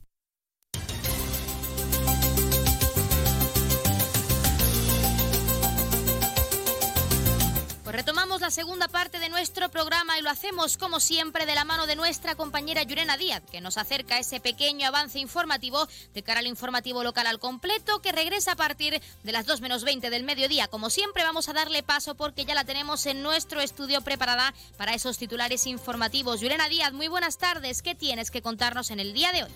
Segunda 8.51 8.89
parte 8.89 9.17
de 9.19 9.29
nuestro 9.29 9.69
programa 9.69 10.19
y 10.19 10.21
lo 10.21 10.29
hacemos 10.29 10.77
como 10.77 10.99
siempre 10.99 11.45
de 11.45 11.55
la 11.55 11.63
mano 11.63 11.87
de 11.87 11.95
nuestra 11.95 12.35
compañera 12.35 12.83
Yurena 12.83 13.15
Díaz, 13.15 13.41
que 13.49 13.61
nos 13.61 13.77
acerca 13.77 14.19
ese 14.19 14.41
pequeño 14.41 14.87
avance 14.87 15.19
informativo 15.19 15.87
de 16.13 16.21
cara 16.21 16.41
al 16.41 16.47
informativo 16.47 17.03
local 17.03 17.27
al 17.27 17.39
completo, 17.39 18.01
que 18.01 18.11
regresa 18.11 18.51
a 18.51 18.55
partir 18.57 19.01
de 19.23 19.31
las 19.31 19.45
2 19.45 19.61
menos 19.61 19.85
20 19.85 20.09
del 20.09 20.23
mediodía. 20.23 20.67
Como 20.67 20.89
siempre 20.89 21.23
vamos 21.23 21.47
a 21.47 21.53
darle 21.53 21.81
paso 21.81 22.15
porque 22.15 22.43
ya 22.43 22.53
la 22.53 22.65
tenemos 22.65 23.05
en 23.05 23.23
nuestro 23.23 23.61
estudio 23.61 24.01
preparada 24.01 24.53
para 24.77 24.93
esos 24.93 25.17
titulares 25.17 25.65
informativos. 25.65 26.41
Yurena 26.41 26.67
Díaz, 26.67 26.91
muy 26.91 27.07
buenas 27.07 27.37
tardes. 27.37 27.81
¿Qué 27.81 27.95
tienes 27.95 28.31
que 28.31 28.41
contarnos 28.41 28.91
en 28.91 28.99
el 28.99 29.13
día 29.13 29.31
de 29.31 29.43
hoy? 29.43 29.51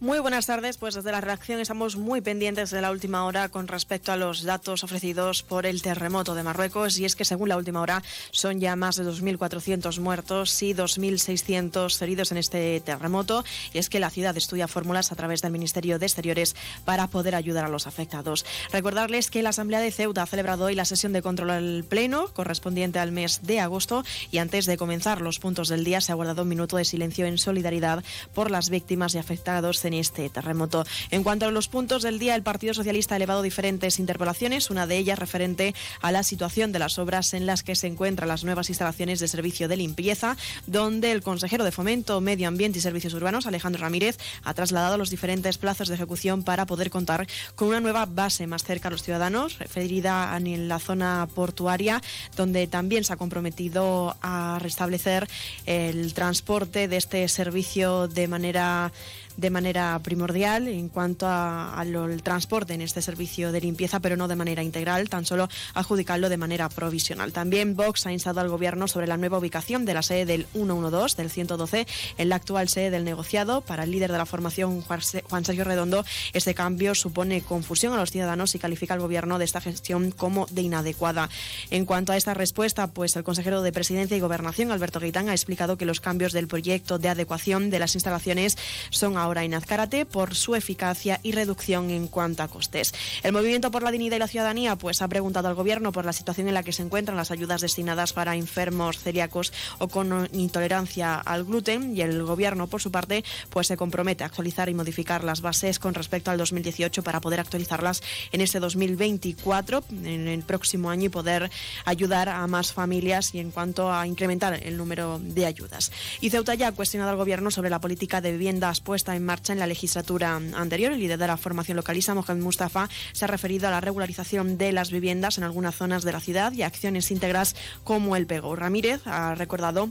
Muy 0.00 0.20
buenas 0.20 0.46
tardes, 0.46 0.76
pues 0.76 0.94
desde 0.94 1.10
la 1.10 1.20
reacción 1.20 1.58
estamos 1.58 1.96
muy 1.96 2.20
pendientes 2.20 2.70
de 2.70 2.80
la 2.80 2.92
última 2.92 3.24
hora 3.24 3.48
con 3.48 3.66
respecto 3.66 4.12
a 4.12 4.16
los 4.16 4.44
datos 4.44 4.84
ofrecidos 4.84 5.42
por 5.42 5.66
el 5.66 5.82
terremoto 5.82 6.36
de 6.36 6.44
Marruecos. 6.44 7.00
Y 7.00 7.04
es 7.04 7.16
que 7.16 7.24
según 7.24 7.48
la 7.48 7.56
última 7.56 7.80
hora 7.80 8.04
son 8.30 8.60
ya 8.60 8.76
más 8.76 8.94
de 8.94 9.02
2.400 9.02 9.98
muertos 9.98 10.62
y 10.62 10.72
2.600 10.72 12.00
heridos 12.00 12.30
en 12.30 12.38
este 12.38 12.78
terremoto. 12.78 13.44
Y 13.72 13.78
es 13.78 13.88
que 13.88 13.98
la 13.98 14.10
ciudad 14.10 14.36
estudia 14.36 14.68
fórmulas 14.68 15.10
a 15.10 15.16
través 15.16 15.42
del 15.42 15.50
Ministerio 15.50 15.98
de 15.98 16.06
Exteriores 16.06 16.54
para 16.84 17.08
poder 17.08 17.34
ayudar 17.34 17.64
a 17.64 17.68
los 17.68 17.88
afectados. 17.88 18.46
Recordarles 18.70 19.30
que 19.30 19.42
la 19.42 19.50
Asamblea 19.50 19.80
de 19.80 19.90
Ceuta 19.90 20.22
ha 20.22 20.26
celebrado 20.26 20.66
hoy 20.66 20.76
la 20.76 20.84
sesión 20.84 21.12
de 21.12 21.22
control 21.22 21.50
al 21.50 21.84
Pleno 21.88 22.28
correspondiente 22.34 23.00
al 23.00 23.10
mes 23.10 23.40
de 23.42 23.58
agosto. 23.58 24.04
Y 24.30 24.38
antes 24.38 24.66
de 24.66 24.76
comenzar 24.76 25.22
los 25.22 25.40
puntos 25.40 25.68
del 25.68 25.82
día 25.82 26.00
se 26.00 26.12
ha 26.12 26.14
guardado 26.14 26.42
un 26.42 26.48
minuto 26.48 26.76
de 26.76 26.84
silencio 26.84 27.26
en 27.26 27.36
solidaridad 27.36 28.04
por 28.32 28.52
las 28.52 28.70
víctimas 28.70 29.16
y 29.16 29.18
afectados 29.18 29.87
en 29.88 29.94
este 29.94 30.30
terremoto. 30.30 30.84
En 31.10 31.24
cuanto 31.24 31.46
a 31.46 31.50
los 31.50 31.68
puntos 31.68 32.02
del 32.02 32.18
día, 32.18 32.34
el 32.34 32.42
Partido 32.42 32.74
Socialista 32.74 33.14
ha 33.14 33.16
elevado 33.16 33.42
diferentes 33.42 33.98
interpelaciones, 33.98 34.70
una 34.70 34.86
de 34.86 34.96
ellas 34.96 35.18
referente 35.18 35.74
a 36.00 36.12
la 36.12 36.22
situación 36.22 36.70
de 36.70 36.78
las 36.78 36.98
obras 36.98 37.34
en 37.34 37.46
las 37.46 37.62
que 37.62 37.74
se 37.74 37.88
encuentran 37.88 38.28
las 38.28 38.44
nuevas 38.44 38.68
instalaciones 38.68 39.20
de 39.20 39.28
servicio 39.28 39.68
de 39.68 39.76
limpieza, 39.76 40.36
donde 40.66 41.12
el 41.12 41.22
consejero 41.22 41.64
de 41.64 41.72
Fomento, 41.72 42.20
Medio 42.20 42.48
Ambiente 42.48 42.78
y 42.78 42.82
Servicios 42.82 43.14
Urbanos, 43.14 43.46
Alejandro 43.46 43.82
Ramírez, 43.82 44.18
ha 44.44 44.54
trasladado 44.54 44.98
los 44.98 45.10
diferentes 45.10 45.58
plazos 45.58 45.88
de 45.88 45.94
ejecución 45.94 46.42
para 46.42 46.66
poder 46.66 46.90
contar 46.90 47.26
con 47.54 47.68
una 47.68 47.80
nueva 47.80 48.06
base 48.06 48.46
más 48.46 48.64
cerca 48.64 48.88
a 48.88 48.90
los 48.90 49.02
ciudadanos, 49.02 49.58
referida 49.58 50.36
en 50.36 50.68
la 50.68 50.78
zona 50.78 51.28
portuaria, 51.34 52.00
donde 52.36 52.66
también 52.66 53.04
se 53.04 53.12
ha 53.12 53.16
comprometido 53.16 54.16
a 54.22 54.58
restablecer 54.60 55.28
el 55.66 56.14
transporte 56.14 56.88
de 56.88 56.96
este 56.96 57.26
servicio 57.28 58.08
de 58.08 58.28
manera 58.28 58.92
de 59.38 59.50
manera 59.50 59.98
primordial 60.02 60.66
en 60.66 60.88
cuanto 60.88 61.26
al 61.28 62.20
transporte 62.22 62.74
en 62.74 62.82
este 62.82 63.00
servicio 63.00 63.52
de 63.52 63.60
limpieza, 63.60 64.00
pero 64.00 64.16
no 64.16 64.26
de 64.28 64.34
manera 64.36 64.64
integral, 64.64 65.08
tan 65.08 65.24
solo 65.24 65.48
adjudicarlo 65.74 66.28
de 66.28 66.36
manera 66.36 66.68
provisional. 66.68 67.32
También 67.32 67.76
Vox 67.76 68.04
ha 68.06 68.12
instado 68.12 68.40
al 68.40 68.48
Gobierno 68.48 68.88
sobre 68.88 69.06
la 69.06 69.16
nueva 69.16 69.38
ubicación 69.38 69.84
de 69.84 69.94
la 69.94 70.02
sede 70.02 70.26
del 70.26 70.46
112, 70.52 71.16
del 71.16 71.30
112, 71.30 71.86
en 72.18 72.28
la 72.28 72.36
actual 72.36 72.68
sede 72.68 72.90
del 72.90 73.04
negociado. 73.04 73.60
Para 73.60 73.84
el 73.84 73.92
líder 73.92 74.10
de 74.10 74.18
la 74.18 74.26
formación, 74.26 74.82
Juan 74.82 75.44
Sergio 75.44 75.64
Redondo, 75.64 76.04
este 76.32 76.54
cambio 76.54 76.96
supone 76.96 77.42
confusión 77.42 77.92
a 77.92 77.96
los 77.96 78.10
ciudadanos 78.10 78.56
y 78.56 78.58
califica 78.58 78.94
al 78.94 79.00
Gobierno 79.00 79.38
de 79.38 79.44
esta 79.44 79.60
gestión 79.60 80.10
como 80.10 80.46
de 80.46 80.62
inadecuada. 80.62 81.30
En 81.70 81.86
cuanto 81.86 82.12
a 82.12 82.16
esta 82.16 82.34
respuesta, 82.34 82.88
pues 82.88 83.14
el 83.14 83.22
consejero 83.22 83.62
de 83.62 83.70
Presidencia 83.72 84.16
y 84.16 84.20
Gobernación, 84.20 84.72
Alberto 84.72 84.98
Gaitán, 84.98 85.28
ha 85.28 85.32
explicado 85.32 85.78
que 85.78 85.84
los 85.84 86.00
cambios 86.00 86.32
del 86.32 86.48
proyecto 86.48 86.98
de 86.98 87.08
adecuación 87.08 87.70
de 87.70 87.78
las 87.78 87.94
instalaciones 87.94 88.58
son 88.90 89.16
ahora 89.16 89.27
en 89.36 89.54
Azcárate 89.54 90.06
por 90.06 90.34
su 90.34 90.54
eficacia 90.54 91.20
y 91.22 91.32
reducción 91.32 91.90
en 91.90 92.08
cuanto 92.08 92.42
a 92.42 92.48
costes. 92.48 92.94
El 93.22 93.32
Movimiento 93.32 93.70
por 93.70 93.82
la 93.82 93.90
Dignidad 93.90 94.16
y 94.16 94.20
la 94.20 94.28
Ciudadanía 94.28 94.76
pues 94.76 95.02
ha 95.02 95.08
preguntado 95.08 95.48
al 95.48 95.54
Gobierno 95.54 95.92
por 95.92 96.04
la 96.04 96.12
situación 96.12 96.48
en 96.48 96.54
la 96.54 96.62
que 96.62 96.72
se 96.72 96.82
encuentran 96.82 97.16
las 97.16 97.30
ayudas 97.30 97.60
destinadas 97.60 98.12
para 98.12 98.36
enfermos 98.36 98.98
celíacos 98.98 99.52
o 99.78 99.88
con 99.88 100.28
intolerancia 100.32 101.16
al 101.16 101.44
gluten 101.44 101.96
y 101.96 102.00
el 102.00 102.22
Gobierno, 102.22 102.66
por 102.66 102.80
su 102.80 102.90
parte, 102.90 103.24
pues 103.50 103.66
se 103.66 103.76
compromete 103.76 104.24
a 104.24 104.26
actualizar 104.28 104.68
y 104.68 104.74
modificar 104.74 105.24
las 105.24 105.40
bases 105.40 105.78
con 105.78 105.94
respecto 105.94 106.30
al 106.30 106.38
2018 106.38 107.02
para 107.02 107.20
poder 107.20 107.40
actualizarlas 107.40 108.02
en 108.32 108.40
este 108.40 108.60
2024, 108.60 109.84
en 110.04 110.28
el 110.28 110.42
próximo 110.42 110.90
año 110.90 111.04
y 111.04 111.08
poder 111.10 111.50
ayudar 111.84 112.28
a 112.28 112.46
más 112.46 112.72
familias 112.72 113.34
y 113.34 113.40
en 113.40 113.50
cuanto 113.50 113.92
a 113.92 114.06
incrementar 114.06 114.60
el 114.62 114.76
número 114.76 115.18
de 115.18 115.46
ayudas. 115.46 115.92
Y 116.20 116.30
Ceuta 116.30 116.54
ya 116.54 116.68
ha 116.68 116.72
cuestionado 116.72 117.10
al 117.10 117.16
Gobierno 117.16 117.50
sobre 117.50 117.70
la 117.70 117.80
política 117.80 118.20
de 118.20 118.32
viviendas 118.32 118.80
puesta 118.80 119.16
en 119.16 119.17
marcha 119.20 119.52
en 119.52 119.58
la 119.58 119.66
legislatura 119.66 120.36
anterior. 120.36 120.92
El 120.92 121.00
líder 121.00 121.18
de 121.18 121.26
la 121.26 121.36
formación 121.36 121.76
localista, 121.76 122.14
Mohamed 122.14 122.42
Mustafa, 122.42 122.88
se 123.12 123.24
ha 123.24 123.28
referido 123.28 123.68
a 123.68 123.70
la 123.70 123.80
regularización 123.80 124.58
de 124.58 124.72
las 124.72 124.90
viviendas 124.90 125.38
en 125.38 125.44
algunas 125.44 125.74
zonas 125.74 126.04
de 126.04 126.12
la 126.12 126.20
ciudad 126.20 126.52
y 126.52 126.62
acciones 126.62 127.10
íntegras 127.10 127.54
como 127.84 128.16
el 128.16 128.26
Pego. 128.26 128.56
Ramírez 128.56 129.00
ha 129.06 129.34
recordado 129.34 129.90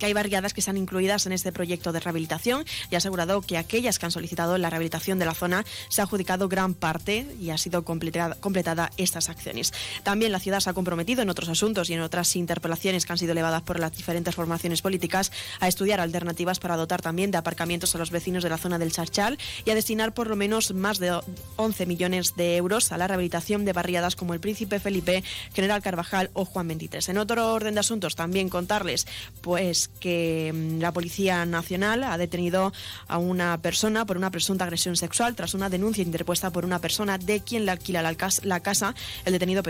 que 0.00 0.06
hay 0.06 0.12
barriadas 0.14 0.54
que 0.54 0.60
están 0.60 0.78
incluidas 0.78 1.26
en 1.26 1.32
este 1.32 1.52
proyecto 1.52 1.92
de 1.92 2.00
rehabilitación 2.00 2.64
y 2.90 2.94
ha 2.96 2.98
asegurado 2.98 3.42
que 3.42 3.58
aquellas 3.58 3.98
que 3.98 4.06
han 4.06 4.10
solicitado 4.10 4.58
la 4.58 4.70
rehabilitación 4.70 5.18
de 5.18 5.26
la 5.26 5.34
zona 5.34 5.64
se 5.88 6.00
ha 6.00 6.04
adjudicado 6.04 6.48
gran 6.48 6.74
parte 6.74 7.26
y 7.38 7.50
ha 7.50 7.58
sido 7.58 7.84
completada, 7.84 8.90
estas 8.96 9.28
acciones. 9.28 9.72
También 10.02 10.32
la 10.32 10.40
ciudad 10.40 10.60
se 10.60 10.70
ha 10.70 10.72
comprometido 10.72 11.22
en 11.22 11.28
otros 11.28 11.48
asuntos 11.50 11.90
y 11.90 11.94
en 11.94 12.00
otras 12.00 12.34
interpelaciones 12.34 13.04
que 13.04 13.12
han 13.12 13.18
sido 13.18 13.32
elevadas 13.32 13.62
por 13.62 13.78
las 13.78 13.92
diferentes 13.92 14.34
formaciones 14.34 14.80
políticas 14.80 15.30
a 15.60 15.68
estudiar 15.68 16.00
alternativas 16.00 16.58
para 16.58 16.76
dotar 16.76 17.02
también 17.02 17.30
de 17.30 17.38
aparcamientos 17.38 17.94
a 17.94 17.98
los 17.98 18.10
vecinos 18.10 18.42
de 18.42 18.48
la 18.48 18.58
zona 18.58 18.78
del 18.78 18.92
Charchal 18.92 19.38
y 19.66 19.70
a 19.70 19.74
destinar 19.74 20.14
por 20.14 20.28
lo 20.28 20.36
menos 20.36 20.72
más 20.72 20.98
de 20.98 21.20
11 21.56 21.86
millones 21.86 22.36
de 22.36 22.56
euros 22.56 22.90
a 22.90 22.96
la 22.96 23.06
rehabilitación 23.06 23.66
de 23.66 23.74
barriadas 23.74 24.16
como 24.16 24.32
el 24.32 24.40
Príncipe 24.40 24.80
Felipe, 24.80 25.22
General 25.52 25.82
Carvajal 25.82 26.30
o 26.32 26.46
Juan 26.46 26.68
23. 26.68 27.10
En 27.10 27.18
otro 27.18 27.52
orden 27.52 27.74
de 27.74 27.80
asuntos 27.80 28.16
también 28.16 28.48
contarles 28.48 29.06
pues 29.42 29.89
que 29.98 30.52
mm, 30.54 30.80
la 30.80 30.92
Policía 30.92 31.44
Nacional 31.46 32.04
ha 32.04 32.16
detenido 32.18 32.72
a 33.08 33.18
una 33.18 33.60
persona 33.60 34.06
por 34.06 34.16
una 34.16 34.30
presunta 34.30 34.64
agresión 34.64 34.96
sexual 34.96 35.34
tras 35.34 35.54
una 35.54 35.68
denuncia 35.68 36.02
interpuesta 36.02 36.50
por 36.50 36.64
una 36.64 36.78
persona 36.78 37.18
de 37.18 37.40
quien 37.40 37.66
le 37.66 37.72
alquila 37.72 38.02
la 38.02 38.60
casa. 38.60 38.94
El 39.24 39.32
detenido 39.32 39.62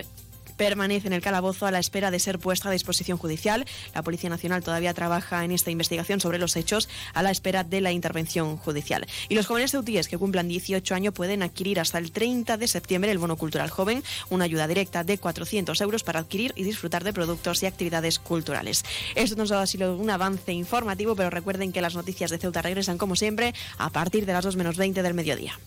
permanece 0.60 1.06
en 1.06 1.14
el 1.14 1.22
calabozo 1.22 1.64
a 1.64 1.70
la 1.70 1.78
espera 1.78 2.10
de 2.10 2.18
ser 2.18 2.38
puesta 2.38 2.68
a 2.68 2.72
disposición 2.72 3.16
judicial. 3.16 3.64
La 3.94 4.02
Policía 4.02 4.28
Nacional 4.28 4.62
todavía 4.62 4.92
trabaja 4.92 5.42
en 5.42 5.52
esta 5.52 5.70
investigación 5.70 6.20
sobre 6.20 6.36
los 6.36 6.54
hechos 6.54 6.86
a 7.14 7.22
la 7.22 7.30
espera 7.30 7.64
de 7.64 7.80
la 7.80 7.92
intervención 7.92 8.58
judicial. 8.58 9.06
Y 9.30 9.36
los 9.36 9.46
jóvenes 9.46 9.70
ceutíes 9.70 10.06
que 10.06 10.18
cumplan 10.18 10.48
18 10.48 10.94
años 10.94 11.14
pueden 11.14 11.42
adquirir 11.42 11.80
hasta 11.80 11.96
el 11.96 12.12
30 12.12 12.58
de 12.58 12.68
septiembre 12.68 13.10
el 13.10 13.16
bono 13.16 13.38
cultural 13.38 13.70
joven, 13.70 14.04
una 14.28 14.44
ayuda 14.44 14.68
directa 14.68 15.02
de 15.02 15.16
400 15.16 15.80
euros 15.80 16.04
para 16.04 16.20
adquirir 16.20 16.52
y 16.54 16.62
disfrutar 16.62 17.04
de 17.04 17.14
productos 17.14 17.62
y 17.62 17.66
actividades 17.66 18.18
culturales. 18.18 18.84
Esto 19.14 19.36
nos 19.36 19.52
ha 19.52 19.66
sido 19.66 19.96
un 19.96 20.10
avance 20.10 20.52
informativo, 20.52 21.16
pero 21.16 21.30
recuerden 21.30 21.72
que 21.72 21.80
las 21.80 21.94
noticias 21.94 22.30
de 22.30 22.36
Ceuta 22.36 22.60
regresan 22.60 22.98
como 22.98 23.16
siempre 23.16 23.54
a 23.78 23.88
partir 23.88 24.26
de 24.26 24.34
las 24.34 24.44
2 24.44 24.56
menos 24.56 24.76
20 24.76 25.02
del 25.02 25.14
mediodía. 25.14 25.58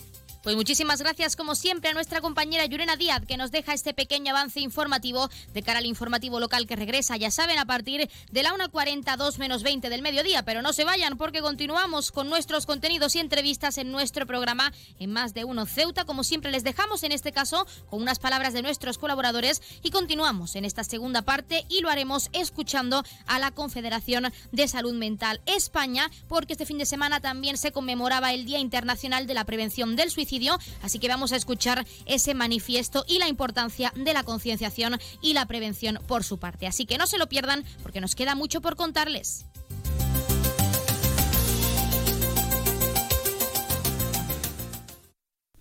Pues 0.43 0.57
muchísimas 0.57 0.99
gracias, 0.99 1.37
como 1.37 1.55
siempre, 1.55 1.89
a 1.89 1.93
nuestra 1.93 2.19
compañera 2.19 2.65
Yurena 2.65 2.97
Díaz, 2.97 3.21
que 3.25 3.37
nos 3.37 3.49
deja 3.49 3.73
este 3.73 3.93
pequeño 3.93 4.31
avance 4.31 4.59
informativo 4.59 5.29
de 5.53 5.63
cara 5.63 5.79
al 5.79 5.85
informativo 5.85 6.37
local 6.41 6.67
que 6.67 6.75
regresa, 6.75 7.15
ya 7.15 7.31
saben, 7.31 7.59
a 7.59 7.65
partir 7.65 8.09
de 8.29 8.43
la 8.43 8.51
1.40, 8.51 9.15
2 9.15 9.39
menos 9.39 9.63
20 9.63 9.89
del 9.89 10.01
mediodía. 10.01 10.43
Pero 10.43 10.61
no 10.61 10.73
se 10.73 10.83
vayan, 10.83 11.17
porque 11.17 11.39
continuamos 11.39 12.11
con 12.11 12.27
nuestros 12.27 12.65
contenidos 12.65 13.15
y 13.15 13.19
entrevistas 13.19 13.77
en 13.77 13.93
nuestro 13.93 14.27
programa 14.27 14.73
en 14.99 15.13
Más 15.13 15.33
de 15.33 15.45
Uno 15.45 15.65
Ceuta. 15.65 16.03
Como 16.03 16.25
siempre, 16.25 16.51
les 16.51 16.65
dejamos 16.65 17.03
en 17.03 17.13
este 17.13 17.31
caso 17.31 17.65
con 17.89 18.01
unas 18.01 18.19
palabras 18.19 18.51
de 18.51 18.63
nuestros 18.63 18.97
colaboradores 18.97 19.61
y 19.81 19.91
continuamos 19.91 20.57
en 20.57 20.65
esta 20.65 20.83
segunda 20.83 21.21
parte 21.21 21.63
y 21.69 21.79
lo 21.79 21.89
haremos 21.89 22.29
escuchando 22.33 23.05
a 23.27 23.39
la 23.39 23.51
Confederación 23.51 24.33
de 24.51 24.67
Salud 24.67 24.93
Mental 24.93 25.39
España, 25.45 26.11
porque 26.27 26.51
este 26.51 26.65
fin 26.65 26.79
de 26.79 26.85
semana 26.85 27.21
también 27.21 27.55
se 27.55 27.71
conmemoraba 27.71 28.33
el 28.33 28.43
Día 28.43 28.59
Internacional 28.59 29.25
de 29.25 29.35
la 29.35 29.45
Prevención 29.45 29.95
del 29.95 30.11
Suicidio 30.11 30.32
así 30.81 30.99
que 30.99 31.07
vamos 31.07 31.31
a 31.31 31.35
escuchar 31.35 31.85
ese 32.05 32.33
manifiesto 32.33 33.05
y 33.07 33.19
la 33.19 33.27
importancia 33.27 33.91
de 33.95 34.13
la 34.13 34.23
concienciación 34.23 34.99
y 35.21 35.33
la 35.33 35.45
prevención 35.45 35.99
por 36.07 36.23
su 36.23 36.39
parte. 36.39 36.67
Así 36.67 36.85
que 36.85 36.97
no 36.97 37.07
se 37.07 37.17
lo 37.17 37.27
pierdan 37.27 37.63
porque 37.81 38.01
nos 38.01 38.15
queda 38.15 38.35
mucho 38.35 38.61
por 38.61 38.75
contarles. 38.75 39.45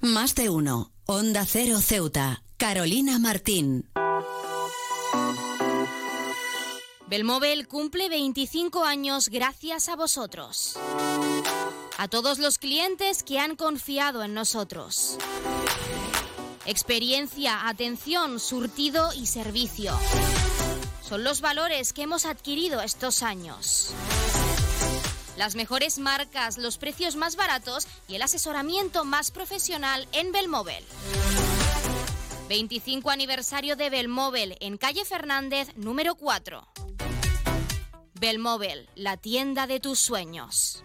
Más 0.00 0.34
de 0.34 0.48
uno. 0.50 0.90
Onda 1.06 1.44
Cero 1.46 1.80
Ceuta. 1.80 2.42
Carolina 2.56 3.18
Martín. 3.18 3.88
Belmóvil 7.08 7.68
cumple 7.68 8.08
25 8.08 8.84
años 8.84 9.28
gracias 9.28 9.88
a 9.88 9.96
vosotros 9.96 10.78
a 11.98 12.08
todos 12.08 12.38
los 12.38 12.58
clientes 12.58 13.22
que 13.22 13.38
han 13.38 13.56
confiado 13.56 14.22
en 14.22 14.34
nosotros. 14.34 15.18
Experiencia, 16.64 17.68
atención, 17.68 18.38
surtido 18.38 19.12
y 19.12 19.26
servicio. 19.26 19.92
Son 21.02 21.24
los 21.24 21.40
valores 21.40 21.92
que 21.92 22.02
hemos 22.02 22.24
adquirido 22.24 22.80
estos 22.80 23.22
años. 23.22 23.92
Las 25.36 25.54
mejores 25.54 25.98
marcas, 25.98 26.58
los 26.58 26.78
precios 26.78 27.16
más 27.16 27.36
baratos 27.36 27.86
y 28.06 28.14
el 28.14 28.22
asesoramiento 28.22 29.04
más 29.04 29.30
profesional 29.30 30.06
en 30.12 30.30
Belmóvil. 30.30 30.84
25 32.48 33.10
aniversario 33.10 33.76
de 33.76 33.90
Belmóvil 33.90 34.56
en 34.60 34.76
calle 34.76 35.04
Fernández 35.04 35.74
número 35.74 36.14
4. 36.14 36.68
Belmóvil, 38.14 38.88
la 38.94 39.16
tienda 39.16 39.66
de 39.66 39.80
tus 39.80 39.98
sueños. 39.98 40.84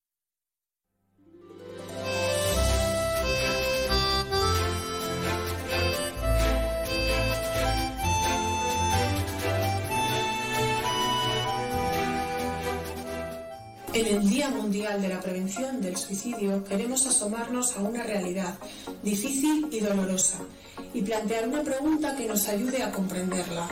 En 13.93 14.05
el 14.05 14.29
Día 14.29 14.49
Mundial 14.49 15.01
de 15.01 15.09
la 15.09 15.19
Prevención 15.19 15.81
del 15.81 15.97
Suicidio 15.97 16.63
queremos 16.63 17.05
asomarnos 17.05 17.75
a 17.75 17.81
una 17.81 18.03
realidad 18.03 18.57
difícil 19.03 19.67
y 19.69 19.81
dolorosa 19.81 20.37
y 20.93 21.01
plantear 21.01 21.49
una 21.49 21.61
pregunta 21.61 22.15
que 22.15 22.25
nos 22.25 22.47
ayude 22.47 22.83
a 22.83 22.91
comprenderla. 22.91 23.67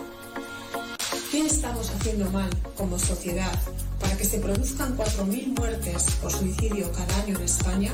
¿Qué 1.31 1.45
estamos 1.45 1.89
haciendo 1.91 2.29
mal 2.31 2.49
como 2.75 2.99
sociedad 2.99 3.57
para 4.01 4.17
que 4.17 4.25
se 4.25 4.39
produzcan 4.39 4.97
4.000 4.97 5.57
muertes 5.57 6.03
por 6.21 6.31
suicidio 6.33 6.91
cada 6.91 7.23
año 7.23 7.37
en 7.37 7.43
España? 7.43 7.93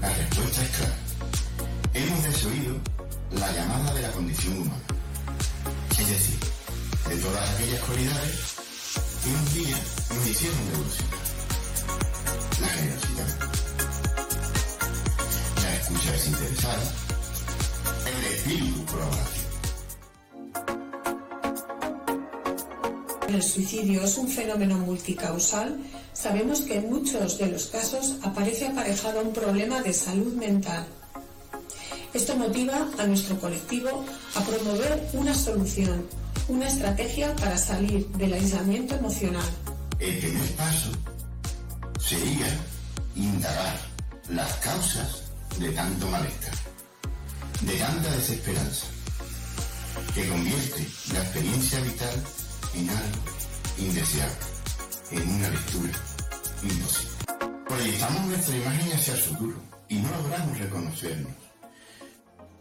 La 0.00 0.12
respuesta 0.12 0.62
es 0.64 0.70
clara. 0.70 0.96
Hemos 1.94 2.24
desoído 2.24 2.74
la 3.38 3.52
llamada 3.52 3.94
de 3.94 4.02
la 4.02 4.10
condición 4.10 4.58
humana. 4.58 4.82
Es 5.92 6.08
decir, 6.08 6.38
de 7.08 7.16
todas 7.16 7.54
aquellas 7.54 7.80
cualidades 7.84 8.54
que 9.22 9.30
un 9.30 9.64
día 9.64 9.76
nos 10.16 10.26
hicieron 10.26 10.58
evolucionar. 10.72 11.17
La 12.60 12.68
generosidad, 12.68 13.28
la 15.62 15.76
escucha 15.76 16.12
desinteresada, 16.12 16.92
el 18.06 18.24
espíritu 18.34 18.84
colaborativo. 18.86 19.48
El 23.28 23.42
suicidio 23.42 24.02
es 24.04 24.16
un 24.16 24.28
fenómeno 24.28 24.78
multicausal. 24.78 25.76
Sabemos 26.14 26.62
que 26.62 26.76
en 26.76 26.88
muchos 26.88 27.38
de 27.38 27.48
los 27.48 27.66
casos 27.66 28.16
aparece 28.22 28.66
aparejado 28.66 29.20
un 29.20 29.32
problema 29.32 29.82
de 29.82 29.92
salud 29.92 30.32
mental. 30.32 30.86
Esto 32.14 32.36
motiva 32.36 32.88
a 32.98 33.06
nuestro 33.06 33.38
colectivo 33.38 34.04
a 34.34 34.40
promover 34.40 35.08
una 35.12 35.34
solución, 35.34 36.06
una 36.48 36.68
estrategia 36.68 37.36
para 37.36 37.58
salir 37.58 38.08
del 38.08 38.32
aislamiento 38.32 38.94
emocional. 38.94 39.44
El 40.00 40.18
primer 40.18 40.50
paso 40.56 40.90
sería 41.98 42.46
indagar 43.14 43.78
las 44.28 44.52
causas 44.56 45.22
de 45.58 45.70
tanto 45.70 46.06
malestar, 46.08 46.54
de 47.62 47.76
tanta 47.76 48.10
desesperanza, 48.12 48.86
que 50.14 50.28
convierte 50.28 50.86
la 51.12 51.20
experiencia 51.20 51.80
vital 51.80 52.22
en 52.74 52.90
algo 52.90 53.22
indeseable, 53.78 54.36
en 55.10 55.28
una 55.28 55.50
lectura 55.50 55.92
imposible. 56.62 57.12
Proyectamos 57.66 58.26
nuestra 58.26 58.56
imagen 58.56 58.92
hacia 58.92 59.14
el 59.14 59.20
futuro 59.20 59.56
y 59.88 59.96
no 59.96 60.10
logramos 60.10 60.58
reconocernos. 60.58 61.32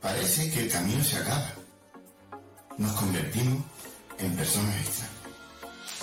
Parece 0.02 0.52
que 0.52 0.62
el 0.62 0.72
camino 0.72 1.04
se 1.04 1.18
acaba. 1.18 1.54
Nos 2.78 2.92
convertimos 2.94 3.64
en 4.20 4.36
personas 4.36 4.76
extrañas 4.78 5.14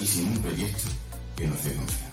y 0.01 0.07
sin 0.07 0.29
un 0.29 0.39
proyecto 0.43 0.89
que 1.37 1.47
nos 1.47 1.63
dé. 1.65 2.04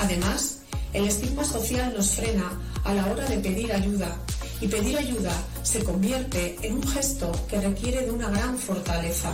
Además, 0.00 0.58
el 0.92 1.06
estigma 1.06 1.44
social 1.44 1.92
nos 1.96 2.10
frena 2.10 2.60
a 2.84 2.94
la 2.94 3.06
hora 3.06 3.24
de 3.26 3.38
pedir 3.38 3.72
ayuda 3.72 4.16
y 4.60 4.68
pedir 4.68 4.96
ayuda 4.96 5.32
se 5.62 5.82
convierte 5.82 6.56
en 6.62 6.74
un 6.74 6.88
gesto 6.88 7.32
que 7.48 7.60
requiere 7.60 8.02
de 8.02 8.10
una 8.10 8.30
gran 8.30 8.56
fortaleza. 8.56 9.32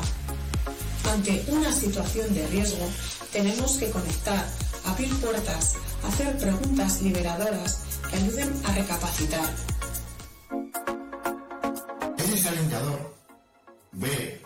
Ante 1.13 1.45
una 1.49 1.73
situación 1.73 2.33
de 2.35 2.47
riesgo, 2.49 2.89
tenemos 3.33 3.73
que 3.77 3.91
conectar, 3.91 4.47
abrir 4.87 5.15
puertas, 5.17 5.75
hacer 6.05 6.37
preguntas 6.39 7.03
liberadoras 7.03 7.81
que 8.09 8.17
ayuden 8.17 8.53
a 8.65 8.75
recapacitar. 8.75 9.55
Es 12.17 12.31
desalentador 12.31 13.15
ver 13.93 14.43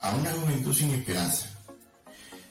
a 0.00 0.14
una 0.14 0.32
juventud 0.32 0.74
sin 0.74 0.90
esperanza, 0.92 1.46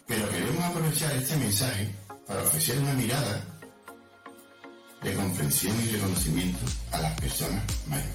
pero 0.05 0.29
queremos 0.29 0.63
aprovechar 0.63 1.15
este 1.15 1.37
mensaje 1.37 2.04
para 2.27 2.41
ofrecer 2.41 2.77
una 2.79 2.93
mirada 2.93 3.41
de 5.03 5.13
comprensión 5.13 5.75
y 5.83 5.91
reconocimiento 5.91 6.65
a 6.91 6.99
las 6.99 7.19
personas 7.19 7.63
mayores. 7.87 8.13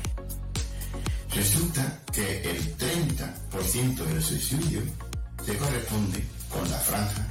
Resulta 1.34 2.00
que 2.12 2.42
el 2.42 2.76
30% 2.76 4.04
del 4.04 4.22
suicidio 4.22 4.82
se 5.44 5.56
corresponde 5.56 6.24
con 6.52 6.68
la 6.70 6.78
franja 6.78 7.26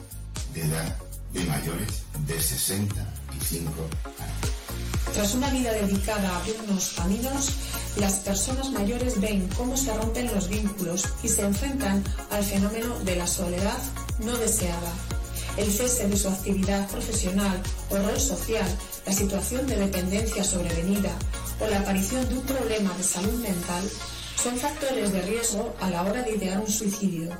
de 0.54 0.62
edad 0.62 0.96
de 1.34 1.44
mayores 1.46 2.04
de 2.26 2.42
65 2.42 3.72
años. 4.20 4.50
Tras 5.14 5.34
una 5.36 5.50
vida 5.50 5.74
dedicada 5.74 6.30
a 6.30 6.38
abrir 6.38 6.56
unos 6.68 6.94
caminos, 6.96 7.52
las 7.98 8.14
personas 8.20 8.70
mayores 8.72 9.20
ven 9.20 9.50
cómo 9.58 9.76
se 9.76 9.94
rompen 9.94 10.28
los 10.34 10.48
vínculos 10.48 11.04
y 11.24 11.28
se 11.28 11.42
enfrentan 11.42 12.04
al 12.30 12.44
fenómeno 12.44 12.98
de 13.00 13.16
la 13.18 13.28
soledad 13.28 13.78
no 14.20 14.38
deseada. 14.38 14.94
El 15.58 15.72
cese 15.72 16.08
de 16.08 16.18
su 16.18 16.30
actividad 16.30 16.88
profesional 16.90 17.62
o 17.90 17.98
rol 17.98 18.20
social, 18.20 18.68
la 19.06 19.14
situación 19.14 19.68
de 19.68 19.76
dependencia 19.76 20.44
sobrevenida 20.44 21.12
o 21.60 21.68
la 21.68 21.80
aparición 21.80 22.28
de 22.30 22.38
un 22.38 22.46
problema 22.46 22.94
de 22.96 23.04
salud 23.04 23.40
mental 23.42 23.84
son 24.42 24.56
factores 24.58 25.12
de 25.12 25.22
riesgo 25.24 25.76
a 25.82 25.90
la 25.90 26.04
hora 26.04 26.22
de 26.24 26.36
idear 26.36 26.60
un 26.60 26.70
suicidio. 26.70 27.38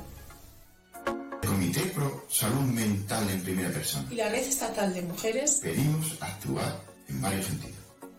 El 1.42 1.48
Comité 1.48 1.80
Pro 1.94 2.26
Salud 2.30 2.60
Mental 2.60 3.28
en 3.30 3.40
Primera 3.42 3.70
Persona. 3.70 4.06
Y 4.10 4.14
la 4.16 4.28
Red 4.28 4.46
Estatal 4.46 4.92
de 4.92 5.02
Mujeres 5.02 5.60
Pedimos 5.62 6.16
actuar 6.20 6.80
en 7.08 7.20
varios 7.22 7.46
sentidos. 7.46 7.74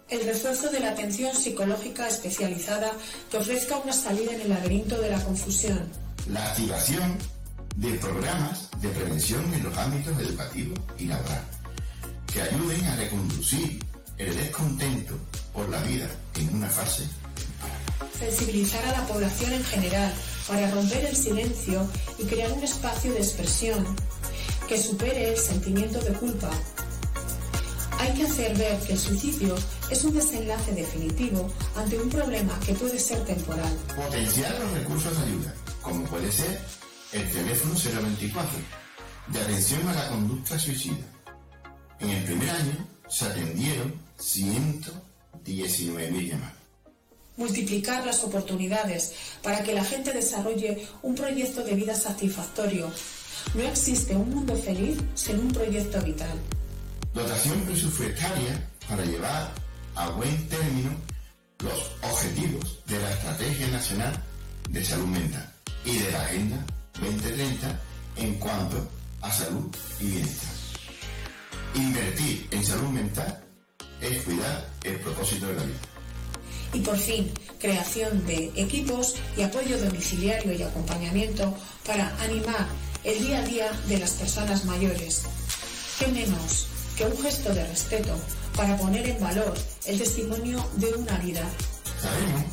el 0.10 0.26
refuerzo 0.26 0.70
de 0.70 0.80
la 0.80 0.89
atención 0.92 1.36
psicológica 1.36 2.08
especializada 2.08 2.92
que 3.30 3.38
ofrezca 3.38 3.78
una 3.78 3.94
salida 3.94 4.34
en 4.34 4.42
el 4.42 4.50
laberinto 4.50 5.00
de 5.00 5.10
la 5.12 5.24
confusión. 5.24 5.89
La 6.30 6.46
activación 6.50 7.18
de 7.76 7.91
programas 7.97 8.69
de 8.82 8.89
prevención 8.89 9.53
en 9.53 9.63
los 9.63 9.78
ámbitos 9.78 10.19
educativo 10.19 10.74
y 10.97 11.05
laboral 11.05 11.43
que 12.32 12.41
ayuden 12.41 12.86
a 12.86 12.95
reconducir 12.95 13.84
el 14.17 14.36
descontento 14.36 15.15
por 15.53 15.67
la 15.69 15.82
vida 15.84 16.07
en 16.36 16.55
una 16.55 16.67
fase 16.67 17.05
Sensibilizar 18.17 18.86
a 18.86 18.99
la 18.99 19.07
población 19.07 19.53
en 19.53 19.63
general 19.63 20.13
para 20.47 20.69
romper 20.72 21.05
el 21.05 21.15
silencio 21.15 21.88
y 22.19 22.26
crear 22.26 22.51
un 22.51 22.63
espacio 22.63 23.13
de 23.13 23.19
expresión 23.19 23.84
que 24.67 24.82
supere 24.82 25.32
el 25.34 25.38
sentimiento 25.38 25.99
de 25.99 26.13
culpa. 26.13 26.51
Hay 27.99 28.13
que 28.13 28.26
hacer 28.26 28.55
ver 28.57 28.80
que 28.82 28.93
el 28.93 28.99
suicidio 28.99 29.55
es 29.89 30.03
un 30.03 30.13
desenlace 30.13 30.72
definitivo 30.74 31.47
ante 31.76 31.99
un 31.99 32.09
problema 32.09 32.59
que 32.65 32.74
puede 32.74 32.99
ser 32.99 33.24
temporal. 33.26 33.74
potenciar 33.95 34.59
los 34.59 34.72
recursos 34.72 35.17
de 35.17 35.24
ayuda, 35.24 35.53
como 35.82 36.03
puede 36.05 36.32
ser 36.32 36.59
el 37.14 37.30
teléfono 37.30 37.76
024 37.76 38.49
de 39.28 39.39
atención 39.39 39.88
a 39.88 39.93
la 39.93 40.09
conducta 40.09 40.57
suicida. 40.57 41.05
En 41.99 42.09
el 42.09 42.24
primer 42.24 42.49
año 42.49 42.88
se 43.07 43.26
atendieron 43.26 43.93
119.000 44.18 46.30
llamadas. 46.30 46.55
Multiplicar 47.38 48.03
las 48.05 48.24
oportunidades 48.24 49.14
para 49.41 49.64
que 49.64 49.74
la 49.74 49.84
gente 49.84 50.14
desarrolle 50.14 50.88
un 51.01 51.16
proyecto 51.16 51.64
de 51.64 51.74
vida 51.76 51.95
satisfactorio. 51.95 52.91
No 53.55 53.64
existe 53.64 54.16
un 54.16 54.30
mundo 54.30 54.55
feliz 54.55 54.99
sin 55.16 55.39
un 55.39 55.51
proyecto 55.51 55.99
vital. 56.01 56.39
Dotación 57.14 57.59
presupuestaria 57.62 58.70
para 58.88 59.03
llevar 59.05 59.51
a 59.95 60.09
buen 60.12 60.47
término 60.47 60.91
los 61.59 61.91
objetivos 62.01 62.80
de 62.86 62.99
la 62.99 63.12
Estrategia 63.12 63.68
Nacional 63.68 64.24
de 64.70 64.86
Salud 64.86 65.07
Mental 65.07 65.53
y 65.86 65.97
de 65.97 66.12
la 66.12 66.22
Agenda 66.22 66.66
2030 67.00 67.80
en 68.18 68.36
cuanto 68.36 68.88
a 69.22 69.32
salud 69.32 69.68
y 70.00 70.06
bienestar. 70.06 70.50
Invertir 71.76 72.48
en 72.52 72.66
salud 72.66 72.89
mental 72.89 73.44
es 74.02 74.24
cuidar 74.24 74.70
el 74.84 74.96
propósito 75.00 75.48
de 75.48 75.54
la 75.56 75.64
vida. 75.64 75.80
Y 76.74 76.80
por 76.80 76.98
fin, 76.98 77.32
creación 77.60 78.26
de 78.26 78.52
equipos 78.56 79.16
y 79.38 79.42
apoyo 79.42 79.78
domiciliario 79.78 80.54
y 80.54 80.64
acompañamiento 80.64 81.54
para 81.86 82.16
animar 82.22 82.68
el 83.04 83.20
día 83.20 83.39
a 83.39 83.46
día 83.46 83.72
de 83.88 84.00
las 84.00 84.12
personas 84.12 84.66
mayores. 84.66 85.24
¿Qué 86.00 86.08
menos 86.08 86.68
que 86.98 87.06
un 87.06 87.18
gesto 87.22 87.54
de 87.54 87.68
respeto 87.68 88.16
para 88.56 88.78
poner 88.78 89.08
en 89.08 89.20
valor 89.20 89.54
el 89.86 90.00
testimonio 90.00 90.66
de 90.78 90.94
una 90.94 91.18
vida? 91.18 91.44
Sabemos 92.02 92.44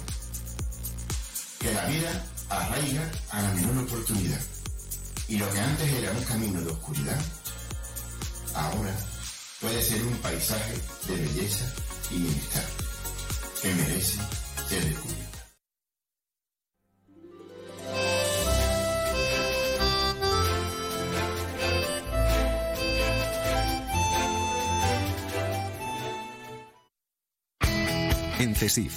que 1.58 1.72
la 1.72 1.86
vida 1.86 2.26
arraiga 2.48 3.10
a 3.30 3.42
la 3.42 3.54
menor 3.54 3.84
oportunidad. 3.84 4.40
Y 5.28 5.36
lo 5.36 5.50
que 5.50 5.60
antes 5.60 5.92
era 5.92 6.12
un 6.12 6.24
camino 6.24 6.60
de 6.60 6.70
oscuridad, 6.70 7.20
ahora 8.54 8.94
puede 9.60 9.82
ser 9.82 10.02
un 10.02 10.16
paisaje 10.18 10.74
de 11.08 11.16
belleza 11.16 11.64
y 12.10 12.18
bienestar 12.18 12.64
que 13.62 13.74
merece 13.74 14.18
ser 14.68 14.84
descubierto. 14.84 15.38
En 28.38 28.54
CESIF, 28.54 28.96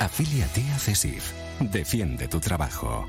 Afíliate 0.00 0.62
a 0.74 0.78
CESIF. 0.78 1.30
Defiende 1.60 2.26
tu 2.26 2.40
trabajo. 2.40 3.06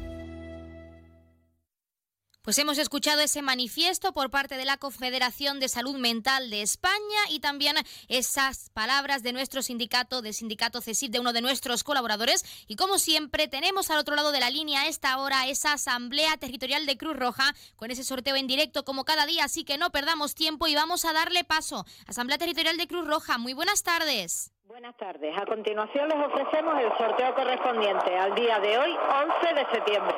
Pues 2.42 2.58
hemos 2.58 2.78
escuchado 2.80 3.22
ese 3.22 3.42
manifiesto 3.42 4.14
por 4.14 4.30
parte 4.30 4.58
de 4.58 4.66
la 4.66 4.76
Confederación 4.76 5.62
de 5.62 5.70
Salud 5.70 5.96
Mental 5.96 6.50
de 6.50 6.62
España 6.62 7.22
y 7.30 7.40
también 7.40 7.78
esas 8.10 8.72
palabras 8.72 9.24
de 9.24 9.32
nuestro 9.32 9.62
sindicato, 9.62 10.22
del 10.22 10.34
sindicato 10.34 10.82
CESIF, 10.82 11.12
de 11.12 11.22
uno 11.22 11.32
de 11.32 11.40
nuestros 11.40 11.86
colaboradores. 11.86 12.44
Y 12.68 12.76
como 12.76 13.00
siempre, 13.00 13.48
tenemos 13.48 13.90
al 13.90 14.00
otro 14.00 14.18
lado 14.18 14.34
de 14.34 14.42
la 14.42 14.50
línea 14.50 14.82
a 14.82 14.88
esta 14.88 15.18
hora 15.18 15.48
esa 15.48 15.72
Asamblea 15.72 16.36
Territorial 16.36 16.86
de 16.86 16.98
Cruz 16.98 17.16
Roja 17.16 17.56
con 17.78 17.90
ese 17.92 18.04
sorteo 18.04 18.36
en 18.36 18.48
directo 18.48 18.84
como 18.84 19.06
cada 19.06 19.26
día, 19.26 19.46
así 19.46 19.64
que 19.64 19.78
no 19.78 19.94
perdamos 19.94 20.36
tiempo 20.36 20.68
y 20.68 20.76
vamos 20.76 21.06
a 21.06 21.14
darle 21.14 21.46
paso. 21.46 21.86
Asamblea 22.06 22.38
Territorial 22.38 22.76
de 22.76 22.88
Cruz 22.88 23.08
Roja, 23.08 23.38
muy 23.38 23.54
buenas 23.54 23.82
tardes. 23.84 24.52
Buenas 24.72 24.96
tardes. 24.96 25.38
A 25.38 25.46
continuación 25.46 26.08
les 26.08 26.18
ofrecemos 26.18 26.82
el 26.82 26.98
sorteo 26.98 27.36
correspondiente 27.36 28.18
al 28.18 28.34
día 28.36 28.58
de 28.62 28.78
hoy, 28.78 28.98
11 29.42 29.54
de 29.54 29.66
septiembre. 29.70 30.16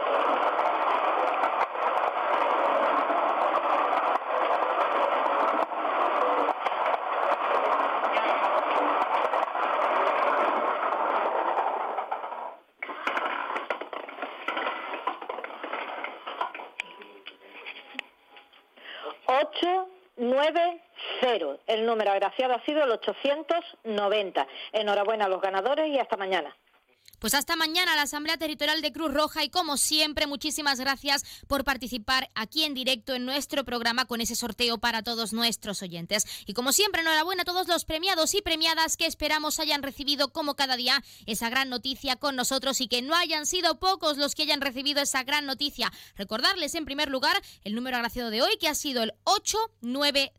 Ocho, 19.26 19.88
nueve, 20.18 20.83
cero. 21.24 21.60
El 21.68 21.86
número 21.86 22.12
agraciado 22.12 22.54
ha 22.54 22.66
sido 22.66 22.84
el 22.84 22.92
890. 22.92 24.48
Enhorabuena 24.74 25.26
a 25.26 25.30
los 25.30 25.42
ganadores 25.42 25.88
y 25.88 25.98
hasta 25.98 26.18
mañana. 26.18 26.56
Pues 27.24 27.36
hasta 27.36 27.56
mañana 27.56 27.96
la 27.96 28.02
Asamblea 28.02 28.36
Territorial 28.36 28.82
de 28.82 28.92
Cruz 28.92 29.14
Roja 29.14 29.46
y 29.46 29.50
como 29.50 29.78
siempre 29.78 30.28
muchísimas 30.28 30.78
gracias 30.78 31.24
por 31.48 31.64
participar 31.64 32.30
aquí 32.36 32.66
en 32.66 32.74
directo 32.74 33.14
en 33.14 33.26
nuestro 33.26 33.64
programa 33.64 34.04
con 34.04 34.20
ese 34.20 34.36
sorteo 34.36 34.78
para 34.78 35.04
todos 35.04 35.32
nuestros 35.32 35.82
oyentes. 35.82 36.26
Y 36.46 36.54
como 36.54 36.74
siempre 36.74 37.00
enhorabuena 37.00 37.44
a 37.44 37.46
todos 37.46 37.70
los 37.70 37.86
premiados 37.86 38.34
y 38.34 38.42
premiadas 38.42 38.98
que 38.98 39.06
esperamos 39.06 39.62
hayan 39.62 39.84
recibido 39.84 40.34
como 40.34 40.58
cada 40.58 40.76
día 40.76 41.02
esa 41.26 41.50
gran 41.50 41.70
noticia 41.70 42.18
con 42.18 42.36
nosotros 42.36 42.82
y 42.82 42.90
que 42.90 43.02
no 43.02 43.16
hayan 43.16 43.46
sido 43.46 43.80
pocos 43.80 44.18
los 44.18 44.36
que 44.36 44.44
hayan 44.44 44.60
recibido 44.60 45.02
esa 45.02 45.24
gran 45.24 45.46
noticia. 45.46 45.94
Recordarles 46.18 46.76
en 46.76 46.84
primer 46.84 47.10
lugar 47.10 47.42
el 47.64 47.74
número 47.74 47.96
agraciado 47.96 48.32
de 48.32 48.42
hoy 48.42 48.58
que 48.60 48.68
ha 48.68 48.76
sido 48.76 49.02
el 49.02 49.14
890 49.24 50.34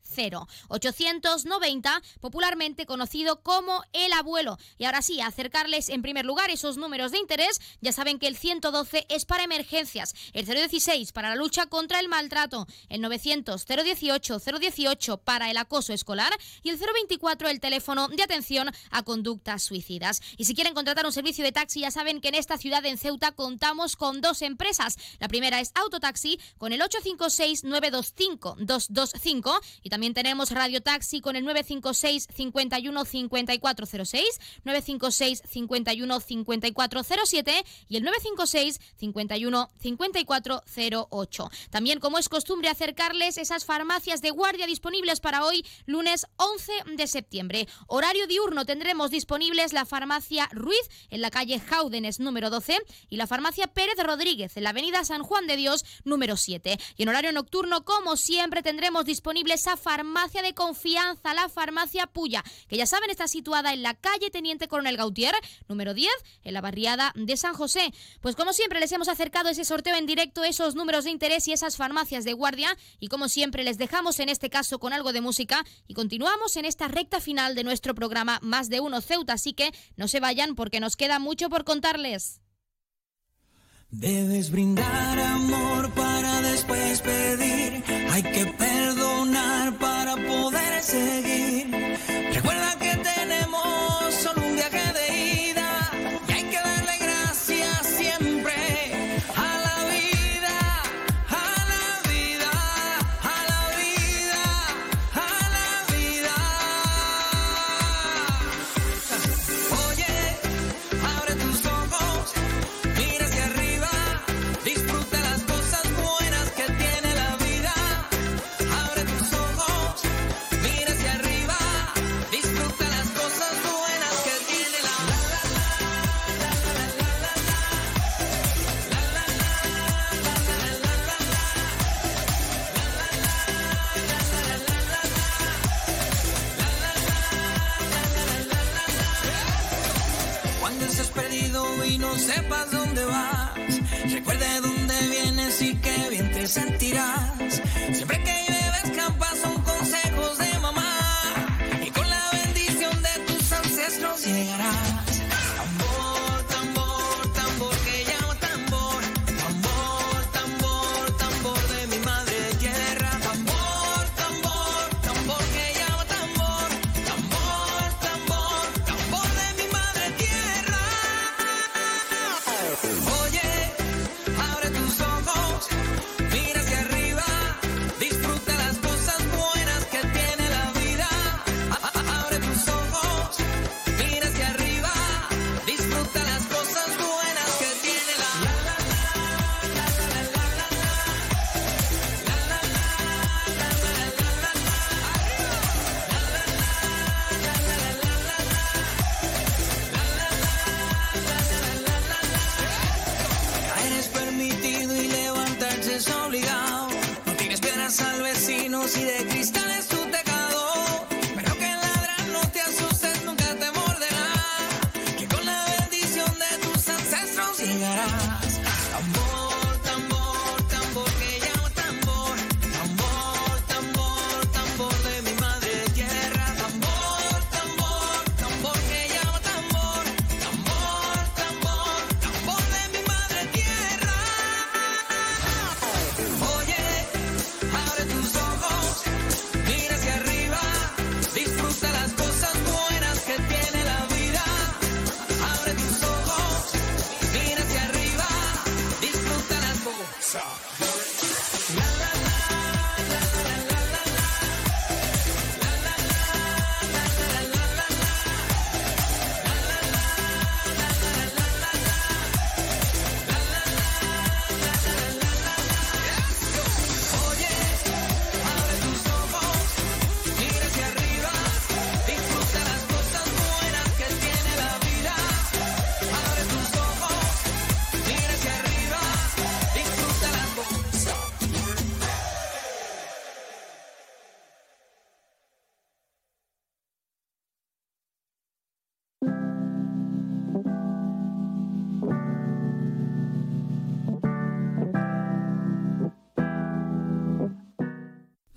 890 0.69 2.03
popularmente 2.21 2.87
conocido 2.87 3.43
como 3.43 3.83
el 3.95 4.13
abuelo. 4.13 4.59
Y 4.79 4.85
ahora 4.85 5.03
sí, 5.03 5.21
acercarles 5.21 5.89
en 5.89 6.03
primer 6.03 6.25
lugar 6.25 6.51
esos 6.51 6.74
números 6.77 7.13
de 7.13 7.19
interés, 7.19 7.61
ya 7.81 7.93
saben 7.93 8.19
que 8.19 8.27
el 8.27 8.37
112 8.37 9.07
es 9.09 9.25
para 9.25 9.45
emergencias, 9.45 10.15
el 10.33 10.47
016 10.47 11.13
para 11.13 11.29
la 11.29 11.37
lucha 11.37 11.67
contra 11.67 12.01
el 12.01 12.09
maltrato, 12.09 12.67
el 12.89 13.01
900 13.01 13.65
018 13.67 14.39
018 14.39 15.17
para 15.19 15.51
el 15.51 15.57
acoso 15.57 15.93
escolar 15.93 16.33
y 16.63 16.71
el 16.71 16.79
024 16.79 17.49
el 17.49 17.61
teléfono 17.61 18.09
de 18.09 18.23
atención 18.23 18.71
a 18.91 19.03
conductas 19.03 19.63
suicidas. 19.63 20.21
Y 20.37 20.45
si 20.45 20.55
quieren 20.55 20.75
contratar 20.75 21.07
un 21.07 21.13
servicio 21.13 21.45
de 21.45 21.53
taxi, 21.53 21.81
ya 21.81 21.91
saben 21.91 22.21
que 22.21 22.29
en 22.29 22.35
esta 22.35 22.59
ciudad 22.59 22.85
en 22.85 22.99
Ceuta 22.99 23.33
contamos 23.33 23.97
con 23.97 24.21
dos 24.21 24.43
empresas. 24.43 24.97
La 25.19 25.29
primera 25.29 25.61
es 25.61 25.73
Autotaxi 25.75 26.39
con 26.59 26.73
el 26.73 26.83
856 26.83 27.65
925 27.65 28.57
225 28.59 29.61
y 29.83 29.91
también 29.91 30.15
tenemos 30.15 30.51
Radio 30.51 30.81
Taxi 30.83 31.21
con 31.21 31.37
el 31.37 31.45
956 31.45 32.29
51 32.35 33.05
5406, 33.05 34.41
956 34.65 35.43
51 35.49 36.21
5407 36.73 37.65
y 37.89 37.97
el 37.97 38.03
956 38.03 38.81
51 38.97 39.71
5408. 39.81 41.51
También, 41.71 42.01
como 42.01 42.19
es 42.19 42.29
costumbre, 42.29 42.69
acercarles 42.69 43.39
esas 43.39 43.65
farmacias 43.65 44.23
de 44.23 44.31
guardia 44.31 44.67
disponibles 44.67 45.21
para 45.21 45.45
hoy, 45.45 45.65
lunes 45.87 46.27
11 46.37 46.73
de 46.97 47.07
septiembre. 47.07 47.69
Horario 47.87 48.27
diurno 48.27 48.65
tendremos 48.65 49.11
disponibles 49.11 49.73
la 49.73 49.85
farmacia 49.85 50.49
Ruiz 50.53 50.89
en 51.11 51.21
la 51.21 51.31
calle 51.31 51.61
Jaúdenes 51.61 52.21
número 52.21 52.51
12 52.51 52.79
y 53.11 53.17
la 53.17 53.27
farmacia 53.27 53.67
Pérez 53.67 53.97
Rodríguez 54.03 54.57
en 54.57 54.65
la 54.65 54.71
avenida 54.71 55.05
San 55.05 55.23
Juan 55.23 55.47
de 55.47 55.57
Dios 55.57 55.85
número 56.05 56.37
7. 56.37 56.79
Y 56.97 57.03
en 57.03 57.09
horario 57.09 57.33
nocturno, 57.33 57.85
como 57.85 58.17
siempre, 58.17 58.63
tendremos 58.63 59.05
disponible 59.05 59.55
esa 59.55 59.77
farmacia 59.77 60.43
de 60.43 60.55
confianza, 60.55 61.35
la 61.35 61.49
farmacia 61.49 62.07
Puya, 62.07 62.43
que 62.69 62.77
ya 62.77 62.87
saben 62.87 63.11
está 63.11 63.29
situada 63.29 63.73
en 63.73 63.83
la 63.83 63.95
calle 63.95 64.31
Teniente 64.31 64.69
Coronel 64.69 64.97
Gautier 64.97 65.35
número 65.69 65.95
10 65.95 66.11
en 66.45 66.54
la 66.55 66.63
barriada 66.63 67.13
de 67.15 67.37
San 67.37 67.53
José. 67.53 67.93
Pues 68.23 68.37
como 68.37 68.55
siempre 68.55 68.81
les 68.81 68.93
hemos 68.93 69.09
acercado 69.09 69.51
ese 69.51 69.67
sorteo 69.67 69.97
en 69.97 70.07
directo, 70.07 70.45
esos 70.45 70.75
números 70.75 71.05
de 71.05 71.11
interés 71.11 71.47
y 71.49 71.53
esas 71.53 71.77
farmacias 71.77 72.25
de 72.25 72.33
guardia 72.33 72.75
y 72.99 73.09
como 73.09 73.29
siempre 73.29 73.65
les 73.65 73.77
dejamos 73.77 74.19
en 74.21 74.31
este 74.31 74.49
caso 74.49 74.79
con 74.79 74.93
algo 74.93 75.13
de 75.13 75.21
música 75.21 75.65
y 75.87 75.95
continuamos 75.95 76.57
en 76.57 76.65
esta 76.65 76.89
recta 76.89 77.21
final 77.21 77.55
de 77.55 77.65
nuestro 77.65 77.95
programa 77.95 78.39
Más 78.41 78.71
de 78.71 78.81
Uno 78.81 79.03
Ceuta, 79.03 79.35
así 79.35 79.53
que 79.53 79.73
no 79.97 80.09
se 80.09 80.21
vayan 80.21 80.55
porque 80.55 80.81
nos 80.81 80.97
queda 80.97 81.19
mucho 81.19 81.51
por 81.51 81.65
contarles. 81.65 82.41
Debes 83.91 84.51
brindar 84.51 85.19
amor 85.21 85.93
para 85.95 86.41
después 86.41 87.01
pedir. 87.01 87.85
Hay 88.11 88.23
que 88.23 88.47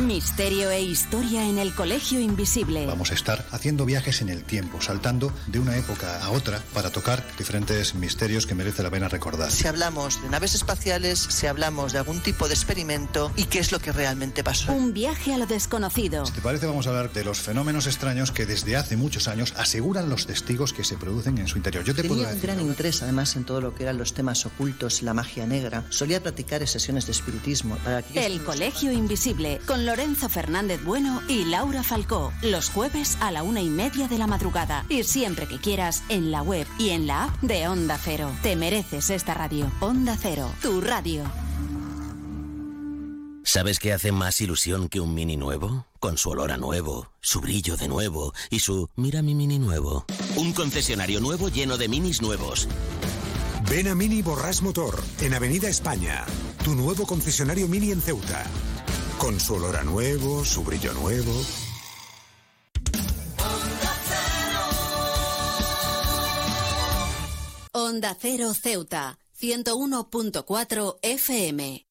Misterio 0.00 0.70
e 0.70 0.82
historia 0.82 1.48
en 1.48 1.56
el 1.56 1.74
Colegio 1.74 2.20
Invisible. 2.20 2.84
Vamos 2.84 3.12
a 3.12 3.14
estar 3.14 3.46
haciendo 3.50 3.86
viajes 3.86 4.20
en 4.20 4.28
el 4.28 4.44
tiempo, 4.44 4.82
saltando 4.82 5.32
de 5.46 5.58
una 5.58 5.74
época 5.78 6.22
a 6.22 6.30
otra 6.30 6.62
para 6.74 6.90
tocar 6.90 7.24
diferentes 7.38 7.94
misterios 7.94 8.46
que 8.46 8.54
merece 8.54 8.82
la 8.82 8.90
pena 8.90 9.08
recordar. 9.08 9.50
Si 9.50 9.66
hablamos 9.66 10.22
de 10.22 10.28
naves 10.28 10.54
espaciales, 10.54 11.18
si 11.18 11.46
hablamos 11.46 11.94
de 11.94 11.98
algún 11.98 12.20
tipo 12.20 12.46
de 12.46 12.52
experimento 12.52 13.32
y 13.36 13.44
qué 13.44 13.58
es 13.58 13.72
lo 13.72 13.78
que 13.78 13.90
realmente 13.90 14.44
pasó. 14.44 14.70
Un 14.72 14.92
viaje 14.92 15.32
a 15.32 15.38
lo 15.38 15.46
desconocido. 15.46 16.26
Si 16.26 16.32
te 16.32 16.42
parece, 16.42 16.66
vamos 16.66 16.86
a 16.86 16.90
hablar 16.90 17.10
de 17.14 17.24
los 17.24 17.38
fenómenos 17.38 17.86
extraños 17.86 18.32
que 18.32 18.44
desde 18.44 18.76
hace 18.76 18.98
muchos 18.98 19.28
años 19.28 19.54
aseguran 19.56 20.10
los 20.10 20.26
testigos 20.26 20.74
que 20.74 20.84
se 20.84 20.98
producen 20.98 21.38
en 21.38 21.48
su 21.48 21.56
interior. 21.56 21.84
Yo 21.84 21.94
te 21.94 22.02
Tenía 22.02 22.24
puedo 22.24 22.36
un 22.36 22.42
gran 22.42 22.60
interés 22.60 23.02
además 23.02 23.34
en 23.36 23.44
todo 23.44 23.62
lo 23.62 23.74
que 23.74 23.84
eran 23.84 23.96
los 23.96 24.12
temas 24.12 24.44
ocultos, 24.44 25.00
la 25.00 25.14
magia 25.14 25.46
negra. 25.46 25.84
Solía 25.88 26.22
practicar 26.22 26.66
sesiones 26.66 27.06
de 27.06 27.12
espiritismo 27.12 27.76
para 27.76 28.00
El 28.14 28.42
Colegio 28.44 28.92
Invisible 28.92 29.58
con 29.64 29.85
Lorenzo 29.86 30.28
Fernández 30.28 30.82
Bueno 30.84 31.22
y 31.28 31.44
Laura 31.44 31.82
Falcó. 31.84 32.32
Los 32.42 32.68
jueves 32.68 33.16
a 33.20 33.30
la 33.30 33.44
una 33.44 33.62
y 33.62 33.70
media 33.70 34.08
de 34.08 34.18
la 34.18 34.26
madrugada. 34.26 34.84
Y 34.88 35.04
siempre 35.04 35.46
que 35.46 35.58
quieras 35.58 36.02
en 36.08 36.32
la 36.32 36.42
web 36.42 36.66
y 36.78 36.90
en 36.90 37.06
la 37.06 37.24
app 37.24 37.40
de 37.40 37.68
Onda 37.68 37.96
Cero. 37.96 38.30
Te 38.42 38.56
mereces 38.56 39.10
esta 39.10 39.32
radio. 39.32 39.70
Onda 39.80 40.18
Cero, 40.20 40.50
tu 40.60 40.80
radio. 40.80 41.24
¿Sabes 43.44 43.78
qué 43.78 43.92
hace 43.92 44.10
más 44.10 44.40
ilusión 44.40 44.88
que 44.88 44.98
un 44.98 45.14
mini 45.14 45.36
nuevo? 45.36 45.86
Con 46.00 46.18
su 46.18 46.30
olor 46.30 46.50
a 46.50 46.56
nuevo, 46.56 47.12
su 47.20 47.40
brillo 47.40 47.76
de 47.76 47.86
nuevo 47.86 48.34
y 48.50 48.58
su 48.58 48.90
mira 48.96 49.22
mi 49.22 49.36
mini 49.36 49.60
nuevo. 49.60 50.04
Un 50.34 50.52
concesionario 50.52 51.20
nuevo 51.20 51.48
lleno 51.48 51.78
de 51.78 51.88
minis 51.88 52.20
nuevos. 52.20 52.66
Ven 53.70 53.86
a 53.86 53.94
Mini 53.94 54.20
Borrás 54.20 54.62
Motor, 54.62 55.00
en 55.20 55.34
Avenida 55.34 55.68
España, 55.68 56.24
tu 56.64 56.74
nuevo 56.74 57.06
concesionario 57.06 57.66
Mini 57.68 57.92
en 57.92 58.00
Ceuta. 58.00 58.44
Con 59.18 59.40
su 59.40 59.54
olor 59.54 59.76
a 59.76 59.82
nuevo, 59.82 60.44
su 60.44 60.62
brillo 60.62 60.92
nuevo. 60.92 61.32
Onda 67.72 68.16
Cero 68.20 68.52
Ceuta, 68.54 69.18
101.4 69.40 70.98
FM. 71.02 71.85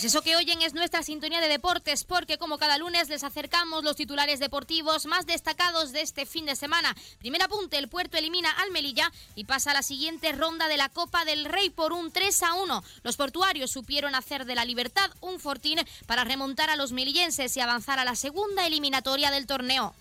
Pues 0.00 0.14
eso 0.14 0.22
que 0.22 0.34
oyen 0.34 0.62
es 0.62 0.72
nuestra 0.72 1.02
sintonía 1.02 1.42
de 1.42 1.48
deportes, 1.48 2.04
porque 2.04 2.38
como 2.38 2.56
cada 2.56 2.78
lunes 2.78 3.10
les 3.10 3.22
acercamos 3.22 3.84
los 3.84 3.96
titulares 3.96 4.40
deportivos 4.40 5.04
más 5.04 5.26
destacados 5.26 5.92
de 5.92 6.00
este 6.00 6.24
fin 6.24 6.46
de 6.46 6.56
semana. 6.56 6.96
Primer 7.18 7.42
apunte, 7.42 7.76
el 7.76 7.90
Puerto 7.90 8.16
elimina 8.16 8.50
al 8.50 8.70
Melilla 8.70 9.12
y 9.34 9.44
pasa 9.44 9.72
a 9.72 9.74
la 9.74 9.82
siguiente 9.82 10.32
ronda 10.32 10.68
de 10.68 10.78
la 10.78 10.88
Copa 10.88 11.26
del 11.26 11.44
Rey 11.44 11.68
por 11.68 11.92
un 11.92 12.12
3 12.12 12.42
a 12.44 12.54
1. 12.54 12.82
Los 13.02 13.18
portuarios 13.18 13.72
supieron 13.72 14.14
hacer 14.14 14.46
de 14.46 14.54
la 14.54 14.64
libertad 14.64 15.10
un 15.20 15.38
fortín 15.38 15.78
para 16.06 16.24
remontar 16.24 16.70
a 16.70 16.76
los 16.76 16.92
melillenses 16.92 17.54
y 17.58 17.60
avanzar 17.60 17.98
a 17.98 18.06
la 18.06 18.16
segunda 18.16 18.66
eliminatoria 18.66 19.30
del 19.30 19.46
torneo. 19.46 19.94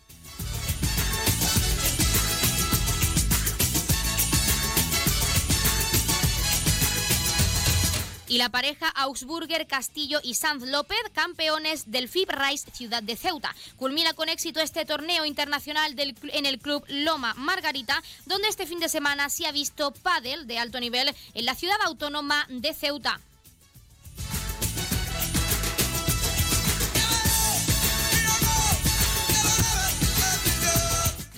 Y 8.30 8.38
la 8.38 8.49
pareja 8.49 8.88
Augsburger, 8.89 9.65
Castillo 9.65 10.19
y 10.23 10.35
Sanz 10.35 10.64
López, 10.64 10.99
campeones 11.14 11.89
del 11.89 12.07
FIB 12.07 12.30
Rice 12.30 12.69
Ciudad 12.72 13.01
de 13.01 13.15
Ceuta. 13.15 13.56
Culmina 13.76 14.14
con 14.14 14.30
éxito 14.30 14.61
este 14.61 14.85
torneo 14.85 15.26
internacional 15.26 15.95
del 15.95 16.15
en 16.31 16.45
el 16.45 16.60
club 16.60 16.85
Loma 16.89 17.34
Margarita, 17.34 18.03
donde 18.27 18.47
este 18.47 18.68
fin 18.68 18.80
de 18.80 18.88
semana 18.88 19.30
se 19.30 19.47
ha 19.47 19.51
visto 19.51 19.91
pádel 19.91 20.45
de 20.45 20.60
alto 20.60 20.80
nivel 20.80 21.11
en 21.34 21.45
la 21.45 21.56
ciudad 21.56 21.77
autónoma 21.85 22.45
de 22.49 22.72
Ceuta. 22.76 23.19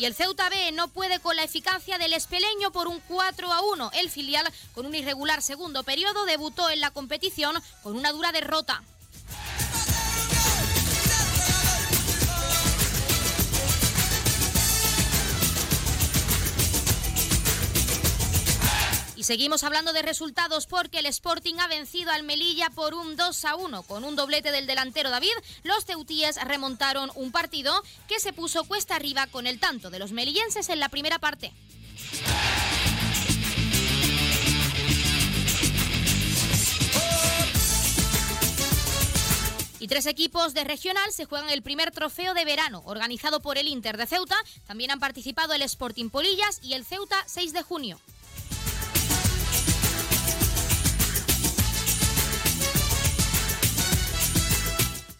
Y 0.01 0.05
el 0.05 0.15
Ceuta 0.15 0.49
B 0.49 0.71
no 0.71 0.87
puede 0.87 1.19
con 1.19 1.35
la 1.35 1.43
eficacia 1.43 1.99
del 1.99 2.13
Espeleño 2.13 2.71
por 2.71 2.87
un 2.87 2.99
4 3.01 3.53
a 3.53 3.61
1. 3.61 3.91
El 3.93 4.09
filial, 4.09 4.51
con 4.73 4.87
un 4.87 4.95
irregular 4.95 5.43
segundo 5.43 5.83
periodo, 5.83 6.25
debutó 6.25 6.71
en 6.71 6.79
la 6.79 6.89
competición 6.89 7.61
con 7.83 7.95
una 7.95 8.11
dura 8.11 8.31
derrota. 8.31 8.81
Seguimos 19.31 19.63
hablando 19.63 19.93
de 19.93 20.01
resultados 20.01 20.67
porque 20.67 20.99
el 20.99 21.05
Sporting 21.05 21.55
ha 21.59 21.67
vencido 21.69 22.11
al 22.11 22.23
Melilla 22.23 22.69
por 22.69 22.93
un 22.93 23.15
2 23.15 23.45
a 23.45 23.55
1. 23.55 23.83
Con 23.83 24.03
un 24.03 24.17
doblete 24.17 24.51
del 24.51 24.67
delantero 24.67 25.09
David, 25.09 25.31
los 25.63 25.85
ceutíes 25.85 26.35
remontaron 26.43 27.09
un 27.15 27.31
partido 27.31 27.81
que 28.09 28.19
se 28.19 28.33
puso 28.33 28.65
cuesta 28.65 28.97
arriba 28.97 29.27
con 29.27 29.47
el 29.47 29.57
tanto 29.57 29.89
de 29.89 29.99
los 29.99 30.11
melillenses 30.11 30.67
en 30.67 30.81
la 30.81 30.89
primera 30.89 31.17
parte. 31.17 31.53
Y 39.79 39.87
tres 39.87 40.07
equipos 40.07 40.53
de 40.53 40.65
regional 40.65 41.09
se 41.13 41.23
juegan 41.23 41.49
el 41.51 41.63
primer 41.63 41.91
trofeo 41.91 42.33
de 42.33 42.43
verano, 42.43 42.83
organizado 42.85 43.39
por 43.39 43.57
el 43.57 43.69
Inter 43.69 43.95
de 43.95 44.07
Ceuta. 44.07 44.35
También 44.67 44.91
han 44.91 44.99
participado 44.99 45.53
el 45.53 45.61
Sporting 45.61 46.09
Polillas 46.09 46.59
y 46.61 46.73
el 46.73 46.83
Ceuta 46.83 47.23
6 47.27 47.53
de 47.53 47.61
junio. 47.61 47.97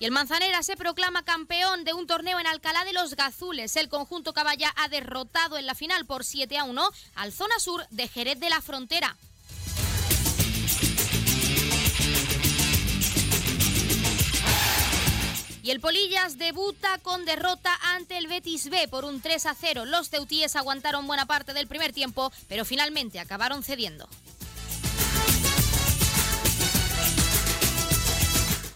Y 0.02 0.06
el 0.06 0.12
Manzanera 0.12 0.64
se 0.64 0.76
proclama 0.76 1.24
campeón 1.24 1.84
de 1.84 1.94
un 1.94 2.08
torneo 2.08 2.40
en 2.40 2.48
Alcalá 2.48 2.84
de 2.86 2.92
los 2.92 3.16
Gazules. 3.16 3.76
El 3.76 3.88
conjunto 3.88 4.34
caballa 4.34 4.74
ha 4.76 4.88
derrotado 4.88 5.60
en 5.60 5.68
la 5.68 5.76
final 5.76 6.08
por 6.08 6.26
7 6.26 6.58
a 6.58 6.64
1 6.64 6.90
al 7.14 7.32
Zona 7.32 7.60
Sur 7.60 7.86
de 7.92 8.08
Jerez 8.08 8.40
de 8.40 8.50
la 8.50 8.62
Frontera. 8.62 9.16
Y 15.62 15.70
el 15.70 15.80
Polillas 15.80 16.40
debuta 16.40 16.98
con 17.04 17.24
derrota 17.24 17.72
ante 17.94 18.18
el 18.18 18.26
Betis 18.26 18.72
B 18.72 18.88
por 18.88 19.06
un 19.06 19.22
3 19.22 19.46
a 19.46 19.54
0. 19.54 19.86
Los 19.86 20.10
ceutíes 20.10 20.56
aguantaron 20.56 21.06
buena 21.06 21.28
parte 21.28 21.54
del 21.54 21.68
primer 21.68 21.94
tiempo, 21.94 22.34
pero 22.50 22.66
finalmente 22.66 23.20
acabaron 23.20 23.62
cediendo. 23.62 24.10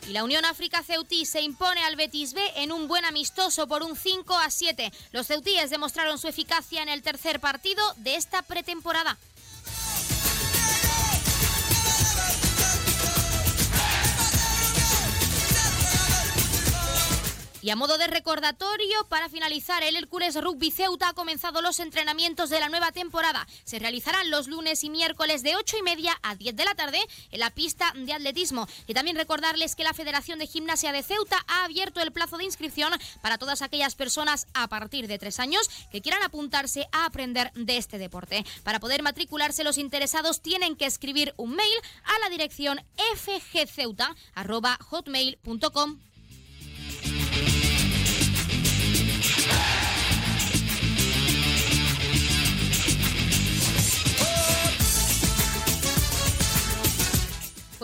Y 0.08 0.12
la 0.12 0.24
Unión 0.24 0.46
África 0.46 0.84
Ceutí 0.84 1.26
se 1.26 1.42
impone 1.42 1.84
al 1.84 1.96
Betis 1.96 2.34
B 2.34 2.42
en 2.58 2.72
un 2.72 2.88
buen 2.88 3.06
amistoso 3.06 3.68
por 3.68 3.82
un 3.82 3.96
5 3.96 4.38
a 4.38 4.52
7. 4.52 4.92
Los 5.12 5.26
ceutíes 5.26 5.72
demostraron 5.72 6.20
su 6.20 6.28
eficacia 6.28 6.84
en 6.84 6.90
el 6.90 7.02
tercer 7.02 7.40
partido 7.40 7.84
de 7.98 8.16
esta 8.16 8.44
pretemporada. 8.44 9.18
Y 17.66 17.72
a 17.72 17.76
modo 17.76 17.98
de 17.98 18.06
recordatorio, 18.06 19.08
para 19.10 19.28
finalizar, 19.28 19.82
el 19.82 19.96
Hércules 19.96 20.40
Rugby 20.40 20.70
Ceuta 20.70 21.10
ha 21.10 21.14
comenzado 21.14 21.64
los 21.64 21.80
entrenamientos 21.80 22.52
de 22.52 22.60
la 22.60 22.70
nueva 22.70 22.92
temporada. 22.92 23.48
Se 23.64 23.80
realizarán 23.80 24.30
los 24.30 24.48
lunes 24.48 24.84
y 24.84 24.92
miércoles 24.92 25.42
de 25.42 25.56
8 25.56 25.78
y 25.80 25.82
media 25.82 26.16
a 26.22 26.36
10 26.36 26.56
de 26.56 26.64
la 26.64 26.76
tarde 26.76 27.00
en 27.32 27.40
la 27.40 27.50
pista 27.50 27.92
de 27.96 28.14
atletismo. 28.14 28.68
Y 28.86 28.94
también 28.94 29.18
recordarles 29.18 29.76
que 29.76 29.84
la 29.84 29.96
Federación 29.96 30.38
de 30.38 30.46
Gimnasia 30.46 30.92
de 30.92 31.02
Ceuta 31.02 31.44
ha 31.48 31.64
abierto 31.64 32.02
el 32.02 32.12
plazo 32.12 32.38
de 32.38 32.44
inscripción 32.44 32.94
para 33.24 33.40
todas 33.40 33.64
aquellas 33.64 33.96
personas 33.96 34.46
a 34.54 34.68
partir 34.68 35.08
de 35.08 35.18
tres 35.18 35.40
años 35.40 35.68
que 35.92 36.04
quieran 36.04 36.22
apuntarse 36.22 36.88
a 36.92 37.06
aprender 37.06 37.52
de 37.56 37.78
este 37.78 37.98
deporte. 37.98 38.46
Para 38.64 38.80
poder 38.80 39.02
matricularse, 39.02 39.64
los 39.64 39.80
interesados 39.80 40.42
tienen 40.42 40.76
que 40.76 40.86
escribir 40.86 41.34
un 41.36 41.56
mail 41.56 41.80
a 42.04 42.20
la 42.20 42.30
dirección 42.30 42.80
fgceuta.hotmail.com. 43.16 46.00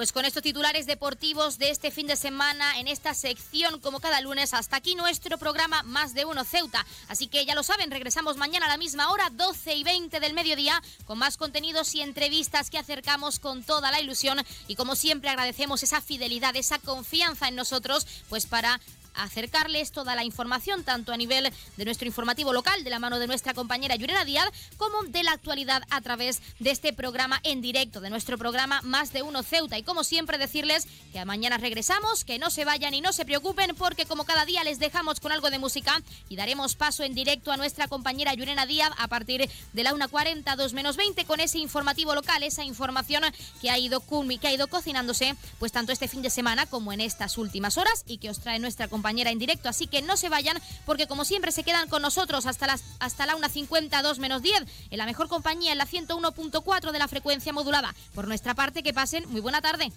Pues 0.02 0.14
con 0.14 0.26
estos 0.26 0.42
titulares 0.42 0.88
deportivos 0.88 1.60
de 1.60 1.70
este 1.70 1.92
fin 1.92 2.08
de 2.08 2.16
semana 2.16 2.80
en 2.80 2.88
esta 2.88 3.14
sección, 3.14 3.80
como 3.80 4.00
cada 4.00 4.20
lunes, 4.20 4.52
hasta 4.52 4.78
aquí 4.78 4.96
nuestro 4.96 5.38
programa 5.38 5.84
Más 5.84 6.16
de 6.16 6.26
Uno 6.26 6.44
Ceuta. 6.44 6.84
Así 7.08 7.28
que 7.28 7.46
ya 7.46 7.54
lo 7.54 7.62
saben, 7.62 7.92
regresamos 7.92 8.36
mañana 8.36 8.66
a 8.66 8.70
la 8.70 8.78
misma 8.78 9.12
hora, 9.12 9.30
12 9.30 9.76
y 9.76 9.84
20 9.84 10.20
del 10.20 10.34
mediodía, 10.34 10.82
con 11.06 11.20
más 11.20 11.38
contenidos 11.38 11.94
y 11.94 12.02
entrevistas 12.02 12.72
que 12.72 12.80
acercamos 12.80 13.38
con 13.38 13.62
toda 13.62 13.92
la 13.92 14.02
ilusión. 14.02 14.44
Y 14.68 14.74
como 14.74 14.96
siempre, 14.96 15.30
agradecemos 15.30 15.84
esa 15.84 16.02
fidelidad, 16.02 16.56
esa 16.56 16.80
confianza 16.80 17.48
en 17.48 17.54
nosotros, 17.54 18.08
pues 18.28 18.48
para 18.48 18.82
acercarles 19.14 19.92
toda 19.92 20.16
la 20.16 20.24
información, 20.24 20.84
tanto 20.84 21.12
a 21.12 21.18
nivel 21.18 21.52
de 21.78 21.86
nuestro 21.86 22.08
informativo 22.08 22.54
local, 22.54 22.84
de 22.84 22.90
la 22.90 23.00
mano 23.00 23.20
de 23.20 23.28
nuestra 23.28 23.54
compañera 23.54 23.96
Yurena 23.96 24.26
Díaz, 24.26 24.50
como 24.78 25.04
de 25.04 25.24
la 25.24 25.34
actualidad 25.34 25.84
a 25.90 26.02
través 26.02 26.42
de 26.60 26.72
este 26.72 26.94
programa 26.94 27.40
en 27.44 27.62
directo, 27.62 28.02
de 28.02 28.10
nuestro 28.10 28.38
programa 28.38 28.82
Más 28.84 29.14
de 29.14 29.22
Uno 29.22 29.44
Ceuta. 29.44 29.78
Y 29.78 29.84
como 29.84 30.04
siempre 30.04 30.38
decirles 30.38 30.88
que 31.12 31.24
mañana 31.26 31.58
regresamos, 31.58 32.24
que 32.24 32.40
no 32.40 32.50
se 32.50 32.66
vayan 32.66 32.94
y 32.94 33.02
no 33.02 33.14
se 33.14 33.26
preocupen, 33.26 33.76
porque 33.76 34.06
como 34.06 34.26
cada 34.26 34.46
día 34.46 34.64
les 34.64 34.80
dejamos 34.80 35.20
con 35.20 35.32
algo 35.32 35.50
de 35.50 35.60
música 35.60 36.02
y 36.30 36.36
daremos 36.36 36.76
paso 36.76 37.04
en 37.04 37.14
directo 37.14 37.52
a 37.52 37.58
nuestra 37.58 37.88
compañera 37.88 38.34
Yurena 38.34 38.66
Díaz 38.66 38.92
a 38.98 39.08
partir 39.08 39.50
de 39.74 39.84
la 39.84 39.94
1.40, 39.94 40.56
2 40.56 40.74
menos 40.74 40.96
20, 40.96 41.26
con 41.26 41.40
ese 41.40 41.58
informativo 41.58 42.16
local, 42.16 42.44
esa 42.44 42.64
información 42.64 43.24
que 43.62 43.70
ha 43.70 43.78
ido, 43.78 44.02
que 44.40 44.48
ha 44.48 44.54
ido 44.54 44.68
cocinándose, 44.68 45.36
pues 45.60 45.72
tanto 45.72 45.92
este 45.92 46.08
fin 46.08 46.22
de 46.22 46.30
semana 46.30 46.66
como 46.66 46.94
en 46.94 47.02
estas 47.02 47.38
últimas 47.38 47.78
horas 47.78 48.04
y 48.08 48.18
que 48.18 48.30
os 48.30 48.40
trae 48.40 48.60
nuestra 48.60 48.88
compañera 48.88 49.01
en 49.10 49.40
directo. 49.40 49.70
Así 49.70 49.88
que 49.88 50.02
no 50.02 50.18
se 50.18 50.30
vayan, 50.30 50.58
porque 50.86 51.08
como 51.08 51.26
siempre 51.26 51.52
se 51.52 51.64
quedan 51.64 51.90
con 51.90 52.02
nosotros 52.02 52.46
hasta, 52.46 52.68
las, 52.68 52.84
hasta 53.00 53.26
la 53.26 53.36
1.50, 53.36 54.02
2 54.02 54.20
menos 54.20 54.42
10, 54.42 54.64
en 54.90 54.98
la 54.98 55.06
mejor 55.06 55.28
compañía, 55.28 55.72
en 55.72 55.78
la 55.78 55.88
101.4 55.88 56.92
de 56.92 57.00
la 57.00 57.08
frecuencia 57.08 57.54
modulada. 57.54 57.94
Por 58.14 58.28
nuestra 58.28 58.54
parte, 58.56 58.84
que 58.84 58.94
pasen 58.94 59.30
muy 59.30 59.42
buena 59.42 59.62
tarde. 59.62 59.92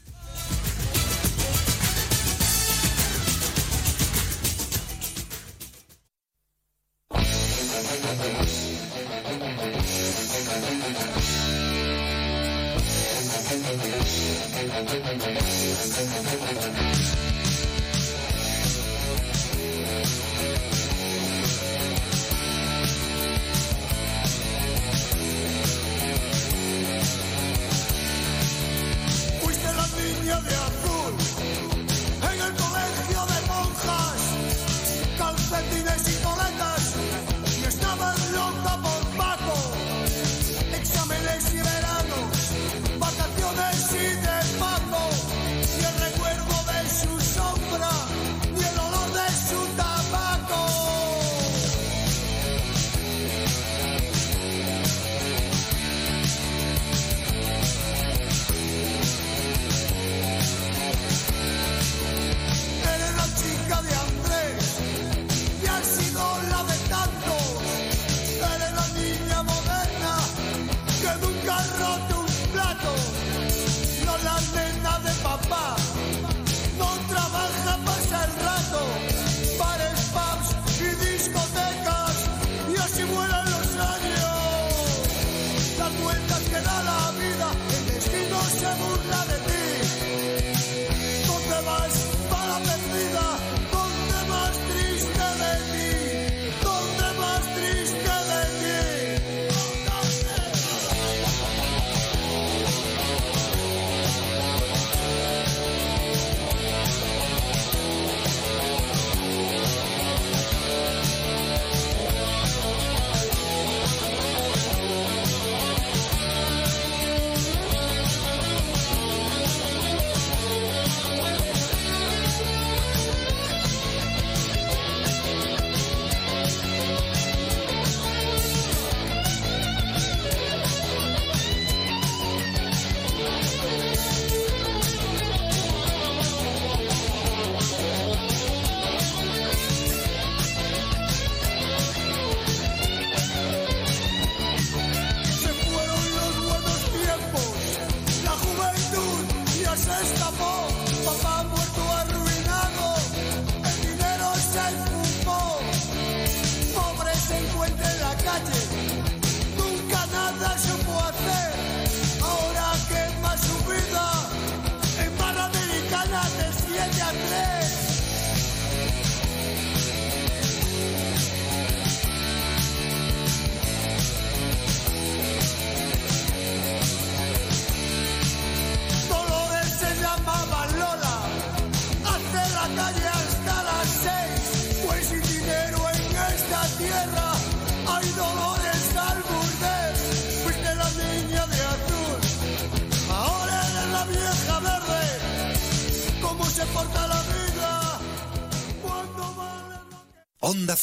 Calcetines 35.19 36.09
y 36.09 36.23
coletas, 36.23 36.44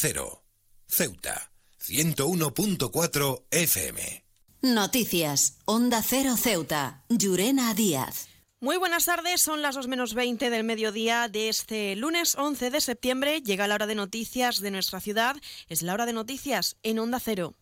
0. 0.02 0.42
Ceuta, 0.88 1.52
101.4 1.80 3.44
FM. 3.52 4.24
Noticias, 4.62 5.58
Onda 5.64 6.02
Cero 6.02 6.36
Ceuta, 6.36 7.04
Llurena 7.08 7.72
Díaz. 7.72 8.26
Muy 8.58 8.78
buenas 8.78 9.04
tardes, 9.04 9.42
son 9.42 9.62
las 9.62 9.76
2 9.76 9.86
menos 9.86 10.14
20 10.14 10.50
del 10.50 10.64
mediodía 10.64 11.28
de 11.28 11.48
este 11.48 11.94
lunes 11.94 12.34
11 12.34 12.70
de 12.70 12.80
septiembre. 12.80 13.42
Llega 13.42 13.68
la 13.68 13.76
hora 13.76 13.86
de 13.86 13.94
noticias 13.94 14.58
de 14.58 14.72
nuestra 14.72 14.98
ciudad, 14.98 15.36
es 15.68 15.82
la 15.82 15.94
hora 15.94 16.04
de 16.04 16.14
noticias 16.14 16.78
en 16.82 16.98
Onda 16.98 17.20
Cero. 17.20 17.54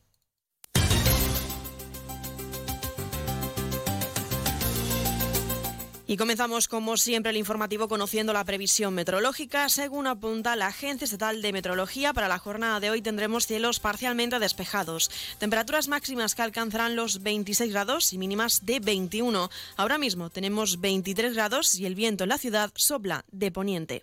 Y 6.11 6.17
comenzamos, 6.17 6.67
como 6.67 6.97
siempre, 6.97 7.31
el 7.31 7.37
informativo 7.37 7.87
conociendo 7.87 8.33
la 8.33 8.45
previsión 8.45 8.95
meteorológica. 8.95 9.69
Según 9.69 10.09
apunta 10.09 10.57
la 10.57 10.67
Agencia 10.67 11.05
Estatal 11.05 11.41
de 11.41 11.53
Meteorología, 11.53 12.13
para 12.13 12.27
la 12.27 12.41
jornada 12.41 12.81
de 12.81 12.91
hoy 12.91 13.01
tendremos 13.01 13.47
cielos 13.47 13.79
parcialmente 13.79 14.41
despejados. 14.41 15.09
Temperaturas 15.39 15.87
máximas 15.87 16.35
que 16.35 16.43
alcanzarán 16.43 16.97
los 16.97 17.23
26 17.23 17.71
grados 17.71 18.13
y 18.13 18.19
mínimas 18.19 18.67
de 18.67 18.81
21. 18.81 19.51
Ahora 19.77 19.99
mismo 19.99 20.31
tenemos 20.31 20.81
23 20.81 21.33
grados 21.33 21.77
y 21.77 21.87
el 21.87 21.95
viento 21.95 22.25
en 22.25 22.31
la 22.31 22.39
ciudad 22.39 22.73
sopla 22.75 23.25
de 23.31 23.53
poniente. 23.53 24.03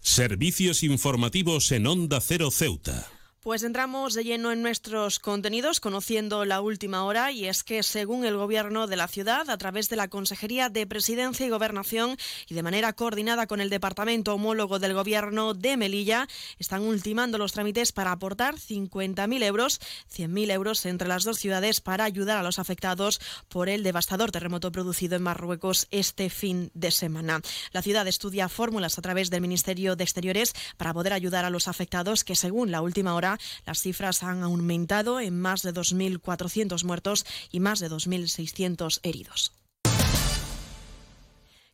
Servicios 0.00 0.82
informativos 0.82 1.72
en 1.72 1.88
Onda 1.88 2.22
Cero 2.22 2.50
Ceuta. 2.50 3.06
Pues 3.42 3.64
entramos 3.64 4.14
de 4.14 4.22
lleno 4.22 4.52
en 4.52 4.62
nuestros 4.62 5.18
contenidos 5.18 5.80
conociendo 5.80 6.44
la 6.44 6.60
última 6.60 7.04
hora 7.04 7.32
y 7.32 7.46
es 7.46 7.64
que 7.64 7.82
según 7.82 8.24
el 8.24 8.36
gobierno 8.36 8.86
de 8.86 8.94
la 8.94 9.08
ciudad, 9.08 9.50
a 9.50 9.58
través 9.58 9.88
de 9.88 9.96
la 9.96 10.06
Consejería 10.06 10.68
de 10.68 10.86
Presidencia 10.86 11.44
y 11.44 11.50
Gobernación 11.50 12.16
y 12.48 12.54
de 12.54 12.62
manera 12.62 12.92
coordinada 12.92 13.48
con 13.48 13.60
el 13.60 13.68
Departamento 13.68 14.32
Homólogo 14.32 14.78
del 14.78 14.94
Gobierno 14.94 15.54
de 15.54 15.76
Melilla, 15.76 16.28
están 16.60 16.82
ultimando 16.82 17.36
los 17.36 17.52
trámites 17.52 17.90
para 17.90 18.12
aportar 18.12 18.54
50.000 18.54 19.42
euros, 19.42 19.80
100.000 20.16 20.52
euros 20.52 20.86
entre 20.86 21.08
las 21.08 21.24
dos 21.24 21.40
ciudades 21.40 21.80
para 21.80 22.04
ayudar 22.04 22.38
a 22.38 22.44
los 22.44 22.60
afectados 22.60 23.20
por 23.48 23.68
el 23.68 23.82
devastador 23.82 24.30
terremoto 24.30 24.70
producido 24.70 25.16
en 25.16 25.24
Marruecos 25.24 25.88
este 25.90 26.30
fin 26.30 26.70
de 26.74 26.92
semana. 26.92 27.40
La 27.72 27.82
ciudad 27.82 28.06
estudia 28.06 28.48
fórmulas 28.48 28.98
a 28.98 29.02
través 29.02 29.30
del 29.30 29.40
Ministerio 29.40 29.96
de 29.96 30.04
Exteriores 30.04 30.54
para 30.76 30.94
poder 30.94 31.12
ayudar 31.12 31.44
a 31.44 31.50
los 31.50 31.66
afectados 31.66 32.22
que 32.22 32.36
según 32.36 32.70
la 32.70 32.82
última 32.82 33.16
hora 33.16 33.31
las 33.66 33.80
cifras 33.80 34.22
han 34.22 34.42
aumentado 34.42 35.20
en 35.20 35.40
más 35.40 35.62
de 35.62 35.72
2.400 35.72 36.84
muertos 36.84 37.26
y 37.50 37.60
más 37.60 37.80
de 37.80 37.90
2.600 37.90 39.00
heridos. 39.02 39.52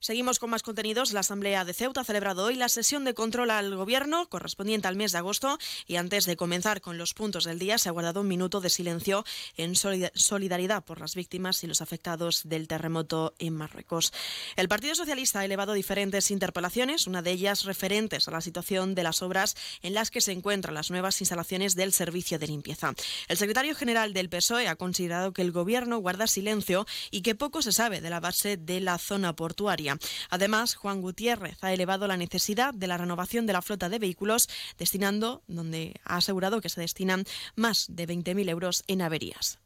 Seguimos 0.09 0.39
con 0.39 0.49
más 0.49 0.63
contenidos. 0.63 1.13
La 1.13 1.21
Asamblea 1.21 1.67
de 1.67 1.75
Ceuta 1.75 2.01
ha 2.01 2.05
celebrado 2.05 2.47
hoy 2.47 2.55
la 2.55 2.71
sesión 2.71 3.05
de 3.05 3.13
control 3.13 3.51
al 3.51 3.77
Gobierno 3.77 4.27
correspondiente 4.31 4.89
al 4.89 4.97
mes 4.97 5.13
de 5.13 5.19
agosto 5.19 5.59
y 5.87 5.97
antes 5.97 6.25
de 6.25 6.35
comenzar 6.35 6.81
con 6.81 6.97
los 6.97 7.13
puntos 7.13 7.45
del 7.45 7.59
día 7.59 7.77
se 7.77 7.91
ha 7.91 7.93
guardado 7.93 8.23
un 8.23 8.29
minuto 8.29 8.63
de 8.63 8.71
silencio 8.71 9.27
en 9.59 9.75
solidaridad 9.77 10.83
por 10.83 10.99
las 10.99 11.15
víctimas 11.15 11.63
y 11.63 11.67
los 11.67 11.83
afectados 11.83 12.49
del 12.49 12.69
terremoto 12.69 13.35
en 13.39 13.55
Marruecos. 13.55 14.15
El 14.57 14.67
Partido 14.67 14.95
Socialista 14.95 15.41
ha 15.41 15.45
elevado 15.45 15.75
diferentes 15.75 16.31
interpelaciones, 16.31 17.07
una 17.07 17.21
de 17.21 17.33
ellas 17.33 17.65
referentes 17.65 18.29
a 18.29 18.31
la 18.31 18.41
situación 18.41 18.95
de 18.95 19.03
las 19.03 19.21
obras 19.21 19.57
en 19.83 19.93
las 19.93 20.11
que 20.11 20.23
se 20.23 20.33
encuentran 20.33 20.73
las 20.73 20.91
nuevas 20.91 21.21
instalaciones 21.21 21.75
del 21.75 21.93
servicio 21.93 22.39
de 22.39 22.47
limpieza. 22.47 22.95
El 23.29 23.37
secretario 23.37 23.75
general 23.75 24.15
del 24.15 24.31
PSOE 24.31 24.69
ha 24.69 24.77
considerado 24.77 25.35
que 25.35 25.43
el 25.43 25.53
Gobierno 25.53 25.99
guarda 25.99 26.27
silencio 26.27 26.87
y 27.11 27.21
que 27.21 27.35
poco 27.35 27.61
se 27.61 27.73
sabe 27.73 28.01
de 28.01 28.09
la 28.09 28.21
base 28.21 28.57
de 28.57 28.81
la 28.81 28.97
zona 28.97 29.37
portuaria. 29.37 29.98
Además, 30.31 30.75
Juan 30.75 31.01
Gutiérrez 31.01 31.59
ha 31.63 31.73
elevado 31.73 32.07
la 32.07 32.17
necesidad 32.17 32.75
de 32.75 32.87
la 32.87 32.97
renovación 32.97 33.47
de 33.47 33.53
la 33.53 33.63
flota 33.63 33.89
de 33.89 33.99
vehículos, 33.99 34.49
destinando, 34.79 35.43
donde 35.47 36.01
ha 36.05 36.17
asegurado 36.17 36.61
que 36.61 36.69
se 36.69 36.81
destinan 36.81 37.25
más 37.57 37.87
de 37.89 38.07
20.000 38.07 38.49
euros 38.49 38.85
en 38.87 39.03
averías. 39.03 39.59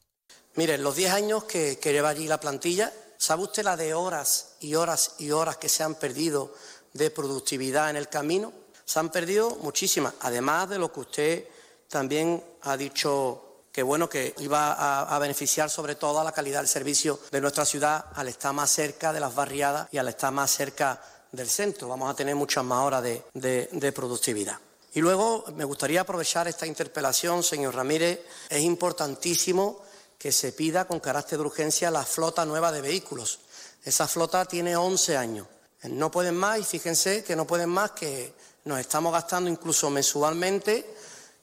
Miren, 0.55 0.83
los 0.83 0.97
10 0.97 1.13
años 1.13 1.45
que, 1.45 1.79
que 1.79 1.93
lleva 1.93 2.11
allí 2.11 2.29
la 2.29 2.41
plantilla, 2.41 2.93
¿sabe 3.17 3.45
usted 3.45 3.65
la 3.65 3.77
de 3.77 3.95
horas 3.95 4.57
y 4.61 4.75
horas 4.75 5.15
y 5.19 5.31
horas 5.31 5.57
que 5.57 5.69
se 5.69 5.83
han 5.83 5.95
perdido 5.95 6.55
de 6.93 7.11
productividad 7.11 7.91
en 7.91 7.97
el 7.97 8.09
camino? 8.09 8.53
Se 8.85 8.99
han 8.99 9.11
perdido 9.11 9.57
muchísimas, 9.63 10.15
además 10.21 10.69
de 10.69 10.79
lo 10.79 10.93
que 10.93 11.01
usted 11.01 11.49
también 11.89 12.43
ha 12.63 12.77
dicho 12.77 13.41
que 13.73 13.82
bueno, 13.82 14.09
que 14.09 14.35
iba 14.39 15.03
a, 15.03 15.19
beneficiar 15.19 15.70
sobre 15.70 15.94
todo 15.94 16.20
a 16.20 16.24
la 16.24 16.32
calidad 16.32 16.61
del 16.61 16.69
servicio 16.69 17.19
de 17.31 17.40
nuestra 17.40 17.65
ciudad 17.65 18.05
al 18.15 18.28
estar 18.28 18.53
más 18.53 18.70
cerca 18.70 19.15
de 19.15 19.20
las 19.20 19.35
barriadas 19.35 19.89
y 19.90 19.97
al 19.97 20.09
estar 20.09 20.31
más 20.31 20.51
cerca 20.51 21.01
del 21.32 21.49
centro. 21.49 21.89
Vamos 21.89 22.11
a 22.11 22.15
tener 22.15 22.35
muchas 22.35 22.62
más 22.65 22.85
horas 22.85 23.03
de, 23.03 23.93
productividad. 23.94 24.59
Y 24.93 25.01
luego 25.01 25.44
me 25.57 25.65
gustaría 25.65 26.03
aprovechar 26.03 26.47
esta 26.49 26.66
interpelación, 26.66 27.43
señor 27.43 27.74
Ramírez. 27.74 28.20
Es 28.51 28.61
importantísimo 28.61 29.81
que 30.19 30.32
se 30.32 30.53
pida 30.53 30.85
con 30.85 31.01
carácter 31.01 31.39
de 31.39 31.47
urgencia 31.47 31.90
la 31.90 32.05
flota 32.05 32.44
nueva 32.44 32.70
de 32.70 32.82
vehículos. 32.82 33.39
Esa 33.82 34.07
flota 34.07 34.44
tiene 34.44 34.77
11 34.77 35.16
años. 35.16 35.47
No 35.85 36.11
pueden 36.11 36.36
más 36.36 36.59
y 36.59 36.65
fíjense 36.65 37.24
que 37.24 37.35
no 37.35 37.47
pueden 37.47 37.70
más 37.70 37.93
que 37.93 38.35
nos 38.65 38.78
estamos 38.78 39.12
gastando 39.12 39.51
incluso 39.51 39.89
mensualmente 39.89 40.94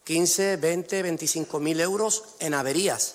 15, 0.10 0.58
20, 0.58 1.04
25 1.04 1.60
mil 1.60 1.80
euros 1.80 2.24
en 2.40 2.56
averías. 2.56 3.14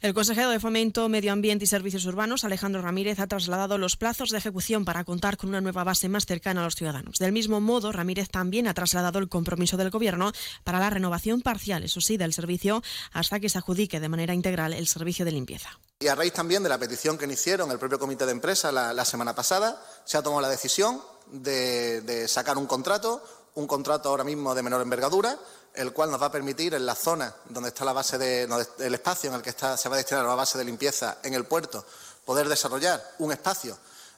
El 0.00 0.14
consejero 0.14 0.48
de 0.48 0.58
Fomento, 0.58 1.06
Medio 1.10 1.34
Ambiente 1.34 1.66
y 1.66 1.68
Servicios 1.68 2.06
Urbanos, 2.06 2.44
Alejandro 2.44 2.80
Ramírez, 2.80 3.18
ha 3.20 3.26
trasladado 3.26 3.76
los 3.76 3.98
plazos 3.98 4.30
de 4.30 4.38
ejecución 4.38 4.86
para 4.86 5.04
contar 5.04 5.36
con 5.36 5.50
una 5.50 5.60
nueva 5.60 5.84
base 5.84 6.08
más 6.08 6.24
cercana 6.24 6.62
a 6.62 6.64
los 6.64 6.76
ciudadanos. 6.76 7.18
Del 7.18 7.32
mismo 7.32 7.60
modo, 7.60 7.92
Ramírez 7.92 8.30
también 8.30 8.66
ha 8.68 8.72
trasladado 8.72 9.18
el 9.18 9.28
compromiso 9.28 9.76
del 9.76 9.90
Gobierno 9.90 10.32
para 10.62 10.80
la 10.80 10.88
renovación 10.88 11.42
parcial, 11.42 11.84
eso 11.84 12.00
sí, 12.00 12.16
del 12.16 12.32
servicio, 12.32 12.82
hasta 13.12 13.38
que 13.38 13.50
se 13.50 13.58
adjudique 13.58 14.00
de 14.00 14.08
manera 14.08 14.32
integral 14.32 14.72
el 14.72 14.86
servicio 14.86 15.26
de 15.26 15.32
limpieza. 15.32 15.78
Y 16.00 16.08
a 16.08 16.14
raíz 16.14 16.32
también 16.32 16.62
de 16.62 16.70
la 16.70 16.78
petición 16.78 17.18
que 17.18 17.30
hicieron 17.30 17.70
el 17.70 17.78
propio 17.78 17.98
Comité 17.98 18.24
de 18.24 18.32
Empresa 18.32 18.72
la, 18.72 19.04
semana 19.04 19.34
pasada, 19.34 19.78
se 20.06 20.16
ha 20.16 20.22
tomado 20.22 20.40
la 20.40 20.48
decisión 20.48 21.02
de, 21.32 22.00
de 22.00 22.28
sacar 22.28 22.56
un 22.56 22.66
contrato, 22.66 23.22
un 23.56 23.66
contrato 23.66 24.08
ahora 24.08 24.24
mismo 24.24 24.54
de 24.54 24.62
menor 24.62 24.80
envergadura, 24.80 25.38
el 25.74 25.92
cual 25.92 26.10
nos 26.10 26.22
va 26.22 26.26
a 26.26 26.32
permitir 26.32 26.74
en 26.74 26.86
la 26.86 26.94
zona 26.94 27.34
donde 27.48 27.70
está 27.70 27.84
la 27.84 27.92
base 27.92 28.16
de, 28.16 28.48
el 28.78 28.94
espacio 28.94 29.28
en 29.30 29.36
el 29.36 29.42
que 29.42 29.52
se 29.52 29.88
va 29.88 29.94
a 29.94 29.98
destinar 29.98 30.24
la 30.24 30.34
base 30.34 30.56
de 30.56 30.64
limpieza 30.64 31.18
en 31.22 31.34
el 31.34 31.44
puerto, 31.44 31.84
poder 32.24 32.48
desarrollar 32.48 33.14
un 33.18 33.32
espacio 33.32 33.76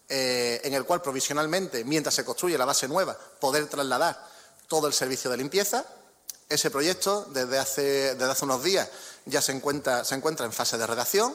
eh, 0.08 0.60
en 0.62 0.74
el 0.74 0.84
cual 0.84 1.02
provisionalmente, 1.02 1.84
mientras 1.84 2.14
se 2.14 2.24
construye 2.24 2.56
la 2.56 2.64
base 2.64 2.86
nueva, 2.86 3.16
poder 3.40 3.66
trasladar 3.66 4.24
todo 4.68 4.86
el 4.86 4.92
servicio 4.92 5.30
de 5.30 5.36
limpieza. 5.36 5.84
Ese 6.48 6.70
proyecto, 6.70 7.26
desde 7.32 7.58
hace, 7.58 7.82
desde 8.14 8.30
hace 8.30 8.44
unos 8.44 8.62
días, 8.62 8.88
ya 9.24 9.42
se 9.42 9.52
encuentra, 9.52 10.04
se 10.04 10.14
encuentra 10.14 10.46
en 10.46 10.52
fase 10.52 10.78
de 10.78 10.86
redacción 10.86 11.34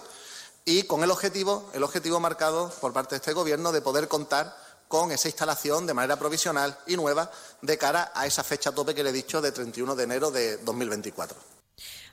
y 0.64 0.84
con 0.84 1.03
el 1.03 1.11
objetivo, 1.11 1.69
el 1.73 1.84
objetivo 1.84 2.19
marcado 2.19 2.69
por 2.80 2.93
parte 2.93 3.15
de 3.15 3.18
este 3.18 3.34
Gobierno 3.34 3.72
de 3.72 3.81
poder 3.81 4.07
contar 4.07 4.56
con 4.91 5.11
esa 5.11 5.30
instalación 5.30 5.88
de 5.88 5.93
manera 5.93 6.19
provisional 6.19 6.77
y 6.85 6.97
nueva 6.97 7.31
de 7.61 7.77
cara 7.77 8.11
a 8.13 8.27
esa 8.27 8.43
fecha 8.43 8.73
tope 8.73 8.93
que 8.93 9.03
le 9.03 9.11
he 9.11 9.13
dicho 9.13 9.41
de 9.41 9.53
31 9.53 9.95
de 9.95 10.03
enero 10.03 10.31
de 10.31 10.57
2024. 10.57 11.38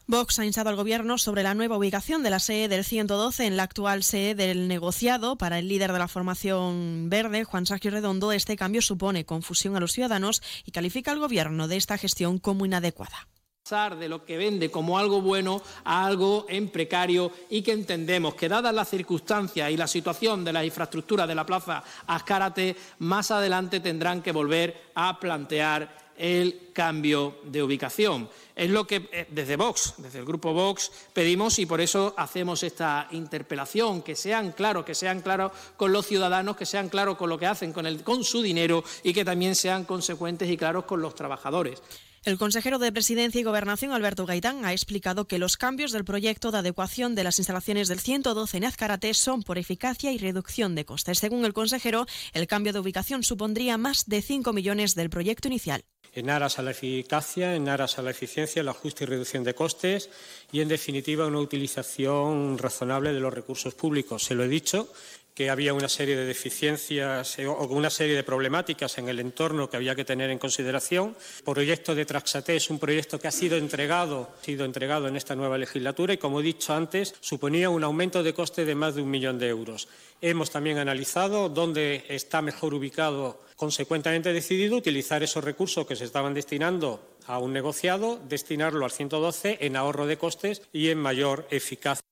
Vox 0.07 0.39
ha 0.39 0.47
instado 0.47 0.71
al 0.71 0.77
Gobierno 0.77 1.19
sobre 1.19 1.43
la 1.43 1.55
nueva 1.55 1.77
ubicación 1.77 2.23
de 2.23 2.31
la 2.31 2.39
sede 2.39 2.69
del 2.69 2.85
112 2.85 3.45
en 3.45 3.57
la 3.59 3.65
actual 3.65 4.05
sede 4.05 4.35
del 4.35 4.69
negociado. 4.69 5.37
Para 5.37 5.59
el 5.59 5.69
líder 5.69 5.93
de 5.93 5.99
la 5.99 6.09
formación 6.09 7.11
verde, 7.11 7.45
Juan 7.45 7.67
Sergio 7.67 7.91
Redondo, 7.91 8.33
este 8.33 8.57
cambio 8.57 8.81
supone 8.81 9.27
confusión 9.27 9.77
a 9.77 9.81
los 9.81 9.93
ciudadanos 9.93 10.41
y 10.65 10.71
califica 10.71 11.11
al 11.11 11.19
Gobierno 11.19 11.69
de 11.69 11.77
esta 11.77 11.99
gestión 11.99 12.39
como 12.39 12.65
inadecuada 12.65 13.29
de 13.69 14.09
lo 14.09 14.25
que 14.25 14.39
vende 14.39 14.71
como 14.71 14.99
algo 14.99 15.21
bueno 15.21 15.61
a 15.85 16.07
algo 16.07 16.47
en 16.49 16.71
precario 16.71 17.31
y 17.51 17.61
que 17.61 17.73
entendemos 17.73 18.35
que 18.35 18.49
dadas 18.49 18.73
las 18.73 18.89
circunstancias 18.89 19.71
y 19.71 19.77
la 19.77 19.87
situación 19.87 20.43
de 20.43 20.55
las 20.55 20.65
infraestructuras 20.65 21.29
de 21.29 21.35
la 21.35 21.45
Plaza 21.45 21.85
Azcárate, 22.07 22.75
más 23.01 23.31
adelante 23.31 23.81
tendrán 23.81 24.23
que 24.23 24.33
volver 24.33 24.91
a 24.95 25.21
plantear 25.21 26.09
el 26.17 26.71
cambio 26.73 27.41
de 27.45 27.63
ubicación. 27.63 28.29
Es 28.57 28.71
lo 28.71 28.87
que 28.87 29.09
eh, 29.13 29.27
desde 29.31 29.57
Vox, 29.57 29.95
desde 29.99 30.19
el 30.19 30.25
grupo 30.25 30.55
Vox, 30.55 30.91
pedimos 31.13 31.59
y 31.59 31.67
por 31.67 31.83
eso 31.83 32.15
hacemos 32.17 32.63
esta 32.63 33.07
interpelación, 33.11 34.01
que 34.01 34.17
sean 34.17 34.53
claros, 34.53 34.85
que 34.87 34.95
sean 34.95 35.21
claros 35.21 35.53
con 35.77 35.93
los 35.93 36.07
ciudadanos, 36.07 36.57
que 36.57 36.67
sean 36.67 36.89
claros 36.89 37.19
con 37.19 37.29
lo 37.29 37.39
que 37.39 37.47
hacen 37.47 37.73
con, 37.75 37.99
con 37.99 38.25
su 38.25 38.41
dinero 38.41 38.83
y 39.03 39.13
que 39.13 39.27
también 39.27 39.55
sean 39.55 39.85
consecuentes 39.85 40.49
y 40.49 40.57
claros 40.57 40.87
con 40.87 41.03
los 41.03 41.15
trabajadores. 41.15 41.83
El 42.29 42.37
consejero 42.37 42.79
de 42.79 42.93
Presidencia 42.93 43.41
y 43.41 43.43
Gobernación, 43.43 43.93
Alberto 43.93 44.27
Gaitán, 44.27 44.67
ha 44.67 44.73
explicado 44.73 45.27
que 45.27 45.39
los 45.39 45.57
cambios 45.57 45.93
del 45.93 46.05
proyecto 46.05 46.51
de 46.51 46.59
adecuación 46.59 47.15
de 47.15 47.25
las 47.25 47.39
instalaciones 47.39 47.89
del 47.89 48.01
112 48.01 48.55
en 48.55 48.65
Azcarate 48.67 49.15
son 49.15 49.43
por 49.43 49.57
eficacia 49.57 50.13
y 50.13 50.19
reducción 50.19 50.75
de 50.75 50.85
costes. 50.85 51.21
Según 51.21 51.47
el 51.47 51.55
consejero, 51.55 52.05
el 52.35 52.47
cambio 52.47 52.75
de 52.75 52.81
ubicación 52.81 53.23
supondría 53.23 53.79
más 53.79 54.05
de 54.05 54.21
5 54.21 54.53
millones 54.53 54.95
del 54.95 55.09
proyecto 55.09 55.49
inicial. 55.49 55.87
En 56.13 56.29
aras 56.29 56.59
a 56.59 56.63
la 56.63 56.73
eficacia, 56.73 57.55
en 57.55 57.69
aras 57.69 57.99
a 57.99 58.03
la 58.03 58.11
eficiencia, 58.11 58.61
el 58.61 58.69
ajuste 58.69 59.05
y 59.05 59.07
reducción 59.07 59.45
de 59.45 59.55
costes 59.55 60.11
y, 60.53 60.61
en 60.61 60.69
definitiva, 60.69 61.27
una 61.27 61.39
utilización 61.39 62.59
razonable 62.59 63.15
de 63.15 63.21
los 63.21 63.33
recursos 63.33 63.75
públicos. 63.75 64.25
Se 64.25 64.35
lo 64.35 64.45
he 64.45 64.49
dicho, 64.49 64.93
que 65.39 65.51
había 65.51 65.73
una 65.73 65.89
serie 65.89 66.17
de 66.17 66.25
deficiencias 66.25 67.39
eh, 67.39 67.47
o 67.47 67.65
una 67.69 67.91
serie 67.91 68.17
de 68.17 68.25
problemáticas 68.25 68.99
en 68.99 69.09
el 69.09 69.21
entorno 69.21 69.71
que 69.71 69.77
había 69.77 69.95
que 69.95 70.05
tener 70.05 70.31
en 70.31 70.39
consideración. 70.41 71.15
El 71.47 71.55
proyecto 71.55 71.95
de 71.95 72.05
Traxate 72.05 72.57
es 72.57 72.71
un 72.71 72.81
proyecto 72.81 73.21
que 73.21 73.29
ha 73.29 73.31
sido 73.31 73.57
entregado, 73.57 74.31
sido 74.43 74.65
entregado 74.65 75.07
en 75.07 75.15
esta 75.15 75.37
nueva 75.37 75.57
legislatura 75.57 76.13
y, 76.13 76.19
como 76.19 76.41
he 76.41 76.43
dicho 76.43 76.75
antes, 76.75 77.15
suponía 77.21 77.71
un 77.71 77.85
aumento 77.85 78.25
de 78.25 78.35
coste 78.35 78.65
de 78.65 78.75
más 78.75 78.97
de 78.97 79.03
un 79.03 79.13
millón 79.13 79.39
de 79.39 79.47
euros. 79.47 79.87
Hemos 80.21 80.51
también 80.51 80.79
analizado 80.79 81.49
dónde 81.49 82.05
está 82.09 82.43
mejor 82.43 82.75
ubicado, 82.75 83.41
consecuentemente 83.55 84.33
decidido 84.33 84.77
utilizar 84.77 85.23
esos 85.23 85.45
recursos 85.45 85.87
que 85.87 85.95
se 85.95 86.05
estaban 86.05 86.35
destinando 86.35 87.01
a 87.29 87.39
un 87.39 87.53
negociado, 87.53 88.19
destinarlo 88.29 88.85
al 88.85 88.91
112 88.91 89.59
en 89.61 89.77
ahorro 89.77 90.09
de 90.09 90.19
costes 90.19 90.63
y 90.73 90.89
en 90.89 90.99
mayor 90.99 91.47
eficacia. 91.53 92.03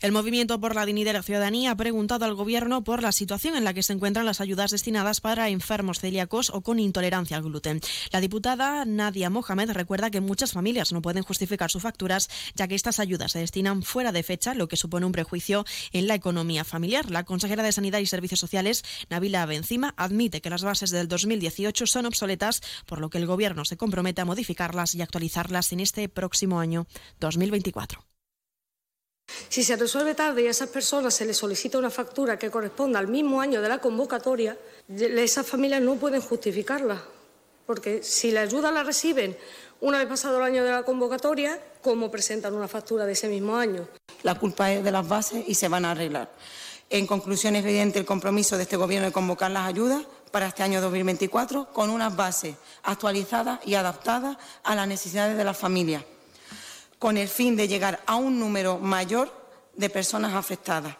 El 0.00 0.12
Movimiento 0.12 0.58
por 0.58 0.74
la 0.74 0.86
Dignidad 0.86 1.10
de 1.10 1.18
la 1.18 1.22
Ciudadanía 1.22 1.72
ha 1.72 1.76
preguntado 1.76 2.24
al 2.24 2.34
Gobierno 2.34 2.82
por 2.82 3.02
la 3.02 3.12
situación 3.12 3.54
en 3.54 3.64
la 3.64 3.74
que 3.74 3.82
se 3.82 3.92
encuentran 3.92 4.24
las 4.24 4.40
ayudas 4.40 4.70
destinadas 4.70 5.20
para 5.20 5.50
enfermos 5.50 6.00
celíacos 6.00 6.48
o 6.48 6.62
con 6.62 6.78
intolerancia 6.78 7.36
al 7.36 7.42
gluten. 7.42 7.82
La 8.10 8.22
diputada 8.22 8.86
Nadia 8.86 9.28
Mohamed 9.28 9.72
recuerda 9.72 10.10
que 10.10 10.22
muchas 10.22 10.52
familias 10.52 10.90
no 10.92 11.02
pueden 11.02 11.22
justificar 11.22 11.70
sus 11.70 11.82
facturas, 11.82 12.30
ya 12.54 12.66
que 12.66 12.76
estas 12.76 12.98
ayudas 12.98 13.32
se 13.32 13.40
destinan 13.40 13.82
fuera 13.82 14.10
de 14.10 14.22
fecha, 14.22 14.54
lo 14.54 14.68
que 14.68 14.78
supone 14.78 15.04
un 15.04 15.12
prejuicio 15.12 15.66
en 15.92 16.08
la 16.08 16.14
economía 16.14 16.64
familiar. 16.64 17.10
La 17.10 17.24
consejera 17.24 17.62
de 17.62 17.72
Sanidad 17.72 17.98
y 17.98 18.06
Servicios 18.06 18.40
Sociales, 18.40 18.82
Nabila 19.10 19.44
Benzima, 19.44 19.92
admite 19.98 20.40
que 20.40 20.48
las 20.48 20.64
bases 20.64 20.92
del 20.92 21.08
2018 21.08 21.86
son 21.86 22.06
obsoletas, 22.06 22.62
por 22.86 23.02
lo 23.02 23.10
que 23.10 23.18
el 23.18 23.26
Gobierno 23.26 23.66
se 23.66 23.76
compromete 23.76 24.22
a 24.22 24.24
modificarlas 24.24 24.94
y 24.94 25.02
actualizarlas 25.02 25.72
en 25.72 25.80
este 25.80 26.08
próximo 26.08 26.58
año 26.58 26.86
2024. 27.20 28.09
Si 29.48 29.64
se 29.64 29.76
resuelve 29.76 30.14
tarde 30.14 30.42
y 30.42 30.46
a 30.46 30.50
esas 30.50 30.68
personas 30.68 31.14
se 31.14 31.24
les 31.24 31.36
solicita 31.36 31.78
una 31.78 31.90
factura 31.90 32.38
que 32.38 32.50
corresponda 32.50 32.98
al 32.98 33.08
mismo 33.08 33.40
año 33.40 33.60
de 33.60 33.68
la 33.68 33.78
convocatoria, 33.78 34.56
esas 34.88 35.46
familias 35.46 35.82
no 35.82 35.96
pueden 35.96 36.20
justificarla, 36.20 37.02
porque 37.66 38.02
si 38.02 38.30
la 38.30 38.42
ayuda 38.42 38.70
la 38.70 38.82
reciben 38.82 39.36
una 39.80 39.98
vez 39.98 40.08
pasado 40.08 40.38
el 40.38 40.44
año 40.44 40.64
de 40.64 40.70
la 40.70 40.82
convocatoria, 40.82 41.58
¿cómo 41.82 42.10
presentan 42.10 42.54
una 42.54 42.68
factura 42.68 43.06
de 43.06 43.12
ese 43.12 43.28
mismo 43.28 43.56
año? 43.56 43.88
La 44.22 44.34
culpa 44.34 44.70
es 44.72 44.84
de 44.84 44.90
las 44.90 45.08
bases 45.08 45.44
y 45.46 45.54
se 45.54 45.68
van 45.68 45.84
a 45.84 45.92
arreglar. 45.92 46.30
En 46.90 47.06
conclusión, 47.06 47.56
es 47.56 47.64
evidente 47.64 47.98
el 47.98 48.04
compromiso 48.04 48.56
de 48.56 48.64
este 48.64 48.76
Gobierno 48.76 49.06
de 49.06 49.12
convocar 49.12 49.50
las 49.50 49.68
ayudas 49.68 50.02
para 50.32 50.48
este 50.48 50.62
año 50.62 50.80
2024 50.80 51.72
con 51.72 51.88
unas 51.88 52.14
bases 52.14 52.56
actualizadas 52.82 53.60
y 53.64 53.74
adaptadas 53.74 54.36
a 54.64 54.74
las 54.74 54.88
necesidades 54.88 55.36
de 55.36 55.44
las 55.44 55.56
familias 55.56 56.04
con 57.00 57.16
el 57.16 57.28
fin 57.28 57.56
de 57.56 57.66
llegar 57.66 58.02
a 58.06 58.16
un 58.16 58.38
número 58.38 58.78
mayor 58.78 59.32
de 59.74 59.88
personas 59.88 60.34
afectadas. 60.34 60.94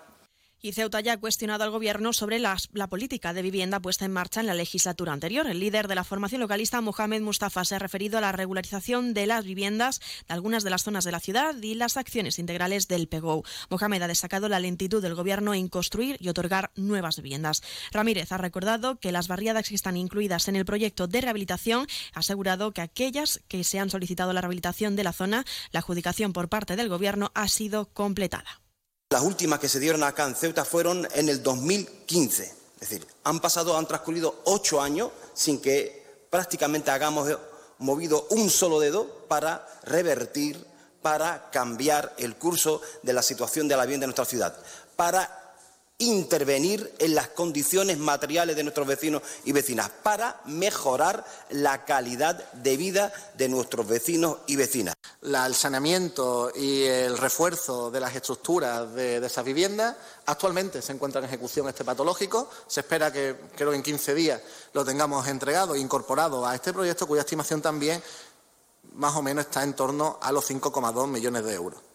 Y 0.62 0.72
Ceuta 0.72 1.00
ya 1.00 1.14
ha 1.14 1.16
cuestionado 1.16 1.64
al 1.64 1.70
Gobierno 1.70 2.12
sobre 2.12 2.38
la, 2.38 2.58
política 2.90 3.32
de 3.32 3.40
vivienda 3.40 3.80
puesta 3.80 4.04
en 4.04 4.12
marcha 4.12 4.40
en 4.40 4.46
la 4.46 4.52
legislatura 4.52 5.14
anterior. 5.14 5.46
El 5.46 5.58
líder 5.58 5.88
de 5.88 5.94
la 5.94 6.04
formación 6.04 6.42
localista, 6.42 6.82
Mohamed 6.82 7.22
Mustafa, 7.22 7.64
se 7.64 7.76
ha 7.76 7.78
referido 7.78 8.18
a 8.18 8.20
la 8.20 8.32
regularización 8.32 9.14
de 9.14 9.26
las 9.26 9.46
viviendas 9.46 10.00
de 10.28 10.34
algunas 10.34 10.62
de 10.62 10.68
las 10.68 10.82
zonas 10.82 11.04
de 11.04 11.12
la 11.12 11.20
ciudad 11.20 11.54
y 11.62 11.74
las 11.74 11.96
acciones 11.96 12.38
integrales 12.38 12.88
del 12.88 13.08
PEGO. 13.08 13.42
Mohamed 13.70 14.02
ha 14.02 14.08
destacado 14.08 14.50
la 14.50 14.60
lentitud 14.60 15.00
del 15.00 15.14
Gobierno 15.14 15.54
en 15.54 15.68
construir 15.68 16.18
y 16.20 16.28
otorgar 16.28 16.72
nuevas 16.76 17.16
viviendas. 17.16 17.62
Ramírez 17.90 18.30
ha 18.30 18.36
recordado 18.36 19.00
que 19.00 19.12
las 19.12 19.28
barriadas 19.28 19.66
que 19.66 19.74
están 19.74 19.96
incluidas 19.96 20.46
en 20.48 20.56
el 20.56 20.66
proyecto 20.66 21.06
de 21.06 21.22
rehabilitación 21.22 21.86
ha 22.12 22.18
asegurado 22.18 22.72
que 22.72 22.82
aquellas 22.82 23.40
que 23.48 23.64
se 23.64 23.78
han 23.78 23.88
solicitado 23.88 24.34
la 24.34 24.42
rehabilitación 24.42 24.94
de 24.94 25.04
la 25.04 25.14
zona, 25.14 25.46
la 25.72 25.80
adjudicación 25.80 26.34
por 26.34 26.50
parte 26.50 26.76
del 26.76 26.90
Gobierno 26.90 27.32
ha 27.34 27.48
sido 27.48 27.86
completada. 27.94 28.60
Las 29.12 29.22
últimas 29.22 29.58
que 29.58 29.68
se 29.68 29.80
dieron 29.80 30.04
acá 30.04 30.24
en 30.24 30.36
Ceuta 30.36 30.64
fueron 30.64 31.08
en 31.14 31.28
el 31.28 31.42
2015. 31.42 32.44
Es 32.44 32.80
decir, 32.80 33.04
han 33.24 33.40
pasado, 33.40 33.76
han 33.76 33.88
transcurrido 33.88 34.42
ocho 34.44 34.80
años 34.80 35.10
sin 35.34 35.60
que 35.60 36.24
prácticamente 36.30 36.92
hagamos 36.92 37.28
movido 37.78 38.28
un 38.30 38.48
solo 38.48 38.78
dedo 38.78 39.26
para 39.26 39.66
revertir, 39.82 40.64
para 41.02 41.50
cambiar 41.50 42.14
el 42.18 42.36
curso 42.36 42.82
de 43.02 43.12
la 43.12 43.22
situación 43.22 43.66
de 43.66 43.76
la 43.76 43.82
vivienda 43.84 44.04
en 44.04 44.10
nuestra 44.10 44.26
ciudad, 44.26 44.56
para 44.94 45.39
intervenir 46.00 46.92
en 46.98 47.14
las 47.14 47.28
condiciones 47.28 47.98
materiales 47.98 48.56
de 48.56 48.62
nuestros 48.62 48.86
vecinos 48.86 49.22
y 49.44 49.52
vecinas 49.52 49.90
para 50.02 50.40
mejorar 50.46 51.24
la 51.50 51.84
calidad 51.84 52.52
de 52.52 52.76
vida 52.76 53.12
de 53.36 53.48
nuestros 53.48 53.86
vecinos 53.86 54.38
y 54.46 54.56
vecinas. 54.56 54.94
el 55.22 55.54
saneamiento 55.54 56.50
y 56.54 56.82
el 56.82 57.18
refuerzo 57.18 57.90
de 57.90 58.00
las 58.00 58.14
estructuras 58.14 58.92
de, 58.94 59.24
esas 59.24 59.44
viviendas 59.44 59.94
actualmente 60.26 60.80
se 60.80 60.92
encuentra 60.92 61.20
en 61.20 61.26
ejecución 61.26 61.68
este 61.68 61.84
patológico. 61.84 62.50
Se 62.66 62.80
espera 62.80 63.12
que, 63.12 63.36
creo 63.54 63.70
que 63.70 63.76
en 63.76 63.82
15 63.82 64.14
días, 64.14 64.40
lo 64.72 64.84
tengamos 64.84 65.26
entregado 65.28 65.74
e 65.74 65.80
incorporado 65.80 66.46
a 66.46 66.54
este 66.54 66.72
proyecto, 66.72 67.06
cuya 67.06 67.20
estimación 67.20 67.60
también 67.60 68.02
más 68.94 69.14
o 69.16 69.22
menos 69.22 69.44
está 69.46 69.62
en 69.62 69.74
torno 69.74 70.18
a 70.20 70.32
los 70.32 70.50
5,2 70.50 71.06
millones 71.06 71.44
de 71.44 71.54
euros. 71.54 71.89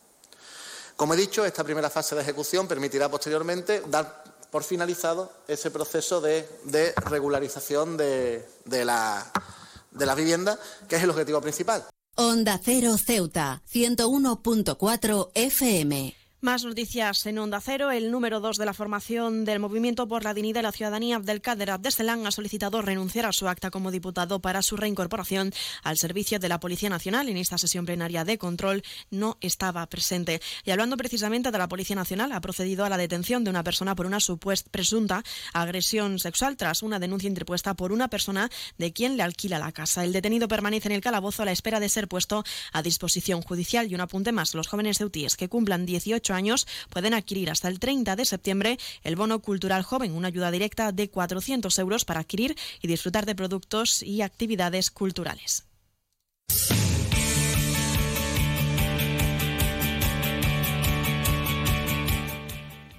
Como 0.95 1.13
he 1.13 1.17
dicho, 1.17 1.45
esta 1.45 1.63
primera 1.63 1.89
fase 1.89 2.15
de 2.15 2.21
ejecución 2.21 2.67
permitirá 2.67 3.09
posteriormente 3.09 3.83
dar 3.87 4.23
por 4.49 4.63
finalizado 4.63 5.31
ese 5.47 5.69
proceso 5.69 6.21
de, 6.21 6.47
regularización 7.05 7.97
de, 7.97 8.45
la, 8.65 9.31
de 9.91 10.05
la 10.05 10.15
vivienda, 10.15 10.57
que 10.87 10.95
es 10.95 11.03
el 11.03 11.09
objetivo 11.09 11.41
principal. 11.41 11.85
Onda 12.15 12.57
Cero 12.63 12.97
Ceuta, 12.97 13.61
101.4 13.69 15.31
FM. 15.33 16.24
Más 16.45 16.63
noticias 16.63 17.25
en 17.25 17.39
Onda 17.39 17.59
Cero. 17.59 17.89
El 17.89 18.11
número 18.11 18.39
dos 18.39 18.57
de 18.57 18.67
la 18.67 18.75
formación 18.75 19.45
del 19.45 19.59
Movimiento 19.59 20.07
por 20.07 20.23
la 20.23 20.35
Dignidad 20.35 20.59
y 20.59 20.63
la 20.65 20.71
Ciudadanía, 20.71 21.15
Abdelkader 21.15 21.71
Abdeselán, 21.71 22.27
ha 22.27 22.29
solicitado 22.29 22.83
renunciar 22.83 23.25
a 23.25 23.31
su 23.31 23.47
acta 23.47 23.71
como 23.71 23.89
diputado 23.89 24.39
para 24.39 24.61
su 24.61 24.77
reincorporación 24.77 25.51
al 25.81 25.97
servicio 25.97 26.37
de 26.37 26.47
la 26.47 26.59
Policía 26.59 26.91
Nacional. 26.91 27.29
En 27.29 27.37
esta 27.37 27.57
sesión 27.57 27.87
plenaria 27.87 28.25
de 28.25 28.37
control 28.37 28.83
no 29.09 29.39
estaba 29.41 29.83
presente. 29.87 30.39
Y 30.63 30.69
hablando 30.69 30.97
precisamente 30.97 31.49
de 31.49 31.57
la 31.57 31.67
Policía 31.67 31.95
Nacional, 31.95 32.31
ha 32.31 32.41
procedido 32.41 32.85
a 32.85 32.89
la 32.89 32.97
detención 32.97 33.43
de 33.43 33.49
una 33.49 33.63
persona 33.63 33.95
por 33.95 34.05
una 34.05 34.19
supuesta 34.19 34.69
presunta 34.69 35.23
agresión 35.51 36.19
sexual 36.19 36.57
tras 36.57 36.83
una 36.83 36.99
denuncia 36.99 37.27
interpuesta 37.27 37.73
por 37.73 37.91
una 37.91 38.07
persona 38.07 38.51
de 38.77 38.93
quien 38.93 39.17
le 39.17 39.23
alquila 39.23 39.57
la 39.57 39.71
casa. 39.71 40.03
El 40.03 40.13
detenido 40.13 40.47
permanece 40.47 40.89
en 40.89 40.93
el 40.93 41.01
calabozo 41.01 41.41
a 41.41 41.45
la 41.45 41.53
espera 41.53 41.79
de 41.79 41.89
ser 41.89 42.07
puesto 42.07 42.43
a 42.71 42.83
disposición 42.83 43.41
judicial. 43.41 43.89
Y 43.89 43.95
un 43.95 44.01
apunte 44.01 44.31
más, 44.31 44.53
los 44.53 44.67
jóvenes 44.67 44.99
ceutíes 44.99 45.37
que 45.37 45.49
cumplan 45.49 45.87
18 45.87 46.34
años 46.35 46.67
pueden 46.89 47.13
adquirir 47.13 47.49
hasta 47.49 47.67
el 47.67 47.79
30 47.79 48.15
de 48.15 48.25
septiembre 48.25 48.77
el 49.03 49.15
bono 49.15 49.39
cultural 49.39 49.83
joven, 49.83 50.13
una 50.13 50.27
ayuda 50.27 50.51
directa 50.51 50.91
de 50.91 51.09
400 51.09 51.77
euros 51.79 52.05
para 52.05 52.19
adquirir 52.19 52.55
y 52.81 52.87
disfrutar 52.87 53.25
de 53.25 53.35
productos 53.35 54.03
y 54.03 54.21
actividades 54.21 54.91
culturales. 54.91 55.65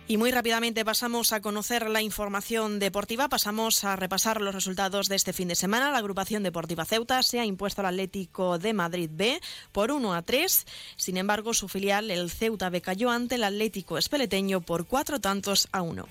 Y 0.08 0.18
muy 0.18 0.30
rápidamente 0.30 0.84
pasamos 0.84 1.32
a 1.32 1.40
conocer 1.40 1.90
la 1.90 2.00
información 2.00 2.78
deportiva. 2.78 3.28
Pasamos 3.28 3.82
a 3.82 3.96
repasar 3.96 4.40
los 4.40 4.54
resultados 4.54 5.08
de 5.08 5.16
este 5.16 5.32
fin 5.32 5.48
de 5.48 5.56
semana. 5.56 5.90
La 5.90 5.98
agrupación 5.98 6.44
deportiva 6.44 6.84
Ceuta 6.84 7.24
se 7.24 7.40
ha 7.40 7.44
impuesto 7.44 7.80
al 7.80 7.88
Atlético 7.88 8.58
de 8.58 8.72
Madrid 8.72 9.10
B 9.12 9.40
por 9.72 9.90
1 9.90 10.14
a 10.14 10.22
3. 10.22 10.64
Sin 10.94 11.16
embargo, 11.16 11.54
su 11.54 11.66
filial, 11.66 12.12
el 12.12 12.30
Ceuta 12.30 12.70
B, 12.70 12.80
cayó 12.80 13.10
ante 13.10 13.34
el 13.34 13.42
Atlético 13.42 13.98
Espeleteño 13.98 14.60
por 14.60 14.86
cuatro 14.86 15.20
tantos 15.20 15.66
a 15.72 15.82
uno. 15.82 16.06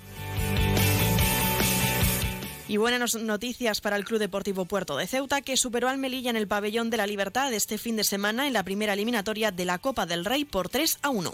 Y 2.67 2.75
buenas 2.75 3.15
noticias 3.15 3.79
para 3.79 3.95
el 3.95 4.03
Club 4.03 4.19
Deportivo 4.19 4.65
Puerto 4.65 4.97
de 4.97 5.07
Ceuta, 5.07 5.41
que 5.41 5.55
superó 5.55 5.87
al 5.87 5.99
Melilla 5.99 6.31
en 6.31 6.35
el 6.35 6.49
Pabellón 6.49 6.89
de 6.89 6.97
la 6.97 7.07
Libertad 7.07 7.53
este 7.53 7.77
fin 7.77 7.95
de 7.95 8.03
semana 8.03 8.47
en 8.47 8.53
la 8.53 8.63
primera 8.63 8.91
eliminatoria 8.91 9.51
de 9.51 9.63
la 9.63 9.77
Copa 9.77 10.05
del 10.05 10.25
Rey 10.25 10.43
por 10.43 10.67
3 10.67 10.97
a 11.01 11.09
1. 11.11 11.33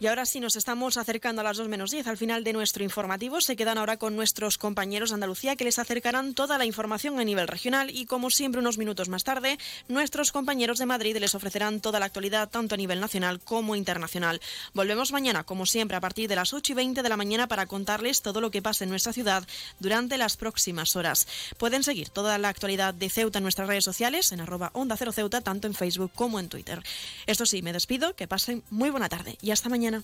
Y 0.00 0.06
ahora 0.06 0.26
sí 0.26 0.38
nos 0.38 0.54
estamos 0.54 0.96
acercando 0.96 1.40
a 1.40 1.44
las 1.44 1.56
2 1.56 1.66
menos 1.66 1.90
10 1.90 2.06
al 2.06 2.16
final 2.16 2.44
de 2.44 2.52
nuestro 2.52 2.84
informativo. 2.84 3.40
Se 3.40 3.56
quedan 3.56 3.78
ahora 3.78 3.96
con 3.96 4.14
nuestros 4.14 4.56
compañeros 4.56 5.10
de 5.10 5.14
Andalucía 5.14 5.56
que 5.56 5.64
les 5.64 5.80
acercarán 5.80 6.34
toda 6.34 6.56
la 6.56 6.64
información 6.64 7.18
a 7.18 7.24
nivel 7.24 7.48
regional 7.48 7.90
y 7.90 8.06
como 8.06 8.30
siempre 8.30 8.60
unos 8.60 8.78
minutos 8.78 9.08
más 9.08 9.24
tarde 9.24 9.58
nuestros 9.88 10.30
compañeros 10.30 10.78
de 10.78 10.86
Madrid 10.86 11.16
les 11.16 11.34
ofrecerán 11.34 11.80
toda 11.80 11.98
la 11.98 12.06
actualidad 12.06 12.48
tanto 12.48 12.76
a 12.76 12.78
nivel 12.78 13.00
nacional 13.00 13.40
como 13.40 13.74
internacional. 13.74 14.40
Volvemos 14.72 15.10
mañana 15.10 15.42
como 15.42 15.66
siempre 15.66 15.96
a 15.96 16.00
partir 16.00 16.28
de 16.28 16.36
las 16.36 16.54
8 16.54 16.74
y 16.74 16.76
20 16.76 17.02
de 17.02 17.08
la 17.08 17.16
mañana 17.16 17.48
para 17.48 17.66
contarles 17.66 18.22
todo 18.22 18.40
lo 18.40 18.52
que 18.52 18.62
pasa 18.62 18.84
en 18.84 18.90
nuestra 18.90 19.12
ciudad 19.12 19.48
durante 19.80 20.16
las 20.16 20.36
próximas 20.36 20.94
horas. 20.94 21.26
Pueden 21.56 21.82
seguir 21.82 22.08
toda 22.08 22.38
la 22.38 22.50
actualidad 22.50 22.94
de 22.94 23.10
Ceuta 23.10 23.38
en 23.40 23.42
nuestras 23.42 23.66
redes 23.66 23.82
sociales 23.82 24.30
en 24.30 24.42
arroba 24.42 24.70
onda 24.74 24.96
cero 24.96 25.10
Ceuta 25.10 25.40
tanto 25.40 25.66
en 25.66 25.74
Facebook 25.74 26.12
como 26.14 26.38
en 26.38 26.48
Twitter. 26.48 26.84
Esto 27.26 27.46
sí, 27.46 27.62
me 27.62 27.72
despido, 27.72 28.14
que 28.14 28.28
pasen 28.28 28.62
muy 28.70 28.90
buena 28.90 29.08
tarde 29.08 29.36
y 29.42 29.50
hasta 29.50 29.68
mañana. 29.68 29.87
mañana. 29.90 30.02